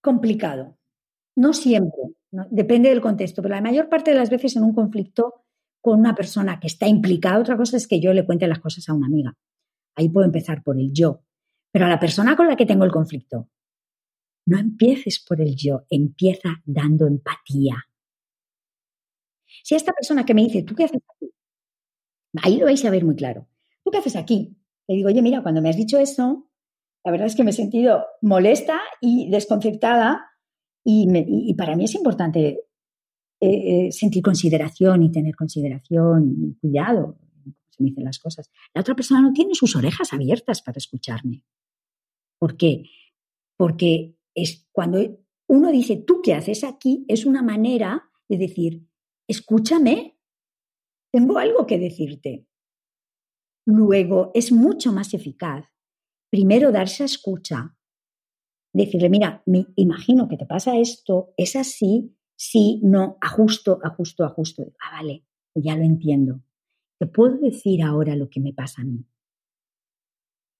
complicado. 0.01 0.74
No 1.35 1.53
siempre, 1.53 2.01
depende 2.49 2.89
del 2.89 3.01
contexto, 3.01 3.41
pero 3.41 3.55
la 3.55 3.61
mayor 3.61 3.89
parte 3.89 4.11
de 4.11 4.17
las 4.17 4.29
veces 4.29 4.55
en 4.55 4.63
un 4.63 4.73
conflicto 4.73 5.45
con 5.81 5.99
una 5.99 6.15
persona 6.15 6.59
que 6.59 6.67
está 6.67 6.87
implicada, 6.87 7.39
otra 7.39 7.57
cosa 7.57 7.77
es 7.77 7.87
que 7.87 7.99
yo 7.99 8.13
le 8.13 8.25
cuente 8.25 8.47
las 8.47 8.59
cosas 8.59 8.87
a 8.89 8.93
una 8.93 9.07
amiga. 9.07 9.37
Ahí 9.95 10.09
puedo 10.09 10.25
empezar 10.25 10.63
por 10.63 10.79
el 10.79 10.91
yo. 10.93 11.21
Pero 11.71 11.85
a 11.85 11.89
la 11.89 11.99
persona 11.99 12.35
con 12.35 12.47
la 12.47 12.55
que 12.55 12.65
tengo 12.65 12.85
el 12.85 12.91
conflicto, 12.91 13.49
no 14.47 14.57
empieces 14.57 15.23
por 15.23 15.41
el 15.41 15.55
yo, 15.55 15.85
empieza 15.89 16.61
dando 16.65 17.05
empatía. 17.07 17.75
Si 19.63 19.75
esta 19.75 19.91
persona 19.93 20.25
que 20.25 20.33
me 20.33 20.43
dice, 20.43 20.63
¿tú 20.63 20.75
qué 20.75 20.85
haces 20.85 21.01
aquí? 21.15 21.31
Ahí 22.41 22.57
lo 22.57 22.65
vais 22.65 22.83
a 22.85 22.89
ver 22.89 23.05
muy 23.05 23.15
claro. 23.15 23.47
¿Tú 23.83 23.91
qué 23.91 23.97
haces 23.97 24.15
aquí? 24.15 24.57
Le 24.87 24.95
digo, 24.95 25.09
oye, 25.09 25.21
mira, 25.21 25.41
cuando 25.41 25.61
me 25.61 25.69
has 25.69 25.77
dicho 25.77 25.97
eso, 25.97 26.49
la 27.03 27.11
verdad 27.11 27.27
es 27.27 27.35
que 27.35 27.43
me 27.43 27.51
he 27.51 27.53
sentido 27.53 28.05
molesta 28.21 28.81
y 29.01 29.29
desconcertada 29.29 30.31
y, 30.87 31.53
para 31.55 31.75
mí 31.75 31.85
es 31.85 31.95
importante 31.95 32.59
eh, 33.41 33.91
sentir 33.91 34.21
consideración 34.21 35.01
y 35.01 35.11
tener 35.11 35.35
consideración 35.35 36.35
y 36.39 36.55
cuidado, 36.59 37.17
se 37.69 37.83
me 37.83 37.89
dicen 37.89 38.05
las 38.05 38.19
cosas. 38.19 38.51
La 38.73 38.81
otra 38.81 38.95
persona 38.95 39.21
no 39.21 39.33
tiene 39.33 39.55
sus 39.55 39.75
orejas 39.75 40.13
abiertas 40.13 40.61
para 40.61 40.77
escucharme. 40.77 41.43
¿Por 42.39 42.55
qué? 42.55 42.83
Porque 43.57 44.15
es 44.35 44.67
cuando 44.71 44.99
uno 45.47 45.71
dice, 45.71 45.97
tú 45.97 46.21
qué 46.23 46.33
haces 46.33 46.63
aquí, 46.63 47.03
es 47.07 47.25
una 47.25 47.41
manera 47.41 48.09
de 48.29 48.37
decir, 48.37 48.87
escúchame, 49.27 50.19
tengo 51.11 51.37
algo 51.37 51.65
que 51.65 51.79
decirte. 51.79 52.47
Luego, 53.65 54.31
es 54.35 54.51
mucho 54.51 54.91
más 54.91 55.13
eficaz. 55.13 55.65
Primero, 56.29 56.71
darse 56.71 57.03
a 57.03 57.05
escucha. 57.07 57.74
Decirle, 58.75 59.09
mira, 59.09 59.41
me 59.45 59.67
imagino 59.77 60.27
que 60.27 60.35
te 60.35 60.45
pasa 60.45 60.77
esto, 60.77 61.33
es 61.37 61.55
así, 61.55 62.13
sí, 62.35 62.81
no, 62.83 63.17
ajusto, 63.21 63.79
ajusto, 63.81 64.25
ajusto. 64.25 64.73
Ah, 64.83 64.97
vale, 64.97 65.23
ya 65.55 65.77
lo 65.77 65.83
entiendo. 65.83 66.41
Te 66.99 67.07
puedo 67.07 67.37
decir 67.37 67.81
ahora 67.81 68.17
lo 68.17 68.29
que 68.29 68.41
me 68.41 68.51
pasa 68.51 68.81
a 68.81 68.83
mí. 68.85 69.05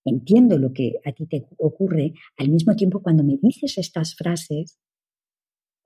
Entiendo 0.06 0.56
lo 0.56 0.72
que 0.72 0.94
a 1.04 1.12
ti 1.12 1.26
te 1.26 1.46
ocurre. 1.58 2.14
Al 2.38 2.48
mismo 2.48 2.74
tiempo, 2.74 3.02
cuando 3.02 3.22
me 3.22 3.36
dices 3.36 3.76
estas 3.76 4.16
frases, 4.16 4.78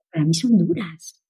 para 0.09 0.23
mí 0.23 0.33
son 0.33 0.57
duras. 0.57 1.21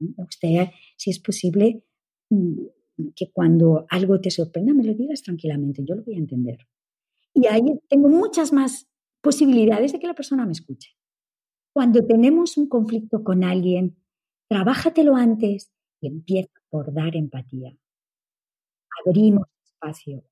Me 0.00 0.14
gustaría, 0.16 0.72
si 0.96 1.10
es 1.10 1.20
posible, 1.20 1.84
mm, 2.30 3.12
que 3.14 3.30
cuando 3.30 3.86
algo 3.88 4.20
te 4.20 4.32
sorprenda 4.32 4.74
me 4.74 4.82
lo 4.82 4.94
digas 4.94 5.22
tranquilamente, 5.22 5.84
yo 5.84 5.94
lo 5.94 6.02
voy 6.02 6.16
a 6.16 6.18
entender. 6.18 6.58
Y 7.34 7.46
ahí 7.46 7.62
tengo 7.88 8.08
muchas 8.08 8.52
más 8.52 8.88
posibilidades 9.20 9.92
de 9.92 9.98
que 9.98 10.06
la 10.06 10.14
persona 10.14 10.46
me 10.46 10.52
escuche. 10.52 10.96
Cuando 11.72 12.04
tenemos 12.06 12.56
un 12.56 12.68
conflicto 12.68 13.22
con 13.22 13.44
alguien, 13.44 13.96
trabájatelo 14.48 15.16
antes 15.16 15.70
y 16.00 16.08
empieza 16.08 16.52
por 16.70 16.92
dar 16.92 17.16
empatía. 17.16 17.76
Abrimos 19.04 19.46
espacio, 19.64 20.24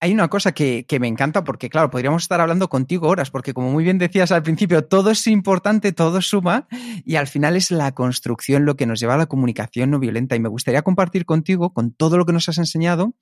hay 0.00 0.12
una 0.12 0.28
cosa 0.28 0.52
que, 0.52 0.86
me 1.00 1.08
encanta 1.08 1.42
porque, 1.42 1.68
claro, 1.68 1.90
podríamos 1.90 2.22
estar 2.22 2.40
hablando 2.40 2.68
contigo 2.68 3.08
horas, 3.08 3.30
porque 3.30 3.52
como 3.52 3.72
muy 3.72 3.82
bien 3.82 3.98
decías 3.98 4.30
al 4.30 4.44
principio, 4.44 4.84
todo 4.84 5.10
es 5.10 5.26
importante, 5.26 5.92
todo 5.92 6.22
suma 6.22 6.68
y 7.04 7.16
al 7.16 7.26
final 7.26 7.56
es 7.56 7.72
la 7.72 7.92
construcción 7.92 8.64
lo 8.64 8.76
que 8.76 8.86
nos 8.86 9.00
lleva 9.00 9.14
a 9.14 9.18
la 9.18 9.26
comunicación 9.26 9.90
no 9.90 9.98
violenta. 9.98 10.36
Y 10.36 10.40
me 10.40 10.48
gustaría 10.48 10.82
compartir 10.82 11.24
contigo, 11.24 11.72
con 11.72 11.92
todo 11.92 12.16
lo 12.16 12.26
que 12.26 12.32
nos 12.32 12.48
has 12.48 12.58
enseñado, 12.58 13.14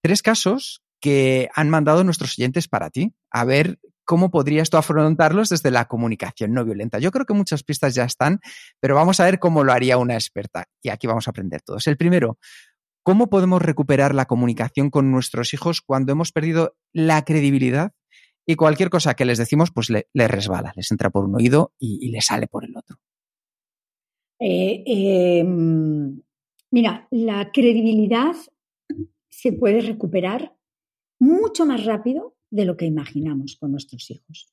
tres 0.00 0.22
casos 0.22 0.82
que 1.00 1.48
han 1.54 1.70
mandado 1.70 2.02
nuestros 2.02 2.36
oyentes 2.36 2.66
para 2.66 2.90
ti, 2.90 3.14
a 3.30 3.44
ver 3.44 3.78
cómo 4.06 4.30
podrías 4.30 4.70
tú 4.70 4.78
afrontarlos 4.78 5.50
desde 5.50 5.70
la 5.70 5.84
comunicación 5.84 6.54
no 6.54 6.64
violenta. 6.64 6.98
Yo 6.98 7.10
creo 7.10 7.26
que 7.26 7.34
muchas 7.34 7.62
pistas 7.62 7.94
ya 7.94 8.04
están, 8.04 8.40
pero 8.80 8.94
vamos 8.94 9.20
a 9.20 9.24
ver 9.24 9.38
cómo 9.38 9.64
lo 9.64 9.72
haría 9.72 9.98
una 9.98 10.14
experta. 10.14 10.64
Y 10.82 10.88
aquí 10.88 11.06
vamos 11.06 11.28
a 11.28 11.32
aprender 11.32 11.60
todos. 11.60 11.86
El 11.86 11.98
primero, 11.98 12.38
¿Cómo 13.06 13.28
podemos 13.28 13.62
recuperar 13.62 14.16
la 14.16 14.24
comunicación 14.24 14.90
con 14.90 15.12
nuestros 15.12 15.54
hijos 15.54 15.80
cuando 15.80 16.10
hemos 16.10 16.32
perdido 16.32 16.74
la 16.92 17.24
credibilidad 17.24 17.92
y 18.44 18.56
cualquier 18.56 18.90
cosa 18.90 19.14
que 19.14 19.24
les 19.24 19.38
decimos 19.38 19.70
pues 19.70 19.90
le, 19.90 20.08
resbala, 20.12 20.72
les 20.74 20.90
entra 20.90 21.10
por 21.10 21.24
un 21.24 21.36
oído 21.36 21.72
y, 21.78 22.10
le 22.10 22.20
sale 22.20 22.48
por 22.48 22.64
el 22.64 22.76
otro? 22.76 22.96
Eh, 24.40 24.82
em, 24.86 26.20
mira, 26.72 27.06
la 27.12 27.52
credibilidad 27.52 28.34
se 29.28 29.52
puede 29.52 29.82
recuperar 29.82 30.56
mucho 31.20 31.64
más 31.64 31.84
rápido 31.84 32.35
de 32.50 32.64
lo 32.64 32.76
que 32.76 32.86
imaginamos 32.86 33.56
con 33.56 33.72
nuestros 33.72 34.10
hijos. 34.10 34.52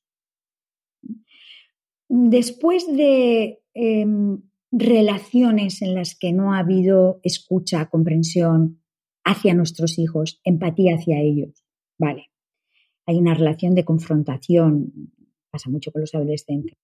Después 2.08 2.86
de 2.86 3.60
em, 3.74 4.42
relaciones 4.70 5.82
en 5.82 5.94
las 5.94 6.16
que 6.16 6.32
no 6.32 6.52
ha 6.52 6.58
habido 6.58 7.20
escucha, 7.22 7.88
comprensión 7.88 8.80
hacia 9.24 9.54
nuestros 9.54 9.98
hijos, 9.98 10.40
empatía 10.44 10.96
hacia 10.96 11.20
ellos. 11.20 11.64
Vale. 11.98 12.30
Hay 13.06 13.16
una 13.16 13.34
relación 13.34 13.74
de 13.74 13.84
confrontación, 13.84 15.12
pasa 15.50 15.70
mucho 15.70 15.92
con 15.92 16.02
los 16.02 16.14
adolescentes. 16.14 16.76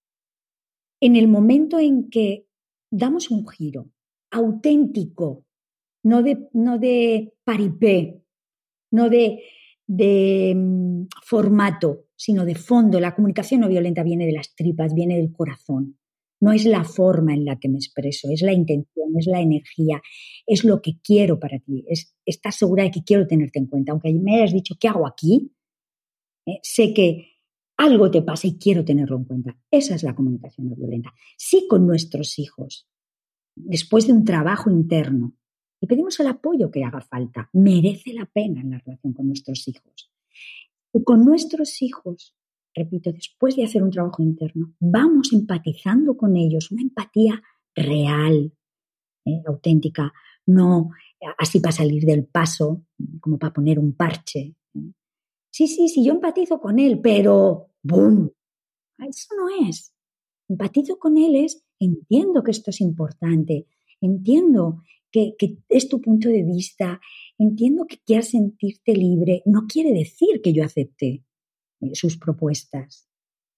En 1.00 1.16
el 1.16 1.28
momento 1.28 1.78
en 1.78 2.10
que 2.10 2.46
damos 2.90 3.30
un 3.30 3.46
giro 3.48 3.90
auténtico, 4.30 5.44
no 6.02 6.22
de, 6.22 6.48
no 6.52 6.78
de 6.78 7.34
paripé, 7.44 8.22
no 8.90 9.08
de, 9.08 9.42
de 9.90 10.54
mm, 10.54 11.08
formato, 11.24 12.06
sino 12.14 12.44
de 12.44 12.54
fondo. 12.54 13.00
La 13.00 13.14
comunicación 13.14 13.62
no 13.62 13.68
violenta 13.68 14.04
viene 14.04 14.24
de 14.24 14.32
las 14.32 14.54
tripas, 14.54 14.94
viene 14.94 15.16
del 15.16 15.32
corazón. 15.32 15.98
No 16.40 16.52
es 16.52 16.64
la 16.64 16.84
forma 16.84 17.34
en 17.34 17.44
la 17.44 17.58
que 17.58 17.68
me 17.68 17.78
expreso, 17.78 18.28
es 18.30 18.40
la 18.40 18.52
intención, 18.52 19.08
es 19.18 19.26
la 19.26 19.40
energía, 19.40 20.00
es 20.46 20.64
lo 20.64 20.80
que 20.80 21.00
quiero 21.02 21.40
para 21.40 21.58
ti. 21.58 21.84
Es, 21.88 22.14
estás 22.24 22.56
segura 22.56 22.84
de 22.84 22.92
que 22.92 23.02
quiero 23.02 23.26
tenerte 23.26 23.58
en 23.58 23.66
cuenta. 23.66 23.90
Aunque 23.90 24.12
me 24.14 24.36
hayas 24.36 24.52
dicho, 24.52 24.76
¿qué 24.78 24.86
hago 24.86 25.06
aquí? 25.06 25.52
Eh, 26.46 26.60
sé 26.62 26.94
que 26.94 27.26
algo 27.76 28.12
te 28.12 28.22
pasa 28.22 28.46
y 28.46 28.58
quiero 28.58 28.84
tenerlo 28.84 29.16
en 29.16 29.24
cuenta. 29.24 29.58
Esa 29.70 29.96
es 29.96 30.04
la 30.04 30.14
comunicación 30.14 30.68
no 30.68 30.76
violenta. 30.76 31.12
Sí 31.36 31.66
con 31.68 31.84
nuestros 31.86 32.38
hijos, 32.38 32.88
después 33.56 34.06
de 34.06 34.12
un 34.12 34.24
trabajo 34.24 34.70
interno, 34.70 35.34
y 35.80 35.86
pedimos 35.86 36.18
el 36.20 36.26
apoyo 36.26 36.70
que 36.70 36.84
haga 36.84 37.00
falta. 37.00 37.48
Merece 37.52 38.12
la 38.12 38.26
pena 38.26 38.60
en 38.60 38.70
la 38.70 38.78
relación 38.78 39.12
con 39.12 39.26
nuestros 39.26 39.66
hijos. 39.68 40.12
Y 40.92 41.02
con 41.02 41.24
nuestros 41.24 41.80
hijos 41.82 42.34
repito, 42.74 43.12
después 43.12 43.56
de 43.56 43.64
hacer 43.64 43.82
un 43.82 43.90
trabajo 43.90 44.22
interno, 44.22 44.74
vamos 44.78 45.32
empatizando 45.32 46.16
con 46.16 46.36
ellos, 46.36 46.70
una 46.70 46.82
empatía 46.82 47.42
real, 47.74 48.52
¿eh? 49.24 49.42
auténtica, 49.46 50.12
no 50.46 50.90
así 51.36 51.60
para 51.60 51.72
salir 51.72 52.04
del 52.04 52.24
paso, 52.26 52.86
como 53.20 53.38
para 53.38 53.52
poner 53.52 53.78
un 53.78 53.94
parche. 53.94 54.56
¿eh? 54.74 54.92
Sí, 55.50 55.66
sí, 55.66 55.88
sí, 55.88 56.04
yo 56.04 56.12
empatizo 56.12 56.60
con 56.60 56.78
él, 56.78 57.00
pero 57.00 57.72
¡boom! 57.82 58.32
Eso 58.98 59.28
no 59.36 59.68
es. 59.68 59.94
Empatizo 60.48 60.98
con 60.98 61.18
él 61.18 61.36
es, 61.36 61.64
entiendo 61.78 62.42
que 62.42 62.50
esto 62.50 62.70
es 62.70 62.80
importante, 62.80 63.66
entiendo 64.00 64.82
que, 65.10 65.34
es 65.68 65.88
tu 65.88 66.00
punto 66.00 66.28
de 66.28 66.42
vista, 66.42 67.00
entiendo 67.38 67.86
que 67.86 67.98
quieras 67.98 68.28
sentirte 68.28 68.94
libre, 68.94 69.42
no 69.46 69.66
quiere 69.66 69.92
decir 69.92 70.40
que 70.42 70.52
yo 70.52 70.64
acepte 70.64 71.24
eh, 71.80 71.94
sus 71.94 72.16
propuestas. 72.16 73.08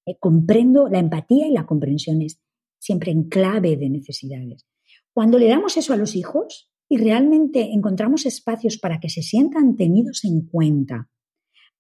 Eh, 0.07 0.17
comprendo 0.19 0.89
la 0.89 0.99
empatía 0.99 1.47
y 1.47 1.53
la 1.53 1.67
comprensión 1.67 2.23
es 2.23 2.41
siempre 2.79 3.13
en 3.13 3.29
clave 3.29 3.77
de 3.77 3.89
necesidades. 3.89 4.67
Cuando 5.13 5.39
le 5.39 5.49
damos 5.49 5.77
eso 5.77 5.93
a 5.93 5.97
los 5.97 6.17
hijos 6.17 6.71
y 6.89 6.97
realmente 6.97 7.73
encontramos 7.73 8.27
espacios 8.27 8.79
para 8.79 8.99
que 8.99 9.09
se 9.09 9.23
sientan 9.23 9.77
tenidos 9.77 10.25
en 10.25 10.47
cuenta, 10.47 11.09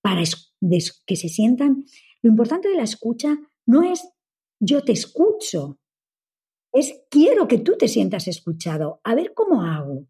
para 0.00 0.22
que 1.06 1.16
se 1.16 1.28
sientan... 1.28 1.84
Lo 2.22 2.30
importante 2.30 2.68
de 2.68 2.76
la 2.76 2.84
escucha 2.84 3.36
no 3.66 3.82
es 3.82 4.08
yo 4.60 4.84
te 4.84 4.92
escucho, 4.92 5.80
es 6.72 7.04
quiero 7.10 7.46
que 7.46 7.58
tú 7.58 7.76
te 7.78 7.88
sientas 7.88 8.28
escuchado, 8.28 9.00
a 9.04 9.14
ver 9.14 9.34
cómo 9.34 9.62
hago. 9.62 10.06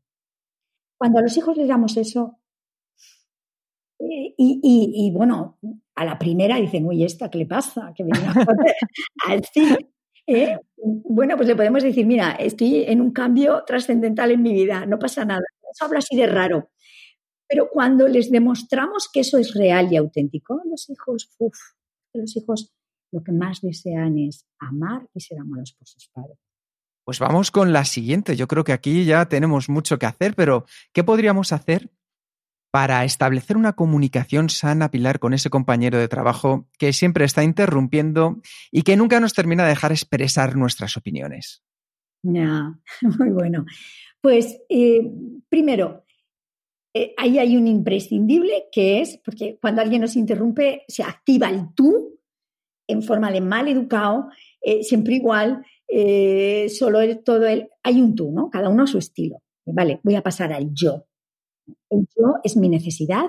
Cuando 0.99 1.19
a 1.19 1.23
los 1.23 1.37
hijos 1.37 1.57
les 1.57 1.69
damos 1.69 1.97
eso, 1.97 2.39
y, 4.05 5.11
bueno, 5.15 5.59
a 5.95 6.05
la 6.05 6.19
primera 6.19 6.57
dicen, 6.57 6.87
uy, 6.87 7.05
¿esta 7.05 7.31
qué 7.31 7.39
le 7.39 7.47
pasa? 7.47 7.93
Que 7.95 8.05
viene 8.05 8.19
al 9.27 9.43
¿eh? 10.27 10.59
Bueno, 10.77 11.37
pues 11.37 11.49
le 11.49 11.57
podemos 11.57 11.83
decir, 11.83 12.07
mira, 12.07 12.33
estoy 12.33 12.85
en 12.85 13.01
un 13.01 13.13
cambio 13.13 13.63
trascendental 13.65 14.33
en 14.33 14.43
mi 14.43 14.53
vida, 14.53 14.87
no 14.87 14.99
pasa 14.99 15.25
nada. 15.25 15.43
Eso 15.73 15.85
habla 15.85 15.99
así 15.99 16.17
de 16.17 16.27
raro. 16.27 16.71
Pero 17.49 17.69
cuando 17.71 18.09
les 18.09 18.31
demostramos 18.31 19.09
que 19.13 19.21
eso 19.21 19.39
es 19.39 19.55
real 19.55 19.93
y 19.93 19.97
auténtico, 19.97 20.61
los 20.65 20.89
hijos, 20.91 21.31
uff, 21.39 21.59
los 22.15 22.37
hijos 22.37 22.73
lo 23.13 23.23
que 23.23 23.33
más 23.33 23.61
desean 23.61 24.19
es 24.19 24.47
amar 24.59 25.07
y 25.15 25.21
ser 25.21 25.39
amados 25.39 25.75
por 25.79 25.87
sus 25.87 26.09
padres. 26.09 26.39
Pues 27.05 27.19
vamos 27.19 27.51
con 27.51 27.73
la 27.73 27.85
siguiente. 27.85 28.37
Yo 28.37 28.47
creo 28.47 28.65
que 28.65 28.73
aquí 28.73 29.05
ya 29.05 29.27
tenemos 29.27 29.69
mucho 29.69 29.99
que 29.99 30.07
hacer, 30.07 30.35
pero 30.35 30.67
¿qué 30.93 31.03
podríamos 31.03 31.53
hacer 31.53 31.91
para 32.71 33.05
establecer 33.05 33.57
una 33.57 33.75
comunicación 33.75 34.49
sana, 34.49 34.91
Pilar, 34.91 35.19
con 35.19 35.35
ese 35.35 35.51
compañero 35.51 35.99
de 35.99 36.09
trabajo 36.09 36.69
que 36.79 36.93
siempre 36.93 37.25
está 37.27 37.45
interrumpiendo 37.45 38.41
y 38.71 38.83
que 38.83 38.97
nunca 38.97 39.21
nos 39.21 39.35
termina 39.35 39.65
de 39.65 39.71
dejar 39.71 39.93
expresar 39.93 40.57
nuestras 40.57 40.97
opiniones? 40.97 41.63
Ya, 42.23 42.79
muy 43.19 43.31
bueno. 43.31 43.67
Pues 44.21 44.59
eh, 44.69 45.03
primero, 45.49 46.05
eh, 46.95 47.15
ahí 47.17 47.39
hay 47.39 47.57
un 47.57 47.67
imprescindible 47.67 48.69
que 48.71 49.01
es, 49.01 49.19
porque 49.25 49.59
cuando 49.61 49.83
alguien 49.83 50.01
nos 50.01 50.17
interrumpe, 50.17 50.85
se 50.89 51.03
activa 51.03 51.51
el 51.51 51.75
tú 51.75 52.21
en 52.87 53.03
forma 53.03 53.31
de 53.31 53.41
mal 53.41 53.69
educado, 53.69 54.29
eh, 54.61 54.83
siempre 54.83 55.15
igual, 55.15 55.65
solo 55.89 57.01
el, 57.01 57.23
todo 57.23 57.47
el, 57.47 57.69
hay 57.83 58.01
un 58.01 58.15
tú, 58.15 58.33
¿no? 58.33 58.51
Cada 58.51 58.69
uno 58.69 58.85
a 58.85 58.87
su 58.87 58.99
estilo. 58.99 59.43
Vale, 59.67 60.01
voy 60.03 60.17
a 60.17 60.23
pasar 60.23 60.53
al 60.53 60.71
yo 60.73 61.07
yo 61.91 62.35
es 62.43 62.57
mi 62.57 62.69
necesidad. 62.69 63.27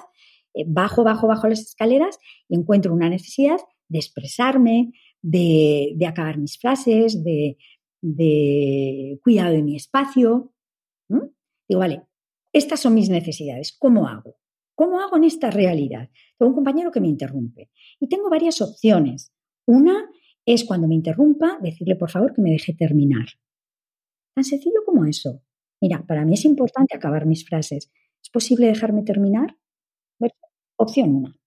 Eh, 0.53 0.65
bajo, 0.67 1.03
bajo, 1.03 1.27
bajo 1.27 1.47
las 1.47 1.61
escaleras 1.61 2.17
y 2.47 2.55
encuentro 2.55 2.93
una 2.93 3.09
necesidad 3.09 3.57
de 3.89 3.99
expresarme, 3.99 4.91
de, 5.21 5.95
acabar 6.07 6.37
mis 6.37 6.57
frases, 6.57 7.23
de, 7.23 7.57
de 8.01 9.19
cuidado 9.23 9.53
de 9.53 9.63
mi 9.63 9.75
espacio. 9.75 10.53
Digo, 11.67 11.79
vale, 11.79 12.03
estas 12.51 12.81
son 12.81 12.93
mis 12.93 13.09
necesidades. 13.09 13.75
¿Cómo 13.77 14.07
hago? 14.07 14.35
¿Cómo 14.75 14.99
hago 14.99 15.17
en 15.17 15.23
esta 15.23 15.49
realidad? 15.49 16.09
Tengo 16.37 16.49
un 16.49 16.55
compañero 16.55 16.91
que 16.91 16.99
me 16.99 17.07
interrumpe 17.07 17.69
y 17.99 18.07
tengo 18.07 18.29
varias 18.29 18.61
opciones. 18.61 19.31
Una 19.65 20.09
es 20.45 20.65
cuando 20.65 20.87
me 20.87 20.95
interrumpa, 20.95 21.57
decirle 21.61 21.95
por 21.95 22.09
favor 22.09 22.33
que 22.33 22.41
me 22.41 22.51
deje 22.51 22.73
terminar. 22.73 23.27
Tan 24.35 24.43
sencillo 24.43 24.83
como 24.85 25.05
eso. 25.05 25.41
Mira, 25.81 26.05
para 26.05 26.25
mí 26.25 26.33
es 26.33 26.45
importante 26.45 26.95
acabar 26.95 27.25
mis 27.25 27.45
frases. 27.45 27.91
¿Es 28.21 28.29
posible 28.29 28.67
dejarme 28.67 29.03
terminar? 29.03 29.57
opción 30.75 31.15
una. 31.15 31.39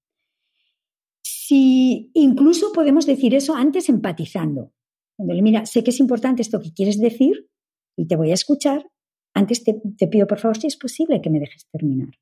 Si 1.22 2.10
incluso 2.14 2.72
podemos 2.72 3.06
decir 3.06 3.34
eso 3.34 3.54
antes 3.54 3.88
empatizando. 3.88 4.72
Mira, 5.18 5.66
sé 5.66 5.82
que 5.82 5.90
es 5.90 6.00
importante 6.00 6.42
esto 6.42 6.60
que 6.60 6.72
quieres 6.72 6.98
decir 6.98 7.48
y 7.96 8.06
te 8.06 8.16
voy 8.16 8.30
a 8.30 8.34
escuchar. 8.34 8.90
Antes 9.34 9.64
te, 9.64 9.80
te 9.96 10.08
pido 10.08 10.26
por 10.26 10.38
favor 10.38 10.56
si 10.56 10.66
es 10.66 10.76
posible 10.76 11.20
que 11.20 11.30
me 11.30 11.40
dejes 11.40 11.66
terminar. 11.70 12.14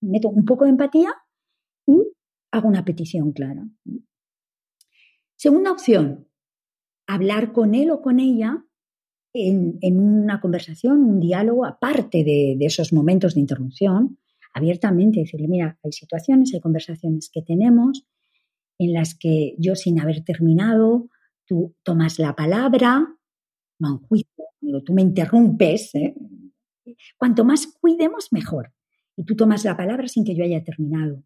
Meto 0.00 0.28
un 0.28 0.44
poco 0.44 0.64
de 0.64 0.70
empatía 0.70 1.12
y 1.86 2.12
hago 2.52 2.68
una 2.68 2.84
petición 2.84 3.32
clara. 3.32 3.68
Segunda 5.40 5.72
opción, 5.72 6.28
hablar 7.06 7.54
con 7.54 7.74
él 7.74 7.90
o 7.90 8.02
con 8.02 8.20
ella 8.20 8.62
en, 9.32 9.78
una 9.98 10.38
conversación, 10.38 11.02
un 11.02 11.18
diálogo, 11.18 11.64
aparte 11.64 12.24
de, 12.24 12.58
esos 12.60 12.92
momentos 12.92 13.32
de 13.34 13.40
interrupción, 13.40 14.18
abiertamente, 14.52 15.20
decirle, 15.20 15.48
mira, 15.48 15.78
hay 15.82 15.92
situaciones, 15.92 16.52
hay 16.52 16.60
conversaciones 16.60 17.30
que 17.32 17.40
tenemos 17.40 18.06
en 18.78 18.92
las 18.92 19.14
que 19.14 19.54
yo 19.56 19.76
sin 19.76 19.98
haber 19.98 20.22
terminado, 20.24 21.08
tú 21.46 21.74
tomas 21.84 22.18
la 22.18 22.36
palabra, 22.36 23.08
no 23.78 23.98
juicio, 24.10 24.44
tú 24.84 24.92
me 24.92 25.00
interrumpes. 25.00 25.94
¿eh? 25.94 26.14
Cuanto 27.16 27.46
más 27.46 27.66
cuidemos, 27.66 28.30
mejor. 28.30 28.74
Y 29.16 29.24
tú 29.24 29.36
tomas 29.36 29.64
la 29.64 29.74
palabra 29.74 30.06
sin 30.06 30.22
que 30.22 30.34
yo 30.34 30.44
haya 30.44 30.62
terminado 30.62 31.24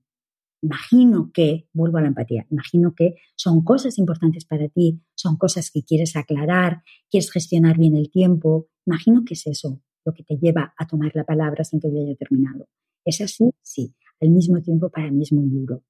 imagino 0.64 1.30
que, 1.32 1.68
vuelvo 1.72 1.98
a 1.98 2.00
la 2.00 2.08
empatía, 2.08 2.46
imagino 2.50 2.94
que 2.94 3.16
son 3.36 3.62
cosas 3.62 3.98
importantes 3.98 4.46
para 4.46 4.68
ti, 4.68 5.00
son 5.14 5.36
cosas 5.36 5.70
que 5.70 5.82
quieres 5.82 6.16
aclarar, 6.16 6.82
quieres 7.10 7.30
gestionar 7.30 7.76
bien 7.76 7.94
el 7.96 8.10
tiempo, 8.10 8.68
imagino 8.86 9.24
que 9.24 9.34
es 9.34 9.46
eso 9.46 9.80
lo 10.04 10.12
que 10.12 10.22
te 10.22 10.36
lleva 10.36 10.74
a 10.76 10.86
tomar 10.86 11.12
la 11.14 11.24
palabra 11.24 11.64
sin 11.64 11.80
que 11.80 11.90
yo 11.90 12.00
haya 12.00 12.14
terminado. 12.16 12.68
¿Es 13.04 13.20
así? 13.20 13.50
Sí. 13.62 13.94
Al 14.20 14.30
mismo 14.30 14.60
tiempo, 14.60 14.90
para 14.90 15.10
mí 15.10 15.22
es 15.22 15.32
muy 15.32 15.48
duro. 15.48 15.82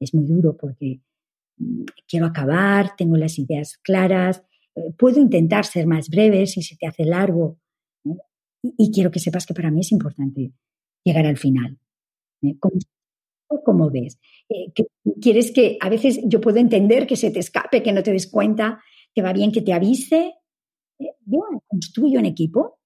Es 0.00 0.14
muy 0.14 0.26
duro 0.26 0.56
porque 0.56 1.00
mm, 1.58 1.84
quiero 2.08 2.26
acabar, 2.26 2.96
tengo 2.96 3.16
las 3.16 3.38
ideas 3.38 3.78
claras, 3.82 4.42
eh, 4.74 4.92
puedo 4.98 5.20
intentar 5.20 5.64
ser 5.64 5.86
más 5.86 6.08
breve 6.08 6.46
si 6.46 6.62
se 6.62 6.76
te 6.76 6.86
hace 6.86 7.04
largo. 7.04 7.58
Y, 8.62 8.90
quiero 8.92 9.10
que 9.10 9.20
sepas 9.20 9.44
que 9.44 9.54
para 9.54 9.70
mí 9.70 9.80
es 9.80 9.92
importante 9.92 10.52
llegar 11.04 11.26
al 11.26 11.36
final. 11.36 11.78
¿eh? 12.42 12.56
¿Cómo 13.62 13.90
ves? 13.90 14.18
Eh, 14.48 14.72
¿Quieres 15.20 15.52
que 15.52 15.76
a 15.80 15.88
veces 15.88 16.20
yo 16.24 16.40
puedo 16.40 16.58
entender 16.58 17.06
que 17.06 17.16
se 17.16 17.30
te 17.30 17.38
escape, 17.38 17.82
que 17.82 17.92
no 17.92 18.02
te 18.02 18.12
des 18.12 18.26
cuenta, 18.26 18.82
que 19.14 19.22
va 19.22 19.32
bien 19.32 19.52
que 19.52 19.62
te 19.62 19.72
avise? 19.72 20.34
Eh, 20.98 21.12
yo 21.26 21.40
construyo 21.66 22.18
en 22.18 22.26
equipo. 22.26 22.78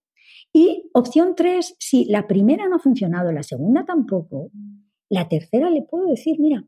Y 0.52 0.90
opción 0.94 1.34
tres, 1.36 1.74
si 1.78 2.06
la 2.06 2.26
primera 2.26 2.68
no 2.68 2.76
ha 2.76 2.80
funcionado, 2.80 3.32
la 3.32 3.42
segunda 3.42 3.84
tampoco, 3.84 4.50
la 5.08 5.28
tercera 5.28 5.70
le 5.70 5.82
puedo 5.82 6.06
decir, 6.06 6.40
mira, 6.40 6.66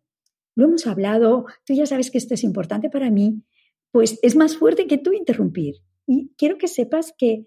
lo 0.55 0.67
hemos 0.67 0.87
hablado, 0.87 1.47
tú 1.65 1.75
ya 1.75 1.87
sabes 1.87 2.11
que 2.11 2.19
esto 2.19 2.35
es 2.35 2.45
importante 2.45 2.91
para 2.91 3.11
mí, 3.11 3.43
pues 3.91 4.19
es 4.23 4.37
más 4.37 4.57
fuerte 4.57 4.87
que 4.87 4.99
tú 4.99 5.13
interrumpir. 5.13 5.77
Y 6.07 6.33
quiero 6.37 6.59
que 6.59 6.69
sepas 6.69 7.15
que 7.17 7.47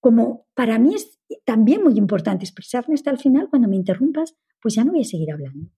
como 0.00 0.46
para 0.54 0.78
mí 0.78 0.94
es 0.94 1.18
también 1.44 1.82
muy 1.82 1.96
importante 1.96 2.44
expresarme 2.44 2.94
hasta 2.94 3.10
el 3.10 3.18
final, 3.18 3.48
cuando 3.48 3.68
me 3.68 3.76
interrumpas, 3.76 4.34
pues 4.60 4.74
ya 4.74 4.84
no 4.84 4.92
voy 4.92 5.02
a 5.02 5.04
seguir 5.04 5.32
hablando 5.32 5.70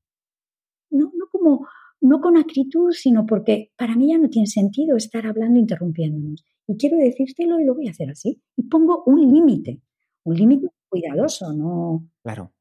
como, 1.42 1.66
no 2.00 2.20
con 2.20 2.36
acritud, 2.36 2.92
sino 2.92 3.26
porque 3.26 3.72
para 3.76 3.94
mí 3.94 4.10
ya 4.10 4.18
no 4.18 4.28
tiene 4.28 4.46
sentido 4.46 4.96
estar 4.96 5.26
hablando 5.26 5.58
interrumpiéndonos. 5.58 6.44
Y 6.66 6.76
quiero 6.76 6.96
decírtelo 6.96 7.60
y 7.60 7.64
lo 7.64 7.74
voy 7.74 7.88
a 7.88 7.90
hacer 7.90 8.10
así. 8.10 8.40
Y 8.56 8.62
pongo 8.64 9.02
un 9.06 9.20
límite, 9.32 9.80
un 10.24 10.36
límite 10.36 10.68
cuidadoso, 10.88 11.52
no 11.52 12.08
claro. 12.22 12.52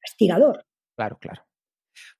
castigador. 0.00 0.64
Claro, 0.96 1.18
claro. 1.18 1.42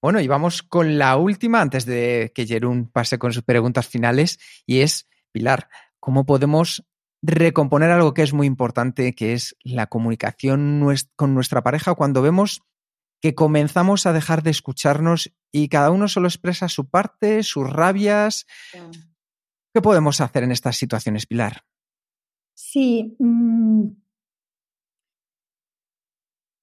Bueno, 0.02 0.20
y 0.20 0.28
vamos 0.28 0.62
con 0.62 0.98
la 0.98 1.16
última 1.16 1.60
antes 1.60 1.86
de 1.86 2.32
que 2.34 2.46
Jerún 2.46 2.90
pase 2.90 3.18
con 3.18 3.32
sus 3.32 3.44
preguntas 3.44 3.86
finales 3.86 4.38
y 4.66 4.80
es, 4.80 5.08
Pilar, 5.32 5.68
¿cómo 6.00 6.26
podemos 6.26 6.84
recomponer 7.22 7.90
algo 7.90 8.14
que 8.14 8.22
es 8.22 8.32
muy 8.32 8.46
importante, 8.46 9.14
que 9.14 9.32
es 9.32 9.56
la 9.62 9.86
comunicación 9.86 10.84
con 11.16 11.34
nuestra 11.34 11.62
pareja 11.62 11.94
cuando 11.94 12.22
vemos 12.22 12.62
que 13.20 13.34
comenzamos 13.34 14.06
a 14.06 14.12
dejar 14.12 14.42
de 14.42 14.50
escucharnos 14.50 15.32
y 15.52 15.68
cada 15.68 15.90
uno 15.90 16.08
solo 16.08 16.28
expresa 16.28 16.68
su 16.68 16.88
parte, 16.88 17.42
sus 17.42 17.68
rabias. 17.68 18.46
¿Qué 19.74 19.82
podemos 19.82 20.20
hacer 20.20 20.44
en 20.44 20.52
estas 20.52 20.76
situaciones, 20.76 21.26
Pilar? 21.26 21.64
Sí. 22.54 23.16
Mm, 23.18 23.88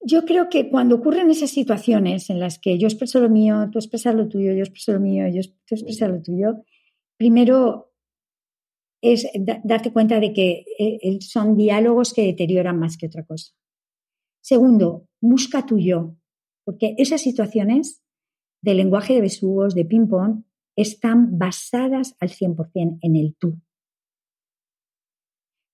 yo 0.01 0.23
creo 0.25 0.49
que 0.49 0.69
cuando 0.69 0.95
ocurren 0.95 1.31
esas 1.31 1.49
situaciones 1.49 2.29
en 2.29 2.39
las 2.39 2.59
que 2.59 2.77
yo 2.77 2.87
expreso 2.87 3.19
lo 3.19 3.29
mío, 3.29 3.69
tú 3.71 3.79
expresas 3.79 4.13
lo 4.13 4.27
tuyo, 4.27 4.53
yo 4.53 4.59
expreso 4.59 4.93
lo 4.93 4.99
mío, 4.99 5.27
yo, 5.27 5.41
tú 5.65 5.75
expresas 5.75 6.09
lo 6.09 6.21
tuyo, 6.21 6.63
primero 7.17 7.91
es 9.01 9.27
darte 9.63 9.91
cuenta 9.91 10.19
de 10.19 10.33
que 10.33 10.65
eh, 10.79 11.19
son 11.21 11.55
diálogos 11.55 12.13
que 12.13 12.23
deterioran 12.23 12.79
más 12.79 12.97
que 12.97 13.07
otra 13.07 13.23
cosa. 13.23 13.53
Segundo, 14.41 15.07
busca 15.21 15.65
tu 15.65 15.79
yo. 15.79 16.15
Porque 16.65 16.95
esas 16.97 17.21
situaciones 17.21 18.03
de 18.61 18.73
lenguaje 18.73 19.13
de 19.13 19.21
besugos, 19.21 19.75
de 19.75 19.85
ping-pong, 19.85 20.43
están 20.75 21.37
basadas 21.37 22.15
al 22.19 22.29
100% 22.29 22.99
en 23.01 23.15
el 23.15 23.35
tú, 23.39 23.61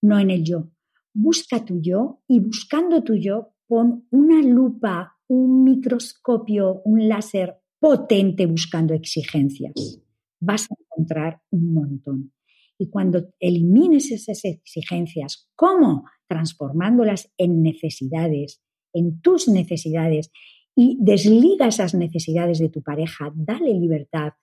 no 0.01 0.19
en 0.19 0.29
el 0.29 0.43
yo. 0.43 0.69
Busca 1.13 1.65
tu 1.65 1.81
yo 1.81 2.21
y 2.27 2.39
buscando 2.39 3.03
tu 3.03 3.15
yo, 3.15 3.53
pon 3.67 4.07
una 4.11 4.41
lupa, 4.41 5.17
un 5.27 5.63
microscopio, 5.63 6.81
un 6.83 7.07
láser 7.07 7.61
potente 7.79 8.45
buscando 8.45 8.93
exigencias. 8.93 10.01
Vas 10.39 10.69
a 10.69 10.75
encontrar 10.79 11.41
un 11.51 11.73
montón. 11.73 12.33
Y 12.77 12.89
cuando 12.89 13.33
elimines 13.39 14.11
esas 14.11 14.43
exigencias, 14.43 15.49
¿cómo? 15.55 16.05
Transformándolas 16.27 17.31
en 17.37 17.61
necesidades, 17.61 18.61
en 18.93 19.21
tus 19.21 19.47
necesidades 19.47 20.31
y 20.75 20.97
desliga 20.99 21.67
esas 21.67 21.93
necesidades 21.93 22.59
de 22.59 22.69
tu 22.69 22.81
pareja, 22.81 23.31
dale 23.35 23.73
libertad, 23.73 24.33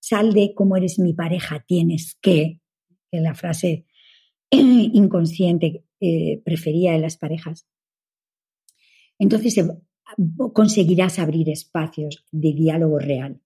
sal 0.00 0.32
de 0.32 0.54
como 0.54 0.76
eres 0.76 0.98
mi 0.98 1.12
pareja, 1.12 1.64
tienes 1.66 2.16
que, 2.20 2.60
que 3.10 3.20
la 3.20 3.34
frase 3.34 3.86
inconsciente 4.50 5.84
eh, 6.00 6.40
prefería 6.44 6.94
en 6.94 7.02
las 7.02 7.16
parejas. 7.16 7.66
Entonces 9.18 9.58
eh, 9.58 9.68
conseguirás 10.52 11.18
abrir 11.18 11.48
espacios 11.50 12.24
de 12.30 12.52
diálogo 12.52 12.98
real, 12.98 13.40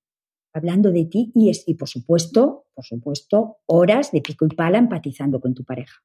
hablando 0.53 0.93
de 0.93 1.07
ti 1.07 1.33
y, 1.35 1.51
y 1.67 1.75
por 1.75 1.89
supuesto, 1.89 2.67
por 2.75 2.85
supuesto, 2.85 3.59
horas 3.67 4.13
de 4.13 4.21
pico 4.21 4.47
y 4.47 4.55
pala 4.55 4.79
empatizando 4.79 5.41
con 5.41 5.55
tu 5.55 5.65
pareja. 5.65 6.03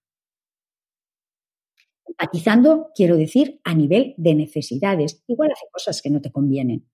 Empatizando, 2.07 2.89
quiero 2.95 3.17
decir, 3.17 3.59
a 3.63 3.73
nivel 3.73 4.13
de 4.17 4.35
necesidades. 4.35 5.23
Igual 5.27 5.51
hace 5.51 5.65
cosas 5.71 6.01
que 6.01 6.09
no 6.09 6.21
te 6.21 6.31
convienen. 6.31 6.87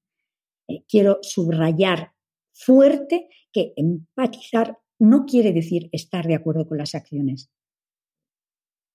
Eh, 0.68 0.84
quiero 0.88 1.20
subrayar 1.22 2.14
fuerte 2.54 3.30
que 3.52 3.74
empatizar 3.76 4.78
no 5.00 5.26
quiere 5.26 5.52
decir 5.52 5.90
estar 5.92 6.26
de 6.26 6.36
acuerdo 6.36 6.68
con 6.68 6.78
las 6.78 6.96
acciones. 6.96 7.50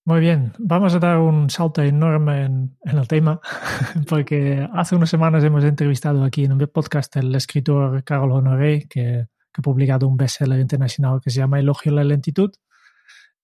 Muy 0.05 0.21
bien, 0.21 0.53
vamos 0.57 0.95
a 0.95 0.99
dar 0.99 1.19
un 1.19 1.49
salto 1.51 1.83
enorme 1.83 2.45
en, 2.45 2.77
el 2.83 3.07
tema, 3.07 3.39
porque 4.09 4.67
hace 4.73 4.95
unas 4.95 5.09
semanas 5.09 5.43
hemos 5.43 5.63
entrevistado 5.63 6.23
aquí 6.23 6.45
en 6.45 6.53
un 6.53 6.67
podcast 6.73 7.15
al 7.17 7.35
escritor 7.35 8.03
Carol 8.03 8.31
Honoré, 8.31 8.87
que, 8.89 9.27
que 9.53 9.59
ha 9.59 9.61
publicado 9.61 10.07
un 10.07 10.17
bestseller 10.17 10.59
internacional 10.59 11.19
que 11.23 11.29
se 11.29 11.37
llama 11.37 11.59
Elogio 11.59 11.91
a 11.91 11.95
la 11.95 12.03
lentitud. 12.03 12.51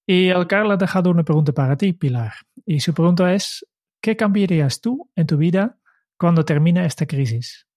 Y 0.07 0.29
el 0.29 0.47
Carl 0.47 0.71
ha 0.71 0.77
dejado 0.77 1.09
una 1.09 1.23
pregunta 1.23 1.51
para 1.51 1.75
ti, 1.75 1.93
Pilar. 1.93 2.33
Y 2.65 2.79
su 2.79 2.93
pregunta 2.93 3.33
es, 3.33 3.65
¿qué 4.01 4.15
cambiarías 4.15 4.81
tú 4.81 5.09
en 5.15 5.25
tu 5.25 5.37
vida 5.37 5.79
cuando 6.17 6.45
termine 6.45 6.85
esta 6.85 7.05
crisis? 7.05 7.67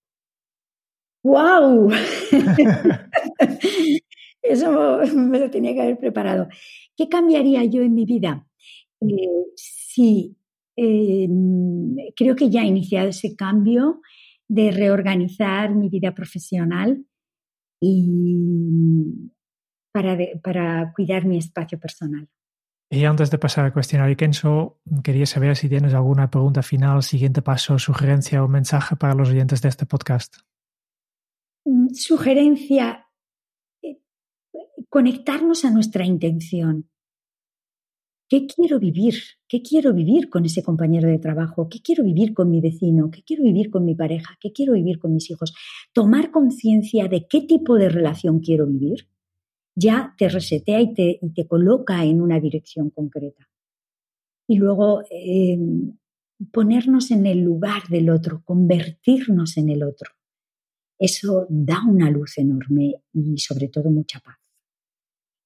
¡Wow! 1.22 1.90
Eso 4.42 5.00
me 5.14 5.38
lo 5.38 5.50
tenía 5.50 5.74
que 5.74 5.82
haber 5.82 5.98
preparado. 5.98 6.48
¿Qué 6.96 7.08
cambiaría 7.08 7.64
yo 7.64 7.82
en 7.82 7.94
mi 7.94 8.04
vida? 8.04 8.46
Eh, 9.00 9.06
sí, 9.56 10.36
em, 10.76 11.96
creo 12.16 12.34
que 12.34 12.50
ya 12.50 12.62
he 12.62 12.66
iniciado 12.66 13.08
ese 13.08 13.36
cambio 13.36 14.00
de 14.48 14.70
reorganizar 14.70 15.74
mi 15.74 15.88
vida 15.88 16.14
profesional 16.14 17.04
y 17.80 19.30
para, 19.92 20.16
para 20.42 20.92
cuidar 20.94 21.24
mi 21.24 21.38
espacio 21.38 21.78
personal. 21.78 22.28
Y 22.90 23.04
antes 23.04 23.30
de 23.30 23.38
pasar 23.38 23.66
al 23.66 23.72
cuestionario 23.72 24.16
Kenso, 24.16 24.80
quería 25.04 25.26
saber 25.26 25.56
si 25.56 25.68
tienes 25.68 25.92
alguna 25.92 26.30
pregunta 26.30 26.62
final, 26.62 27.02
siguiente 27.02 27.42
paso, 27.42 27.78
sugerencia 27.78 28.42
o 28.42 28.48
mensaje 28.48 28.96
para 28.96 29.14
los 29.14 29.28
oyentes 29.28 29.60
de 29.60 29.68
este 29.68 29.84
podcast. 29.84 30.36
Mm, 31.66 31.88
sugerencia, 31.92 33.06
eh, 33.82 33.98
conectarnos 34.88 35.66
a 35.66 35.70
nuestra 35.70 36.06
intención. 36.06 36.88
¿Qué 38.26 38.46
quiero 38.46 38.78
vivir? 38.78 39.16
¿Qué 39.46 39.60
quiero 39.60 39.92
vivir 39.92 40.30
con 40.30 40.46
ese 40.46 40.62
compañero 40.62 41.08
de 41.08 41.18
trabajo? 41.18 41.68
¿Qué 41.68 41.80
quiero 41.82 42.04
vivir 42.04 42.32
con 42.32 42.50
mi 42.50 42.62
vecino? 42.62 43.10
¿Qué 43.10 43.22
quiero 43.22 43.42
vivir 43.42 43.70
con 43.70 43.84
mi 43.84 43.94
pareja? 43.94 44.36
¿Qué 44.40 44.52
quiero 44.52 44.72
vivir 44.72 44.98
con 44.98 45.12
mis 45.12 45.30
hijos? 45.30 45.54
Tomar 45.92 46.30
conciencia 46.30 47.08
de 47.08 47.26
qué 47.26 47.42
tipo 47.42 47.76
de 47.76 47.90
relación 47.90 48.40
quiero 48.40 48.66
vivir 48.66 49.08
ya 49.78 50.14
te 50.18 50.28
resetea 50.28 50.80
y 50.80 50.92
te, 50.92 51.20
te 51.34 51.46
coloca 51.46 52.04
en 52.04 52.20
una 52.20 52.40
dirección 52.40 52.90
concreta. 52.90 53.48
Y 54.48 54.56
luego 54.56 55.04
em, 55.10 55.96
ponernos 56.50 57.10
en 57.10 57.26
el 57.26 57.40
lugar 57.40 57.82
del 57.88 58.10
otro, 58.10 58.42
convertirnos 58.44 59.56
en 59.56 59.68
el 59.68 59.84
otro. 59.84 60.10
Eso 60.98 61.46
da 61.48 61.80
una 61.86 62.10
luz 62.10 62.38
enorme 62.38 62.94
y 63.12 63.38
sobre 63.38 63.68
todo 63.68 63.90
mucha 63.90 64.18
paz. 64.18 64.36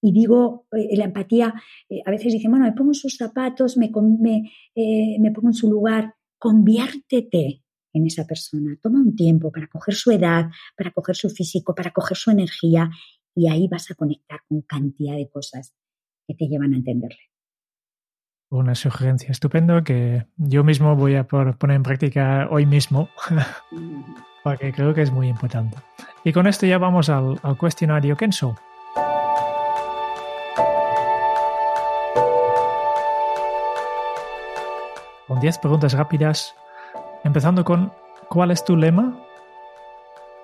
Y 0.01 0.12
digo, 0.12 0.66
eh, 0.72 0.97
la 0.97 1.05
empatía, 1.05 1.55
eh, 1.89 2.01
a 2.05 2.11
veces 2.11 2.33
dicen, 2.33 2.51
bueno, 2.51 2.66
me 2.66 2.72
pongo 2.72 2.91
en 2.91 2.95
sus 2.95 3.16
zapatos, 3.16 3.76
me, 3.76 3.91
me, 4.18 4.51
eh, 4.74 5.18
me 5.20 5.30
pongo 5.30 5.49
en 5.49 5.55
su 5.55 5.70
lugar, 5.70 6.14
conviértete 6.39 7.62
en 7.93 8.07
esa 8.07 8.26
persona. 8.26 8.78
Toma 8.80 8.99
un 8.99 9.14
tiempo 9.14 9.53
para 9.53 9.68
coger 9.68 9.95
su 9.95 10.11
edad, 10.11 10.47
para 10.76 10.91
coger 10.91 11.16
su 11.16 11.28
físico, 11.28 11.74
para 11.74 11.93
coger 11.93 12.16
su 12.16 12.30
energía 12.30 12.91
y 13.35 13.49
ahí 13.49 13.68
vas 13.68 13.91
a 13.91 13.95
conectar 13.95 14.41
con 14.49 14.62
cantidad 14.62 15.16
de 15.16 15.28
cosas 15.30 15.74
que 16.26 16.35
te 16.35 16.47
llevan 16.47 16.74
a 16.74 16.76
entenderle. 16.76 17.30
Una 18.51 18.74
sugerencia 18.74 19.30
estupenda 19.30 19.83
que 19.83 20.26
yo 20.37 20.62
mismo 20.62 20.95
voy 20.95 21.14
a 21.14 21.26
poner 21.26 21.76
en 21.76 21.83
práctica 21.83 22.49
hoy 22.51 22.66
mismo, 22.66 23.09
porque 24.45 24.72
creo 24.72 24.93
que 24.93 25.03
es 25.03 25.11
muy 25.11 25.28
importante. 25.28 25.78
Y 26.22 26.33
con 26.33 26.47
esto 26.47 26.66
ya 26.66 26.78
vamos 26.78 27.09
al, 27.09 27.41
al 27.43 27.57
cuestionario 27.57 28.16
Kenso. 28.16 28.55
Con 35.26 35.41
10 35.41 35.59
preguntas 35.59 35.95
rápidas, 35.95 36.55
empezando 37.24 37.64
con 37.64 37.91
¿cuál 38.28 38.51
es 38.51 38.62
tu 38.64 38.76
lema? 38.76 39.18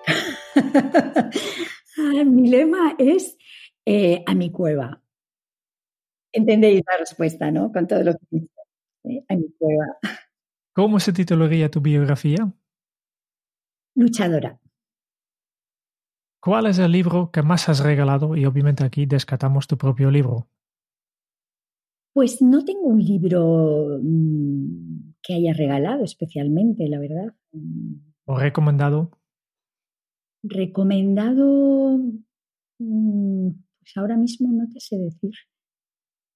mi 2.24 2.48
lema 2.48 2.94
es 2.98 3.36
eh, 3.84 4.22
a 4.26 4.34
mi 4.34 4.50
cueva. 4.50 5.02
Entendéis 6.32 6.82
la 6.86 6.98
respuesta, 6.98 7.50
¿no? 7.50 7.72
Con 7.72 7.86
todo 7.86 8.02
lo 8.02 8.12
que 8.12 8.26
dice. 8.30 8.60
¿eh? 9.04 9.24
A 9.28 9.34
mi 9.34 9.50
cueva. 9.58 9.86
¿Cómo 10.74 11.00
se 11.00 11.12
titularía 11.12 11.70
tu 11.70 11.80
biografía? 11.80 12.52
Luchadora. 13.94 14.60
¿Cuál 16.40 16.66
es 16.66 16.78
el 16.78 16.92
libro 16.92 17.30
que 17.32 17.42
más 17.42 17.68
has 17.68 17.80
regalado? 17.80 18.36
Y 18.36 18.46
obviamente 18.46 18.84
aquí 18.84 19.06
descatamos 19.06 19.66
tu 19.66 19.76
propio 19.76 20.10
libro. 20.10 20.48
Pues 22.12 22.40
no 22.40 22.64
tengo 22.64 22.86
un 22.86 23.02
libro 23.02 23.98
mm, 24.00 25.14
que 25.22 25.34
haya 25.34 25.52
regalado 25.52 26.04
especialmente, 26.04 26.88
la 26.88 27.00
verdad. 27.00 27.34
¿O 28.24 28.38
recomendado? 28.38 29.17
Recomendado, 30.42 31.98
mm, 32.78 33.50
pues 33.80 33.96
ahora 33.96 34.16
mismo 34.16 34.52
no 34.52 34.68
te 34.72 34.80
sé 34.80 34.96
decir. 34.96 35.32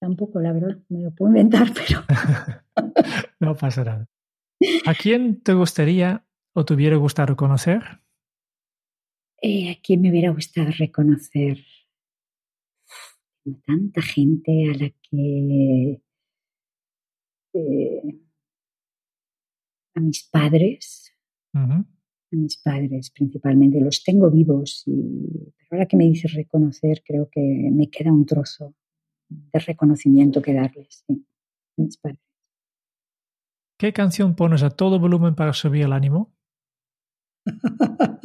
Tampoco, 0.00 0.40
la 0.40 0.52
verdad, 0.52 0.78
me 0.88 1.02
lo 1.02 1.10
puedo 1.12 1.30
inventar, 1.30 1.68
pero... 1.74 2.02
no 3.40 3.54
pasa 3.54 3.84
nada. 3.84 4.08
¿A 4.86 4.94
quién 4.94 5.40
te 5.42 5.54
gustaría 5.54 6.26
o 6.54 6.64
te 6.64 6.74
hubiera 6.74 6.96
gustado 6.96 7.36
conocer? 7.36 8.00
Eh, 9.40 9.70
¿A 9.72 9.80
quién 9.82 10.00
me 10.00 10.10
hubiera 10.10 10.30
gustado 10.30 10.70
reconocer? 10.78 11.58
Tanta 13.66 14.02
gente 14.02 14.70
a 14.70 14.78
la 14.78 14.90
que... 15.02 16.02
Eh, 17.54 18.22
a 19.94 20.00
mis 20.00 20.26
padres 20.30 21.12
a 22.32 22.36
mis 22.36 22.56
padres 22.56 23.10
principalmente. 23.10 23.80
Los 23.80 24.02
tengo 24.02 24.30
vivos 24.30 24.84
y 24.86 25.52
ahora 25.70 25.86
que 25.86 25.96
me 25.96 26.04
dices 26.04 26.32
reconocer, 26.32 27.02
creo 27.04 27.28
que 27.30 27.40
me 27.40 27.88
queda 27.88 28.12
un 28.12 28.26
trozo 28.26 28.74
de 29.28 29.58
reconocimiento 29.58 30.42
que 30.42 30.54
darles 30.54 31.04
a 31.08 31.14
mis 31.76 31.96
padres. 31.96 32.20
¿Qué 33.78 33.92
canción 33.92 34.36
pones 34.36 34.62
a 34.62 34.70
todo 34.70 34.98
volumen 35.00 35.34
para 35.34 35.52
subir 35.52 35.84
el 35.84 35.92
ánimo? 35.92 36.32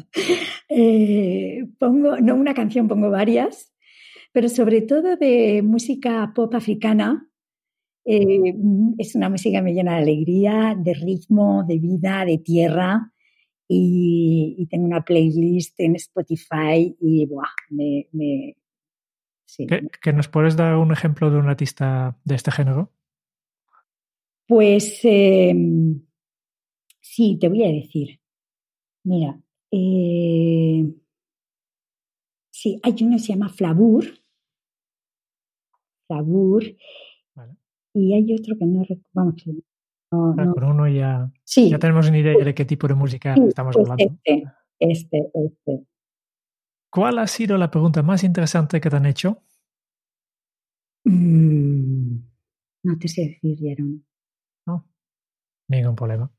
Eh, 0.69 1.65
pongo, 1.79 2.17
no 2.19 2.35
una 2.35 2.53
canción, 2.53 2.87
pongo 2.87 3.09
varias, 3.09 3.73
pero 4.31 4.47
sobre 4.47 4.81
todo 4.81 5.15
de 5.15 5.63
música 5.63 6.31
pop 6.35 6.53
africana. 6.53 7.27
Eh, 8.05 8.53
es 8.99 9.15
una 9.15 9.29
música 9.29 9.57
que 9.57 9.63
me 9.63 9.73
llena 9.73 9.95
de 9.95 10.03
alegría, 10.03 10.75
de 10.77 10.93
ritmo, 10.93 11.63
de 11.67 11.79
vida, 11.79 12.25
de 12.25 12.37
tierra 12.37 13.11
y, 13.67 14.67
tengo 14.69 14.85
una 14.85 15.03
playlist 15.03 15.79
en 15.79 15.95
Spotify 15.95 16.95
y 16.99 17.25
buah, 17.25 17.47
me, 17.69 18.07
me 18.11 18.55
¿Que, 20.01 20.13
nos 20.13 20.27
puedes 20.27 20.57
dar 20.57 20.75
un 20.75 20.91
ejemplo 20.91 21.31
de 21.31 21.37
un 21.37 21.47
artista 21.47 22.17
de 22.25 22.35
este 22.35 22.51
género? 22.51 22.91
Pues 24.45 24.99
em, 25.03 26.01
sí, 26.99 27.37
te 27.39 27.47
voy 27.47 27.63
a 27.63 27.71
decir. 27.71 28.19
Mira, 29.03 29.41
eh, 29.71 30.85
sí, 32.51 32.79
hay 32.83 32.95
uno 33.01 33.15
que 33.15 33.23
se 33.23 33.33
llama 33.33 33.49
Flavur. 33.49 34.05
Flavur. 36.07 36.63
Y 37.93 38.13
hay 38.13 38.33
otro 38.33 38.55
que 38.57 38.65
no 38.65 38.85
vamos, 39.13 39.43
Ah, 40.11 40.33
con 40.53 40.63
uno 40.63 40.87
ya, 40.87 41.29
ya 41.45 41.79
tenemos 41.79 42.07
una 42.07 42.17
idea 42.17 42.33
de 42.43 42.55
qué 42.55 42.63
tipo 42.63 42.87
de 42.87 42.93
música 42.93 43.35
estamos 43.35 43.75
pues 43.75 43.89
hablando. 43.89 44.17
Este, 44.23 44.45
este, 44.79 45.31
este. 45.33 45.85
¿Cuál 46.89 47.19
ha 47.19 47.27
sido 47.27 47.57
la 47.57 47.69
pregunta 47.69 48.01
más 48.03 48.23
interesante 48.23 48.79
que 48.79 48.89
te 48.89 48.95
han 48.95 49.05
hecho? 49.05 49.43
Mm, 51.03 52.19
no 52.83 52.97
te 52.97 53.07
sé 53.09 53.21
decir, 53.21 53.57
Jerón. 53.57 54.05
No, 54.65 54.87
ningún 55.67 55.95
problema. 55.95 56.31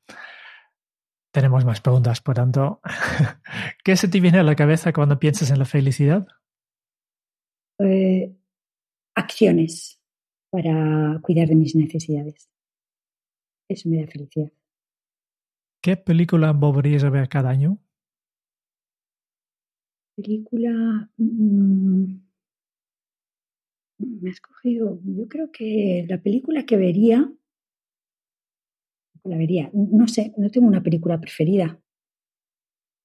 Tenemos 1.30 1.64
más 1.66 1.82
preguntas, 1.82 2.22
por 2.22 2.36
tanto. 2.36 2.80
¿Qué 3.84 3.96
se 3.96 4.08
te 4.08 4.20
viene 4.20 4.38
a 4.38 4.42
la 4.42 4.56
cabeza 4.56 4.94
cuando 4.94 5.18
piensas 5.18 5.50
en 5.50 5.58
la 5.58 5.66
felicidad? 5.66 6.26
Eh, 7.80 8.34
acciones 9.14 10.00
para 10.50 11.20
cuidar 11.22 11.48
de 11.48 11.54
mis 11.54 11.76
necesidades. 11.76 12.48
Eso 13.68 13.88
me 13.88 14.00
da 14.00 14.06
felicidad. 14.06 14.50
¿Qué 15.82 15.96
película 15.96 16.52
volverías 16.52 17.04
a 17.04 17.10
ver 17.10 17.28
cada 17.28 17.50
año? 17.50 17.78
Película. 20.16 21.08
Mm, 21.16 22.14
me 23.98 24.30
has 24.30 24.40
cogido. 24.40 25.00
Yo 25.04 25.28
creo 25.28 25.50
que 25.52 26.04
la 26.08 26.20
película 26.20 26.64
que 26.64 26.76
vería. 26.76 27.30
La 29.24 29.36
vería. 29.36 29.70
No 29.72 30.08
sé, 30.08 30.32
no 30.36 30.50
tengo 30.50 30.66
una 30.66 30.82
película 30.82 31.20
preferida. 31.20 31.78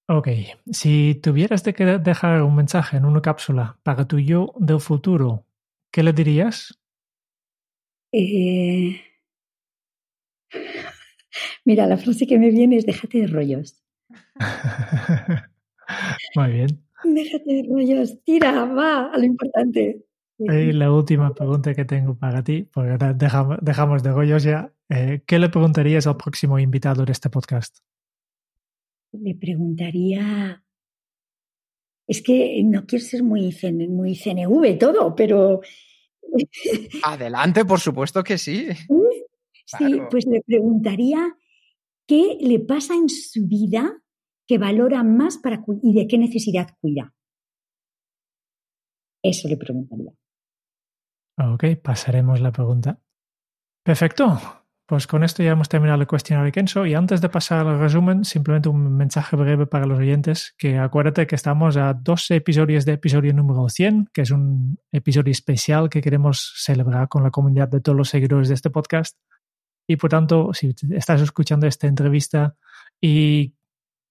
Ok, 0.10 0.28
si 0.72 1.16
tuvieras 1.16 1.64
que 1.64 1.86
dejar 1.86 2.42
un 2.44 2.56
mensaje 2.56 2.98
en 2.98 3.06
una 3.06 3.22
cápsula 3.22 3.80
para 3.84 4.06
tu 4.06 4.20
yo 4.20 4.54
del 4.60 4.82
futuro, 4.82 5.46
¿qué 5.92 6.04
le 6.04 6.12
dirías? 6.12 6.78
Eh, 8.12 9.02
Mira, 11.66 11.88
la 11.88 11.98
frase 11.98 12.28
que 12.28 12.38
me 12.40 12.52
viene 12.52 12.78
es 12.78 12.86
déjate 12.86 13.20
de 13.22 13.28
rollos. 13.28 13.84
Muy 16.36 16.52
bien. 16.52 16.84
Déjate 17.04 17.54
de 17.54 17.68
rollos, 17.70 18.24
tira, 18.24 18.66
va 18.66 19.12
a 19.12 19.18
lo 19.18 19.24
importante. 19.24 20.06
Y 20.38 20.74
la 20.74 20.92
última 20.92 21.34
pregunta 21.34 21.74
que 21.74 21.86
tengo 21.86 22.18
para 22.18 22.44
ti, 22.44 22.64
porque 22.64 22.98
dejamos, 23.16 23.58
dejamos 23.62 24.04
de 24.04 24.12
rollos 24.12 24.44
ya. 24.44 24.74
Eh, 24.90 25.22
¿Qué 25.26 25.40
le 25.40 25.50
preguntarías 25.50 26.08
al 26.08 26.18
próximo 26.18 26.60
invitado 26.60 27.06
de 27.06 27.12
este 27.12 27.30
podcast? 27.30 27.80
Le 29.12 29.36
preguntaría. 29.36 30.64
Es 32.08 32.22
que 32.22 32.62
no 32.64 32.86
quiero 32.86 33.06
ser 33.06 33.24
muy, 33.24 33.56
muy 33.90 34.16
CNV 34.16 34.78
todo, 34.80 35.16
pero. 35.16 35.62
Adelante, 37.04 37.64
por 37.64 37.80
supuesto 37.80 38.24
que 38.24 38.38
sí. 38.38 38.68
Sí, 39.78 40.02
pues 40.10 40.26
le 40.26 40.42
preguntaría 40.42 41.36
qué 42.08 42.38
le 42.40 42.60
pasa 42.60 42.96
en 42.96 43.10
su 43.10 43.48
vida 43.48 44.02
que 44.48 44.58
valora 44.58 45.04
más 45.04 45.38
para 45.38 45.64
y 45.82 45.94
de 45.94 46.08
qué 46.08 46.18
necesidad 46.18 46.70
cuida. 46.82 47.14
Eso 49.24 49.48
le 49.48 49.58
preguntaría. 49.58 50.12
Ok, 51.38 51.64
pasaremos 51.82 52.42
la 52.42 52.52
pregunta. 52.52 53.00
Perfecto. 53.84 54.40
Pues 54.86 55.08
con 55.08 55.24
esto 55.24 55.42
ya 55.42 55.52
hemos 55.52 55.70
terminado 55.70 56.02
el 56.02 56.08
cuestionario 56.08 56.52
Kenso 56.52 56.86
y 56.86 56.94
antes 56.94 57.22
de 57.22 57.30
pasar 57.30 57.66
al 57.66 57.80
resumen, 57.80 58.26
simplemente 58.26 58.68
un 58.68 58.98
mensaje 58.98 59.38
breve 59.38 59.66
para 59.66 59.86
los 59.86 59.98
oyentes, 59.98 60.54
que 60.58 60.78
acuérdate 60.78 61.26
que 61.26 61.36
estamos 61.36 61.78
a 61.78 61.94
dos 61.94 62.30
episodios 62.32 62.84
de 62.84 62.94
episodio 62.94 63.34
número 63.34 63.70
100, 63.70 64.10
que 64.14 64.24
es 64.24 64.32
un 64.32 64.78
episodio 64.92 65.32
especial 65.32 65.90
que 65.90 66.02
queremos 66.02 66.54
celebrar 66.58 67.08
con 67.08 67.24
la 67.24 67.32
comunidad 67.32 67.70
de 67.70 67.80
todos 67.80 67.98
los 67.98 68.10
seguidores 68.10 68.50
de 68.50 68.56
este 68.56 68.70
podcast. 68.70 69.18
Y 69.88 69.98
por 69.98 70.10
tanto, 70.10 70.54
si 70.54 70.74
estás 70.92 71.22
escuchando 71.22 71.68
esta 71.68 71.88
entrevista 71.88 72.56
y 73.02 73.54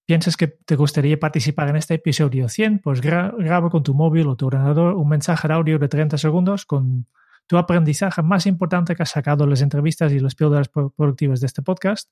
piensas 0.05 0.37
que 0.37 0.47
te 0.47 0.75
gustaría 0.75 1.19
participar 1.19 1.69
en 1.69 1.77
este 1.77 1.95
episodio 1.95 2.47
100, 2.49 2.79
pues 2.79 3.01
graba 3.01 3.69
con 3.69 3.83
tu 3.83 3.93
móvil 3.93 4.27
o 4.27 4.35
tu 4.35 4.47
ordenador 4.47 4.95
un 4.95 5.07
mensaje 5.09 5.47
de 5.47 5.53
audio 5.53 5.79
de 5.79 5.87
30 5.87 6.17
segundos 6.17 6.65
con 6.65 7.07
tu 7.47 7.57
aprendizaje 7.57 8.21
más 8.21 8.45
importante 8.45 8.95
que 8.95 9.03
has 9.03 9.11
sacado 9.11 9.45
de 9.45 9.49
las 9.49 9.61
entrevistas 9.61 10.11
y 10.13 10.19
las 10.19 10.35
píldoras 10.35 10.69
productivas 10.69 11.39
de 11.41 11.47
este 11.47 11.61
podcast. 11.61 12.09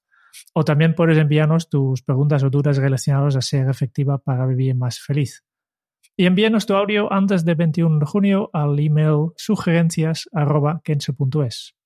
O 0.54 0.64
también 0.64 0.96
puedes 0.96 1.18
enviarnos 1.18 1.68
tus 1.70 2.04
preguntas 2.04 2.42
o 2.44 2.50
dudas 2.50 2.78
relacionadas 2.78 3.36
a 3.36 3.42
ser 3.42 3.68
efectiva 3.70 4.18
para 4.18 4.46
vivir 4.46 4.76
más 4.76 4.98
feliz. 5.00 5.44
Y 6.16 6.26
envíanos 6.26 6.66
tu 6.66 6.74
audio 6.76 7.12
antes 7.12 7.44
del 7.46 7.56
21 7.56 8.00
de 8.00 8.06
junio 8.06 8.50
al 8.54 8.80
email 8.80 9.32
sugerencias.kense.es. 9.36 11.81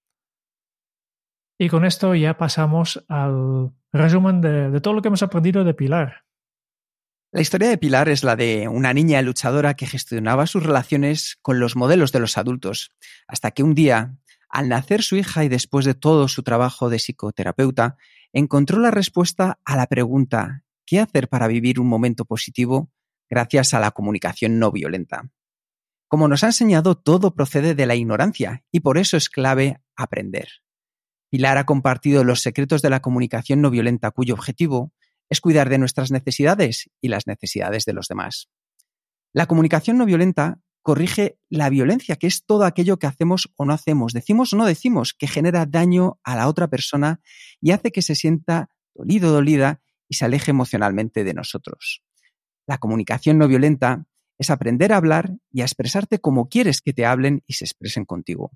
Y 1.57 1.69
con 1.69 1.85
esto 1.85 2.15
ya 2.15 2.37
pasamos 2.37 3.03
al 3.07 3.71
resumen 3.93 4.41
de, 4.41 4.81
todo 4.81 4.93
lo 4.93 5.01
que 5.01 5.07
hemos 5.07 5.23
aprendido 5.23 5.63
de 5.63 5.73
Pilar. 5.73 6.25
La 7.31 7.41
historia 7.41 7.69
de 7.69 7.77
Pilar 7.77 8.09
es 8.09 8.23
la 8.23 8.35
de 8.35 8.67
una 8.67 8.93
niña 8.93 9.21
luchadora 9.21 9.73
que 9.73 9.87
gestionaba 9.87 10.47
sus 10.47 10.63
relaciones 10.63 11.37
con 11.41 11.59
los 11.59 11.75
modelos 11.75 12.11
de 12.11 12.19
los 12.19 12.37
adultos, 12.37 12.91
hasta 13.27 13.51
que 13.51 13.63
un 13.63 13.73
día, 13.73 14.17
al 14.49 14.69
nacer 14.69 15.01
su 15.01 15.15
hija 15.15 15.43
y 15.43 15.49
después 15.49 15.85
de 15.85 15.93
todo 15.93 16.27
su 16.27 16.43
trabajo 16.43 16.89
de 16.89 16.99
psicoterapeuta, 16.99 17.97
encontró 18.33 18.79
la 18.79 18.91
respuesta 18.91 19.59
a 19.63 19.77
la 19.77 19.87
pregunta 19.87 20.63
¿qué 20.85 20.99
hacer 20.99 21.29
para 21.29 21.47
vivir 21.47 21.79
un 21.79 21.87
momento 21.87 22.25
positivo 22.25 22.91
gracias 23.29 23.73
a 23.73 23.79
la 23.79 23.91
comunicación 23.91 24.59
no 24.59 24.71
violenta? 24.71 25.29
Como 26.07 26.27
nos 26.27 26.43
ha 26.43 26.47
enseñado, 26.47 26.95
todo 26.95 27.33
procede 27.33 27.75
de 27.75 27.85
la 27.85 27.95
ignorancia 27.95 28.63
y 28.71 28.81
por 28.81 28.97
eso 28.97 29.17
es 29.17 29.29
clave 29.29 29.81
aprender. 29.95 30.47
Pilar 31.29 31.57
ha 31.57 31.65
compartido 31.65 32.23
los 32.23 32.41
secretos 32.41 32.81
de 32.81 32.89
la 32.89 33.01
comunicación 33.01 33.61
no 33.61 33.69
violenta 33.69 34.11
cuyo 34.11 34.33
objetivo 34.33 34.93
es 35.29 35.41
cuidar 35.41 35.69
de 35.69 35.77
nuestras 35.77 36.11
necesidades 36.11 36.89
y 37.01 37.07
las 37.07 37.27
necesidades 37.27 37.85
de 37.85 37.93
los 37.93 38.07
demás. 38.07 38.49
La 39.33 39.47
comunicación 39.47 39.97
no 39.97 40.05
violenta 40.05 40.59
corrige 40.81 41.39
la 41.49 41.69
violencia, 41.69 42.15
que 42.15 42.27
es 42.27 42.45
todo 42.45 42.63
aquello 42.63 42.99
que 42.99 43.07
hacemos 43.07 43.51
o 43.55 43.65
no 43.65 43.73
hacemos, 43.73 44.13
decimos 44.13 44.53
o 44.53 44.57
no 44.57 44.65
decimos, 44.65 45.13
que 45.13 45.27
genera 45.27 45.65
daño 45.65 46.19
a 46.23 46.35
la 46.35 46.47
otra 46.47 46.67
persona 46.67 47.21
y 47.59 47.71
hace 47.71 47.91
que 47.91 48.03
se 48.03 48.13
sienta 48.13 48.69
dolido, 48.93 49.31
dolida 49.31 49.81
y 50.07 50.15
se 50.15 50.25
aleje 50.25 50.51
emocionalmente 50.51 51.23
de 51.23 51.33
nosotros. 51.33 52.03
La 52.67 52.77
comunicación 52.77 53.39
no 53.39 53.47
violenta 53.47 54.05
es 54.37 54.51
aprender 54.51 54.93
a 54.93 54.97
hablar 54.97 55.31
y 55.51 55.61
a 55.61 55.65
expresarte 55.65 56.19
como 56.19 56.49
quieres 56.49 56.81
que 56.81 56.93
te 56.93 57.05
hablen 57.05 57.41
y 57.47 57.53
se 57.53 57.65
expresen 57.65 58.05
contigo 58.05 58.51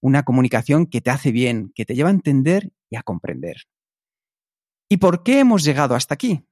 una 0.00 0.24
comunicación 0.24 0.86
que 0.86 1.00
te 1.00 1.10
hace 1.10 1.32
bien, 1.32 1.72
que 1.74 1.84
te 1.84 1.94
lleva 1.94 2.10
a 2.10 2.12
entender 2.12 2.72
y 2.90 2.96
a 2.96 3.02
comprender. 3.02 3.64
¿Y 4.88 4.98
por 4.98 5.22
qué 5.22 5.40
hemos 5.40 5.64
llegado 5.64 5.94
hasta 5.94 6.14
aquí? 6.14 6.46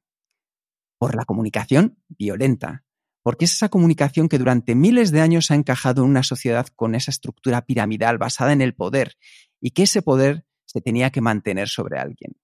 Por 0.99 1.15
la 1.15 1.25
comunicación 1.25 1.99
violenta, 2.09 2.85
porque 3.23 3.45
es 3.45 3.53
esa 3.53 3.69
comunicación 3.69 4.29
que 4.29 4.39
durante 4.39 4.75
miles 4.75 5.11
de 5.11 5.21
años 5.21 5.51
ha 5.51 5.55
encajado 5.55 6.03
en 6.03 6.11
una 6.11 6.23
sociedad 6.23 6.67
con 6.75 6.95
esa 6.95 7.11
estructura 7.11 7.63
piramidal 7.63 8.19
basada 8.19 8.53
en 8.53 8.61
el 8.61 8.75
poder 8.75 9.17
y 9.61 9.71
que 9.71 9.85
ese 9.85 10.03
poder 10.03 10.47
se 10.65 10.81
tenía 10.81 11.11
que 11.11 11.21
mantener 11.21 11.69
sobre 11.69 11.99
alguien. 11.99 12.37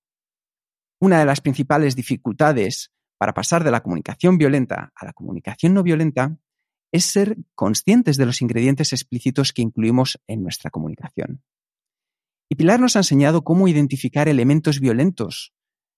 Una 1.00 1.18
de 1.18 1.24
las 1.24 1.40
principales 1.40 1.96
dificultades 1.96 2.92
para 3.18 3.34
pasar 3.34 3.64
de 3.64 3.70
la 3.70 3.82
comunicación 3.82 4.38
violenta 4.38 4.92
a 4.94 5.04
la 5.04 5.12
comunicación 5.12 5.74
no 5.74 5.82
violenta 5.82 6.38
es 6.92 7.04
ser 7.04 7.36
conscientes 7.54 8.16
de 8.16 8.26
los 8.26 8.42
ingredientes 8.42 8.92
explícitos 8.92 9.52
que 9.52 9.62
incluimos 9.62 10.20
en 10.26 10.42
nuestra 10.42 10.70
comunicación. 10.70 11.42
Y 12.48 12.56
Pilar 12.56 12.80
nos 12.80 12.96
ha 12.96 13.00
enseñado 13.00 13.44
cómo 13.44 13.68
identificar 13.68 14.28
elementos 14.28 14.80
violentos, 14.80 15.52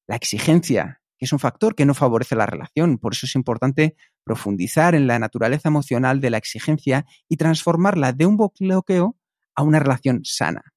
la 0.07 0.17
exigencia, 0.17 1.01
que 1.19 1.25
es 1.25 1.33
un 1.33 1.39
factor 1.39 1.75
que 1.75 1.87
no 1.87 1.95
favorece 1.95 2.37
la 2.37 2.47
relación, 2.47 2.99
por 2.99 3.15
eso 3.15 3.27
es 3.27 3.35
importante 3.37 3.97
profundizar 4.23 4.95
en 4.95 5.07
la 5.07 5.19
naturaleza 5.19 5.69
emocional 5.69 6.21
de 6.21 6.31
la 6.31 6.37
exigencia 6.37 7.07
y 7.29 7.37
transformarla 7.37 8.13
de 8.13 8.27
un 8.27 8.37
bloqueo 8.37 9.17
a 9.55 9.63
una 9.63 9.79
relación 9.79 10.21
sana. 10.25 10.75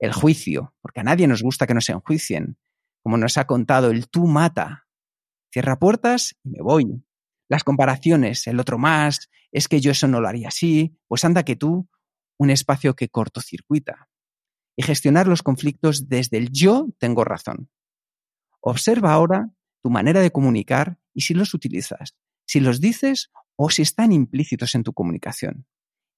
El 0.00 0.12
juicio, 0.12 0.74
porque 0.80 1.00
a 1.00 1.04
nadie 1.04 1.28
nos 1.28 1.42
gusta 1.42 1.66
que 1.66 1.74
nos 1.74 1.88
enjuicien. 1.88 2.56
Como 3.02 3.16
nos 3.16 3.36
ha 3.36 3.46
contado, 3.46 3.90
el 3.90 4.08
tú 4.08 4.26
mata. 4.26 4.86
Cierra 5.52 5.78
puertas 5.78 6.36
y 6.42 6.50
me 6.50 6.62
voy 6.62 7.04
las 7.50 7.64
comparaciones, 7.64 8.46
el 8.46 8.60
otro 8.60 8.78
más, 8.78 9.28
es 9.50 9.66
que 9.66 9.80
yo 9.80 9.90
eso 9.90 10.06
no 10.06 10.20
lo 10.20 10.28
haría 10.28 10.48
así, 10.48 10.96
pues 11.08 11.24
anda 11.24 11.42
que 11.42 11.56
tú, 11.56 11.88
un 12.38 12.48
espacio 12.48 12.94
que 12.94 13.08
cortocircuita. 13.08 14.08
Y 14.76 14.84
gestionar 14.84 15.26
los 15.26 15.42
conflictos 15.42 16.08
desde 16.08 16.38
el 16.38 16.50
yo 16.52 16.86
tengo 16.98 17.24
razón. 17.24 17.68
Observa 18.60 19.12
ahora 19.12 19.50
tu 19.82 19.90
manera 19.90 20.20
de 20.20 20.30
comunicar 20.30 21.00
y 21.12 21.22
si 21.22 21.34
los 21.34 21.52
utilizas, 21.52 22.14
si 22.46 22.60
los 22.60 22.80
dices 22.80 23.32
o 23.56 23.68
si 23.68 23.82
están 23.82 24.12
implícitos 24.12 24.76
en 24.76 24.84
tu 24.84 24.92
comunicación. 24.92 25.66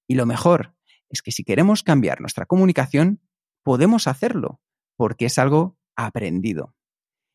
Y 0.07 0.13
lo 0.13 0.27
mejor 0.27 0.75
es 1.09 1.23
que 1.23 1.31
si 1.31 1.43
queremos 1.43 1.81
cambiar 1.81 2.21
nuestra 2.21 2.45
comunicación, 2.45 3.21
podemos 3.63 4.07
hacerlo, 4.07 4.61
porque 4.95 5.25
es 5.25 5.39
algo 5.39 5.79
aprendido. 5.95 6.75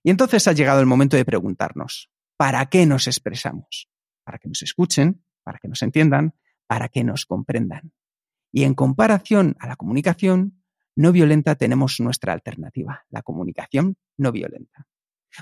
Y 0.05 0.11
entonces 0.11 0.46
ha 0.46 0.53
llegado 0.53 0.78
el 0.80 0.86
momento 0.86 1.16
de 1.16 1.24
preguntarnos, 1.24 2.11
¿Para 2.38 2.66
qué 2.66 2.86
nos 2.86 3.09
expresamos? 3.09 3.88
Para 4.29 4.37
que 4.37 4.49
nos 4.49 4.61
escuchen, 4.61 5.24
para 5.43 5.59
que 5.59 5.68
nos 5.68 5.81
entiendan, 5.81 6.35
para 6.66 6.91
que 6.91 7.03
nos 7.03 7.24
comprendan. 7.24 7.95
Y 8.53 8.64
en 8.64 8.74
comparación 8.74 9.57
a 9.59 9.66
la 9.66 9.76
comunicación 9.76 10.62
no 10.95 11.12
violenta 11.12 11.55
tenemos 11.55 11.99
nuestra 11.99 12.35
alternativa, 12.35 13.07
la 13.09 13.22
comunicación 13.22 13.97
no 14.18 14.31
violenta. 14.31 14.87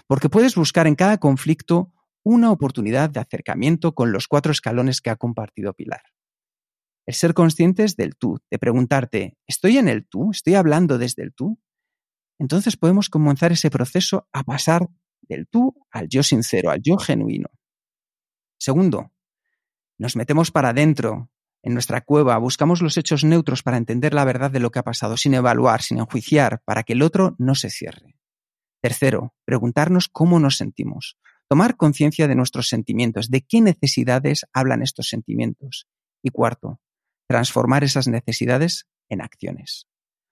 Porque 0.07 0.29
puedes 0.29 0.55
buscar 0.55 0.87
en 0.87 0.95
cada 0.95 1.19
conflicto 1.19 1.93
una 2.23 2.53
oportunidad 2.53 3.11
de 3.11 3.19
acercamiento 3.19 3.93
con 3.93 4.13
los 4.13 4.29
cuatro 4.29 4.53
escalones 4.53 5.01
que 5.01 5.11
ha 5.11 5.17
compartido 5.17 5.75
Pilar. 5.75 6.03
El 7.07 7.15
ser 7.15 7.35
conscientes 7.35 7.97
del 7.97 8.15
tú, 8.15 8.39
de 8.53 8.59
preguntarte, 8.61 9.37
¿estoy 9.49 9.79
en 9.79 9.89
el 9.89 10.07
tú? 10.07 10.31
¿Estoy 10.31 10.55
hablando 10.55 10.97
desde 10.97 11.25
el 11.25 11.35
tú? 11.35 11.59
Entonces 12.39 12.77
podemos 12.77 13.09
comenzar 13.09 13.51
ese 13.51 13.69
proceso 13.69 14.29
a 14.33 14.45
pasar 14.45 14.87
del 15.23 15.49
tú 15.49 15.75
al 15.91 16.07
yo 16.09 16.23
sincero, 16.23 16.71
al 16.71 16.81
yo 16.83 16.99
genuino. 16.99 17.49
Segundo, 18.59 19.13
nos 19.99 20.17
metemos 20.17 20.51
para 20.51 20.71
adentro, 20.71 21.31
en 21.67 21.73
nuestra 21.73 22.01
cueva, 22.03 22.39
buscamos 22.39 22.81
los 22.81 22.97
hechos 22.97 23.25
neutros 23.25 23.65
para 23.65 23.77
entender 23.77 24.15
la 24.15 24.25
verdad 24.25 24.53
de 24.53 24.61
lo 24.61 24.71
que 24.71 24.79
ha 24.79 24.85
pasado, 24.85 25.17
sin 25.17 25.35
evaluar, 25.35 25.83
sin 25.83 25.99
enjuiciar, 25.99 26.63
para 26.65 26.85
que 26.85 26.93
el 26.93 27.03
otro 27.03 27.35
no 27.39 27.57
se 27.57 27.71
cierre. 27.71 28.17
Tercero, 28.81 29.35
preguntarnos 29.45 30.07
cómo 30.07 30.39
nos 30.39 30.59
sentimos, 30.59 31.19
tomar 31.49 31.77
conciencia 31.77 32.29
de 32.29 32.37
nuestros 32.37 32.69
sentimientos, 32.69 33.31
de 33.31 33.41
qué 33.41 33.61
necesidades 33.61 34.47
hablan 34.53 34.81
estos 34.81 35.09
sentimientos. 35.09 35.89
Y 36.23 36.31
cuarto, 36.31 36.81
transformar 37.27 37.83
esas 37.83 38.07
necesidades 38.07 38.87
en 39.09 39.21
acciones. 39.21 39.89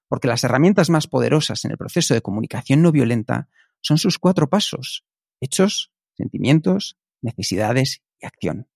Porque 0.09 0.29
las 0.29 0.45
herramientas 0.45 0.89
más 0.89 1.09
poderosas 1.09 1.64
en 1.64 1.72
el 1.72 1.79
proceso 1.79 2.14
de 2.14 2.22
comunicación 2.22 2.81
no 2.81 2.93
violenta 2.93 3.49
son 3.81 3.99
sus 3.99 4.20
cuatro 4.20 4.49
pasos, 4.49 5.05
hechos, 5.41 5.91
sentimientos, 6.16 6.97
necesidades 7.22 8.04
y 8.21 8.27
acción. 8.27 8.69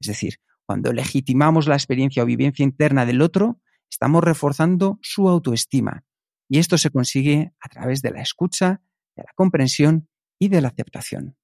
Es 0.00 0.08
decir, 0.08 0.40
cuando 0.66 0.92
legitimamos 0.92 1.66
la 1.66 1.74
experiencia 1.74 2.22
o 2.22 2.26
vivencia 2.26 2.62
interna 2.62 3.06
del 3.06 3.22
otro, 3.22 3.60
estamos 3.90 4.22
reforzando 4.24 4.98
su 5.02 5.28
autoestima. 5.28 6.04
Y 6.48 6.58
esto 6.58 6.78
se 6.78 6.90
consigue 6.90 7.52
a 7.60 7.68
través 7.68 8.02
de 8.02 8.10
la 8.10 8.20
escucha, 8.20 8.82
de 9.16 9.22
la 9.22 9.32
comprensión 9.34 10.08
y 10.38 10.48
de 10.48 10.60
la 10.60 10.68
aceptación. 10.68 11.36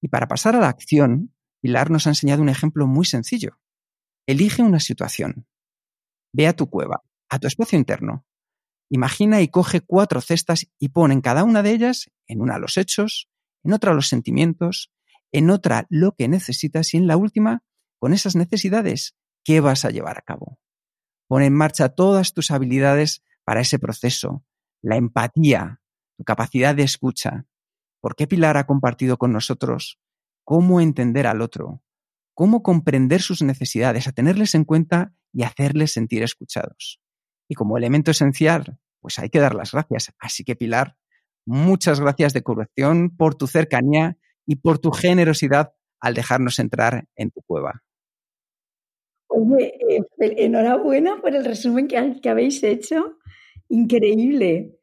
Y 0.00 0.08
para 0.08 0.28
pasar 0.28 0.56
a 0.56 0.60
la 0.60 0.68
acción, 0.68 1.34
Pilar 1.60 1.90
nos 1.90 2.06
ha 2.06 2.10
enseñado 2.10 2.42
un 2.42 2.48
ejemplo 2.48 2.86
muy 2.86 3.04
sencillo. 3.04 3.58
Elige 4.26 4.62
una 4.62 4.80
situación. 4.80 5.46
Ve 6.32 6.46
a 6.46 6.54
tu 6.54 6.70
cueva, 6.70 7.02
a 7.28 7.38
tu 7.38 7.46
espacio 7.46 7.78
interno, 7.78 8.24
Imagina 8.92 9.40
y 9.40 9.48
coge 9.48 9.80
cuatro 9.80 10.20
cestas 10.20 10.66
y 10.80 10.88
pone 10.88 11.14
en 11.14 11.20
cada 11.20 11.44
una 11.44 11.62
de 11.62 11.70
ellas, 11.70 12.10
en 12.26 12.40
una 12.40 12.58
los 12.58 12.76
hechos, 12.76 13.30
en 13.62 13.72
otra 13.72 13.94
los 13.94 14.08
sentimientos, 14.08 14.90
en 15.32 15.50
otra 15.50 15.86
lo 15.90 16.12
que 16.12 16.28
necesitas 16.28 16.94
y 16.94 16.96
en 16.96 17.06
la 17.06 17.16
última, 17.16 17.62
con 17.98 18.12
esas 18.12 18.36
necesidades, 18.36 19.16
¿qué 19.44 19.60
vas 19.60 19.84
a 19.84 19.90
llevar 19.90 20.18
a 20.18 20.22
cabo? 20.22 20.58
Pone 21.28 21.46
en 21.46 21.54
marcha 21.54 21.90
todas 21.90 22.32
tus 22.32 22.50
habilidades 22.50 23.22
para 23.44 23.60
ese 23.60 23.78
proceso, 23.78 24.44
la 24.82 24.96
empatía, 24.96 25.80
tu 26.16 26.24
capacidad 26.24 26.74
de 26.74 26.82
escucha. 26.82 27.46
¿Por 28.00 28.16
qué 28.16 28.26
Pilar 28.26 28.56
ha 28.56 28.66
compartido 28.66 29.18
con 29.18 29.32
nosotros 29.32 30.00
cómo 30.44 30.80
entender 30.80 31.26
al 31.26 31.42
otro, 31.42 31.82
cómo 32.34 32.62
comprender 32.62 33.22
sus 33.22 33.42
necesidades, 33.42 34.08
a 34.08 34.12
tenerles 34.12 34.54
en 34.54 34.64
cuenta 34.64 35.14
y 35.32 35.42
hacerles 35.44 35.92
sentir 35.92 36.22
escuchados. 36.22 37.00
Y 37.48 37.54
como 37.54 37.76
elemento 37.76 38.10
esencial, 38.10 38.78
pues 39.00 39.18
hay 39.18 39.30
que 39.30 39.40
dar 39.40 39.54
las 39.54 39.72
gracias. 39.72 40.12
Así 40.18 40.42
que 40.44 40.56
Pilar, 40.56 40.96
muchas 41.46 42.00
gracias 42.00 42.32
de 42.32 42.42
corrección 42.42 43.14
por 43.16 43.34
tu 43.34 43.46
cercanía 43.46 44.16
y 44.46 44.56
por 44.56 44.78
tu 44.78 44.90
generosidad 44.90 45.72
al 46.00 46.14
dejarnos 46.14 46.58
entrar 46.58 47.04
en 47.16 47.30
tu 47.30 47.42
cueva. 47.42 47.82
Oye, 49.28 49.74
eh, 49.88 50.02
enhorabuena 50.18 51.20
por 51.20 51.34
el 51.34 51.44
resumen 51.44 51.86
que, 51.86 52.20
que 52.20 52.28
habéis 52.28 52.62
hecho. 52.62 53.18
Increíble. 53.68 54.80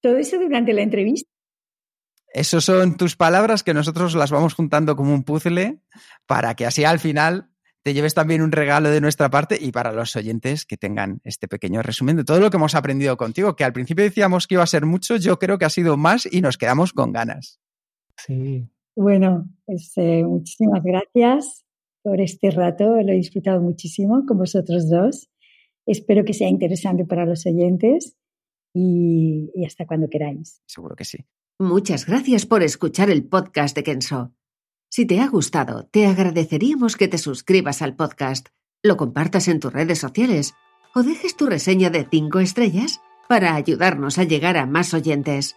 Todo 0.00 0.16
eso 0.16 0.38
durante 0.38 0.72
la 0.72 0.82
entrevista. 0.82 1.28
Esas 2.32 2.64
son 2.64 2.96
tus 2.96 3.16
palabras 3.16 3.62
que 3.62 3.74
nosotros 3.74 4.14
las 4.14 4.30
vamos 4.30 4.54
juntando 4.54 4.96
como 4.96 5.14
un 5.14 5.24
puzzle 5.24 5.80
para 6.26 6.54
que 6.54 6.66
así 6.66 6.84
al 6.84 6.98
final 6.98 7.50
te 7.82 7.94
lleves 7.94 8.14
también 8.14 8.42
un 8.42 8.52
regalo 8.52 8.90
de 8.90 9.00
nuestra 9.00 9.30
parte 9.30 9.58
y 9.60 9.72
para 9.72 9.92
los 9.92 10.14
oyentes 10.14 10.66
que 10.66 10.76
tengan 10.76 11.20
este 11.24 11.48
pequeño 11.48 11.82
resumen 11.82 12.16
de 12.16 12.24
todo 12.24 12.40
lo 12.40 12.50
que 12.50 12.56
hemos 12.56 12.74
aprendido 12.74 13.16
contigo, 13.16 13.56
que 13.56 13.64
al 13.64 13.72
principio 13.72 14.04
decíamos 14.04 14.46
que 14.46 14.56
iba 14.56 14.62
a 14.62 14.66
ser 14.66 14.84
mucho, 14.84 15.16
yo 15.16 15.38
creo 15.38 15.58
que 15.58 15.64
ha 15.64 15.70
sido 15.70 15.96
más 15.96 16.28
y 16.30 16.42
nos 16.42 16.58
quedamos 16.58 16.92
con 16.92 17.12
ganas. 17.12 17.60
Sí. 18.26 18.68
Bueno, 18.96 19.48
pues 19.64 19.92
eh, 19.96 20.24
muchísimas 20.24 20.82
gracias 20.82 21.64
por 22.02 22.20
este 22.20 22.50
rato, 22.50 23.00
lo 23.02 23.12
he 23.12 23.16
disfrutado 23.16 23.60
muchísimo 23.60 24.24
con 24.26 24.38
vosotros 24.38 24.88
dos. 24.88 25.28
Espero 25.86 26.24
que 26.24 26.34
sea 26.34 26.48
interesante 26.48 27.04
para 27.04 27.24
los 27.24 27.46
oyentes 27.46 28.16
y, 28.74 29.50
y 29.54 29.64
hasta 29.64 29.86
cuando 29.86 30.08
queráis. 30.08 30.62
Seguro 30.66 30.96
que 30.96 31.04
sí. 31.04 31.18
Muchas 31.58 32.06
gracias 32.06 32.46
por 32.46 32.62
escuchar 32.62 33.10
el 33.10 33.24
podcast 33.24 33.74
de 33.74 33.82
Kenso. 33.82 34.32
Si 34.90 35.06
te 35.06 35.20
ha 35.20 35.28
gustado, 35.28 35.86
te 35.86 36.06
agradeceríamos 36.06 36.96
que 36.96 37.08
te 37.08 37.18
suscribas 37.18 37.82
al 37.82 37.94
podcast, 37.94 38.48
lo 38.82 38.96
compartas 38.96 39.48
en 39.48 39.60
tus 39.60 39.72
redes 39.72 39.98
sociales 39.98 40.54
o 40.94 41.02
dejes 41.02 41.36
tu 41.36 41.46
reseña 41.46 41.90
de 41.90 42.06
5 42.10 42.40
estrellas 42.40 43.00
para 43.28 43.54
ayudarnos 43.54 44.18
a 44.18 44.24
llegar 44.24 44.56
a 44.56 44.66
más 44.66 44.94
oyentes. 44.94 45.56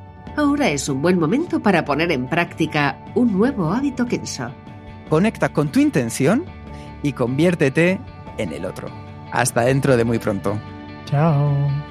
ahora 0.35 0.69
es 0.69 0.87
un 0.89 1.01
buen 1.01 1.19
momento 1.19 1.59
para 1.59 1.85
poner 1.85 2.11
en 2.11 2.27
práctica 2.27 2.97
un 3.15 3.33
nuevo 3.37 3.71
hábito 3.71 4.05
Kenso. 4.05 4.51
Conecta 5.09 5.49
con 5.49 5.71
tu 5.71 5.79
intención 5.79 6.45
y 7.03 7.13
conviértete 7.13 7.99
en 8.37 8.53
el 8.53 8.65
otro. 8.65 8.87
Hasta 9.31 9.61
dentro 9.61 9.97
de 9.97 10.05
muy 10.05 10.19
pronto. 10.19 10.57
Chao. 11.05 11.90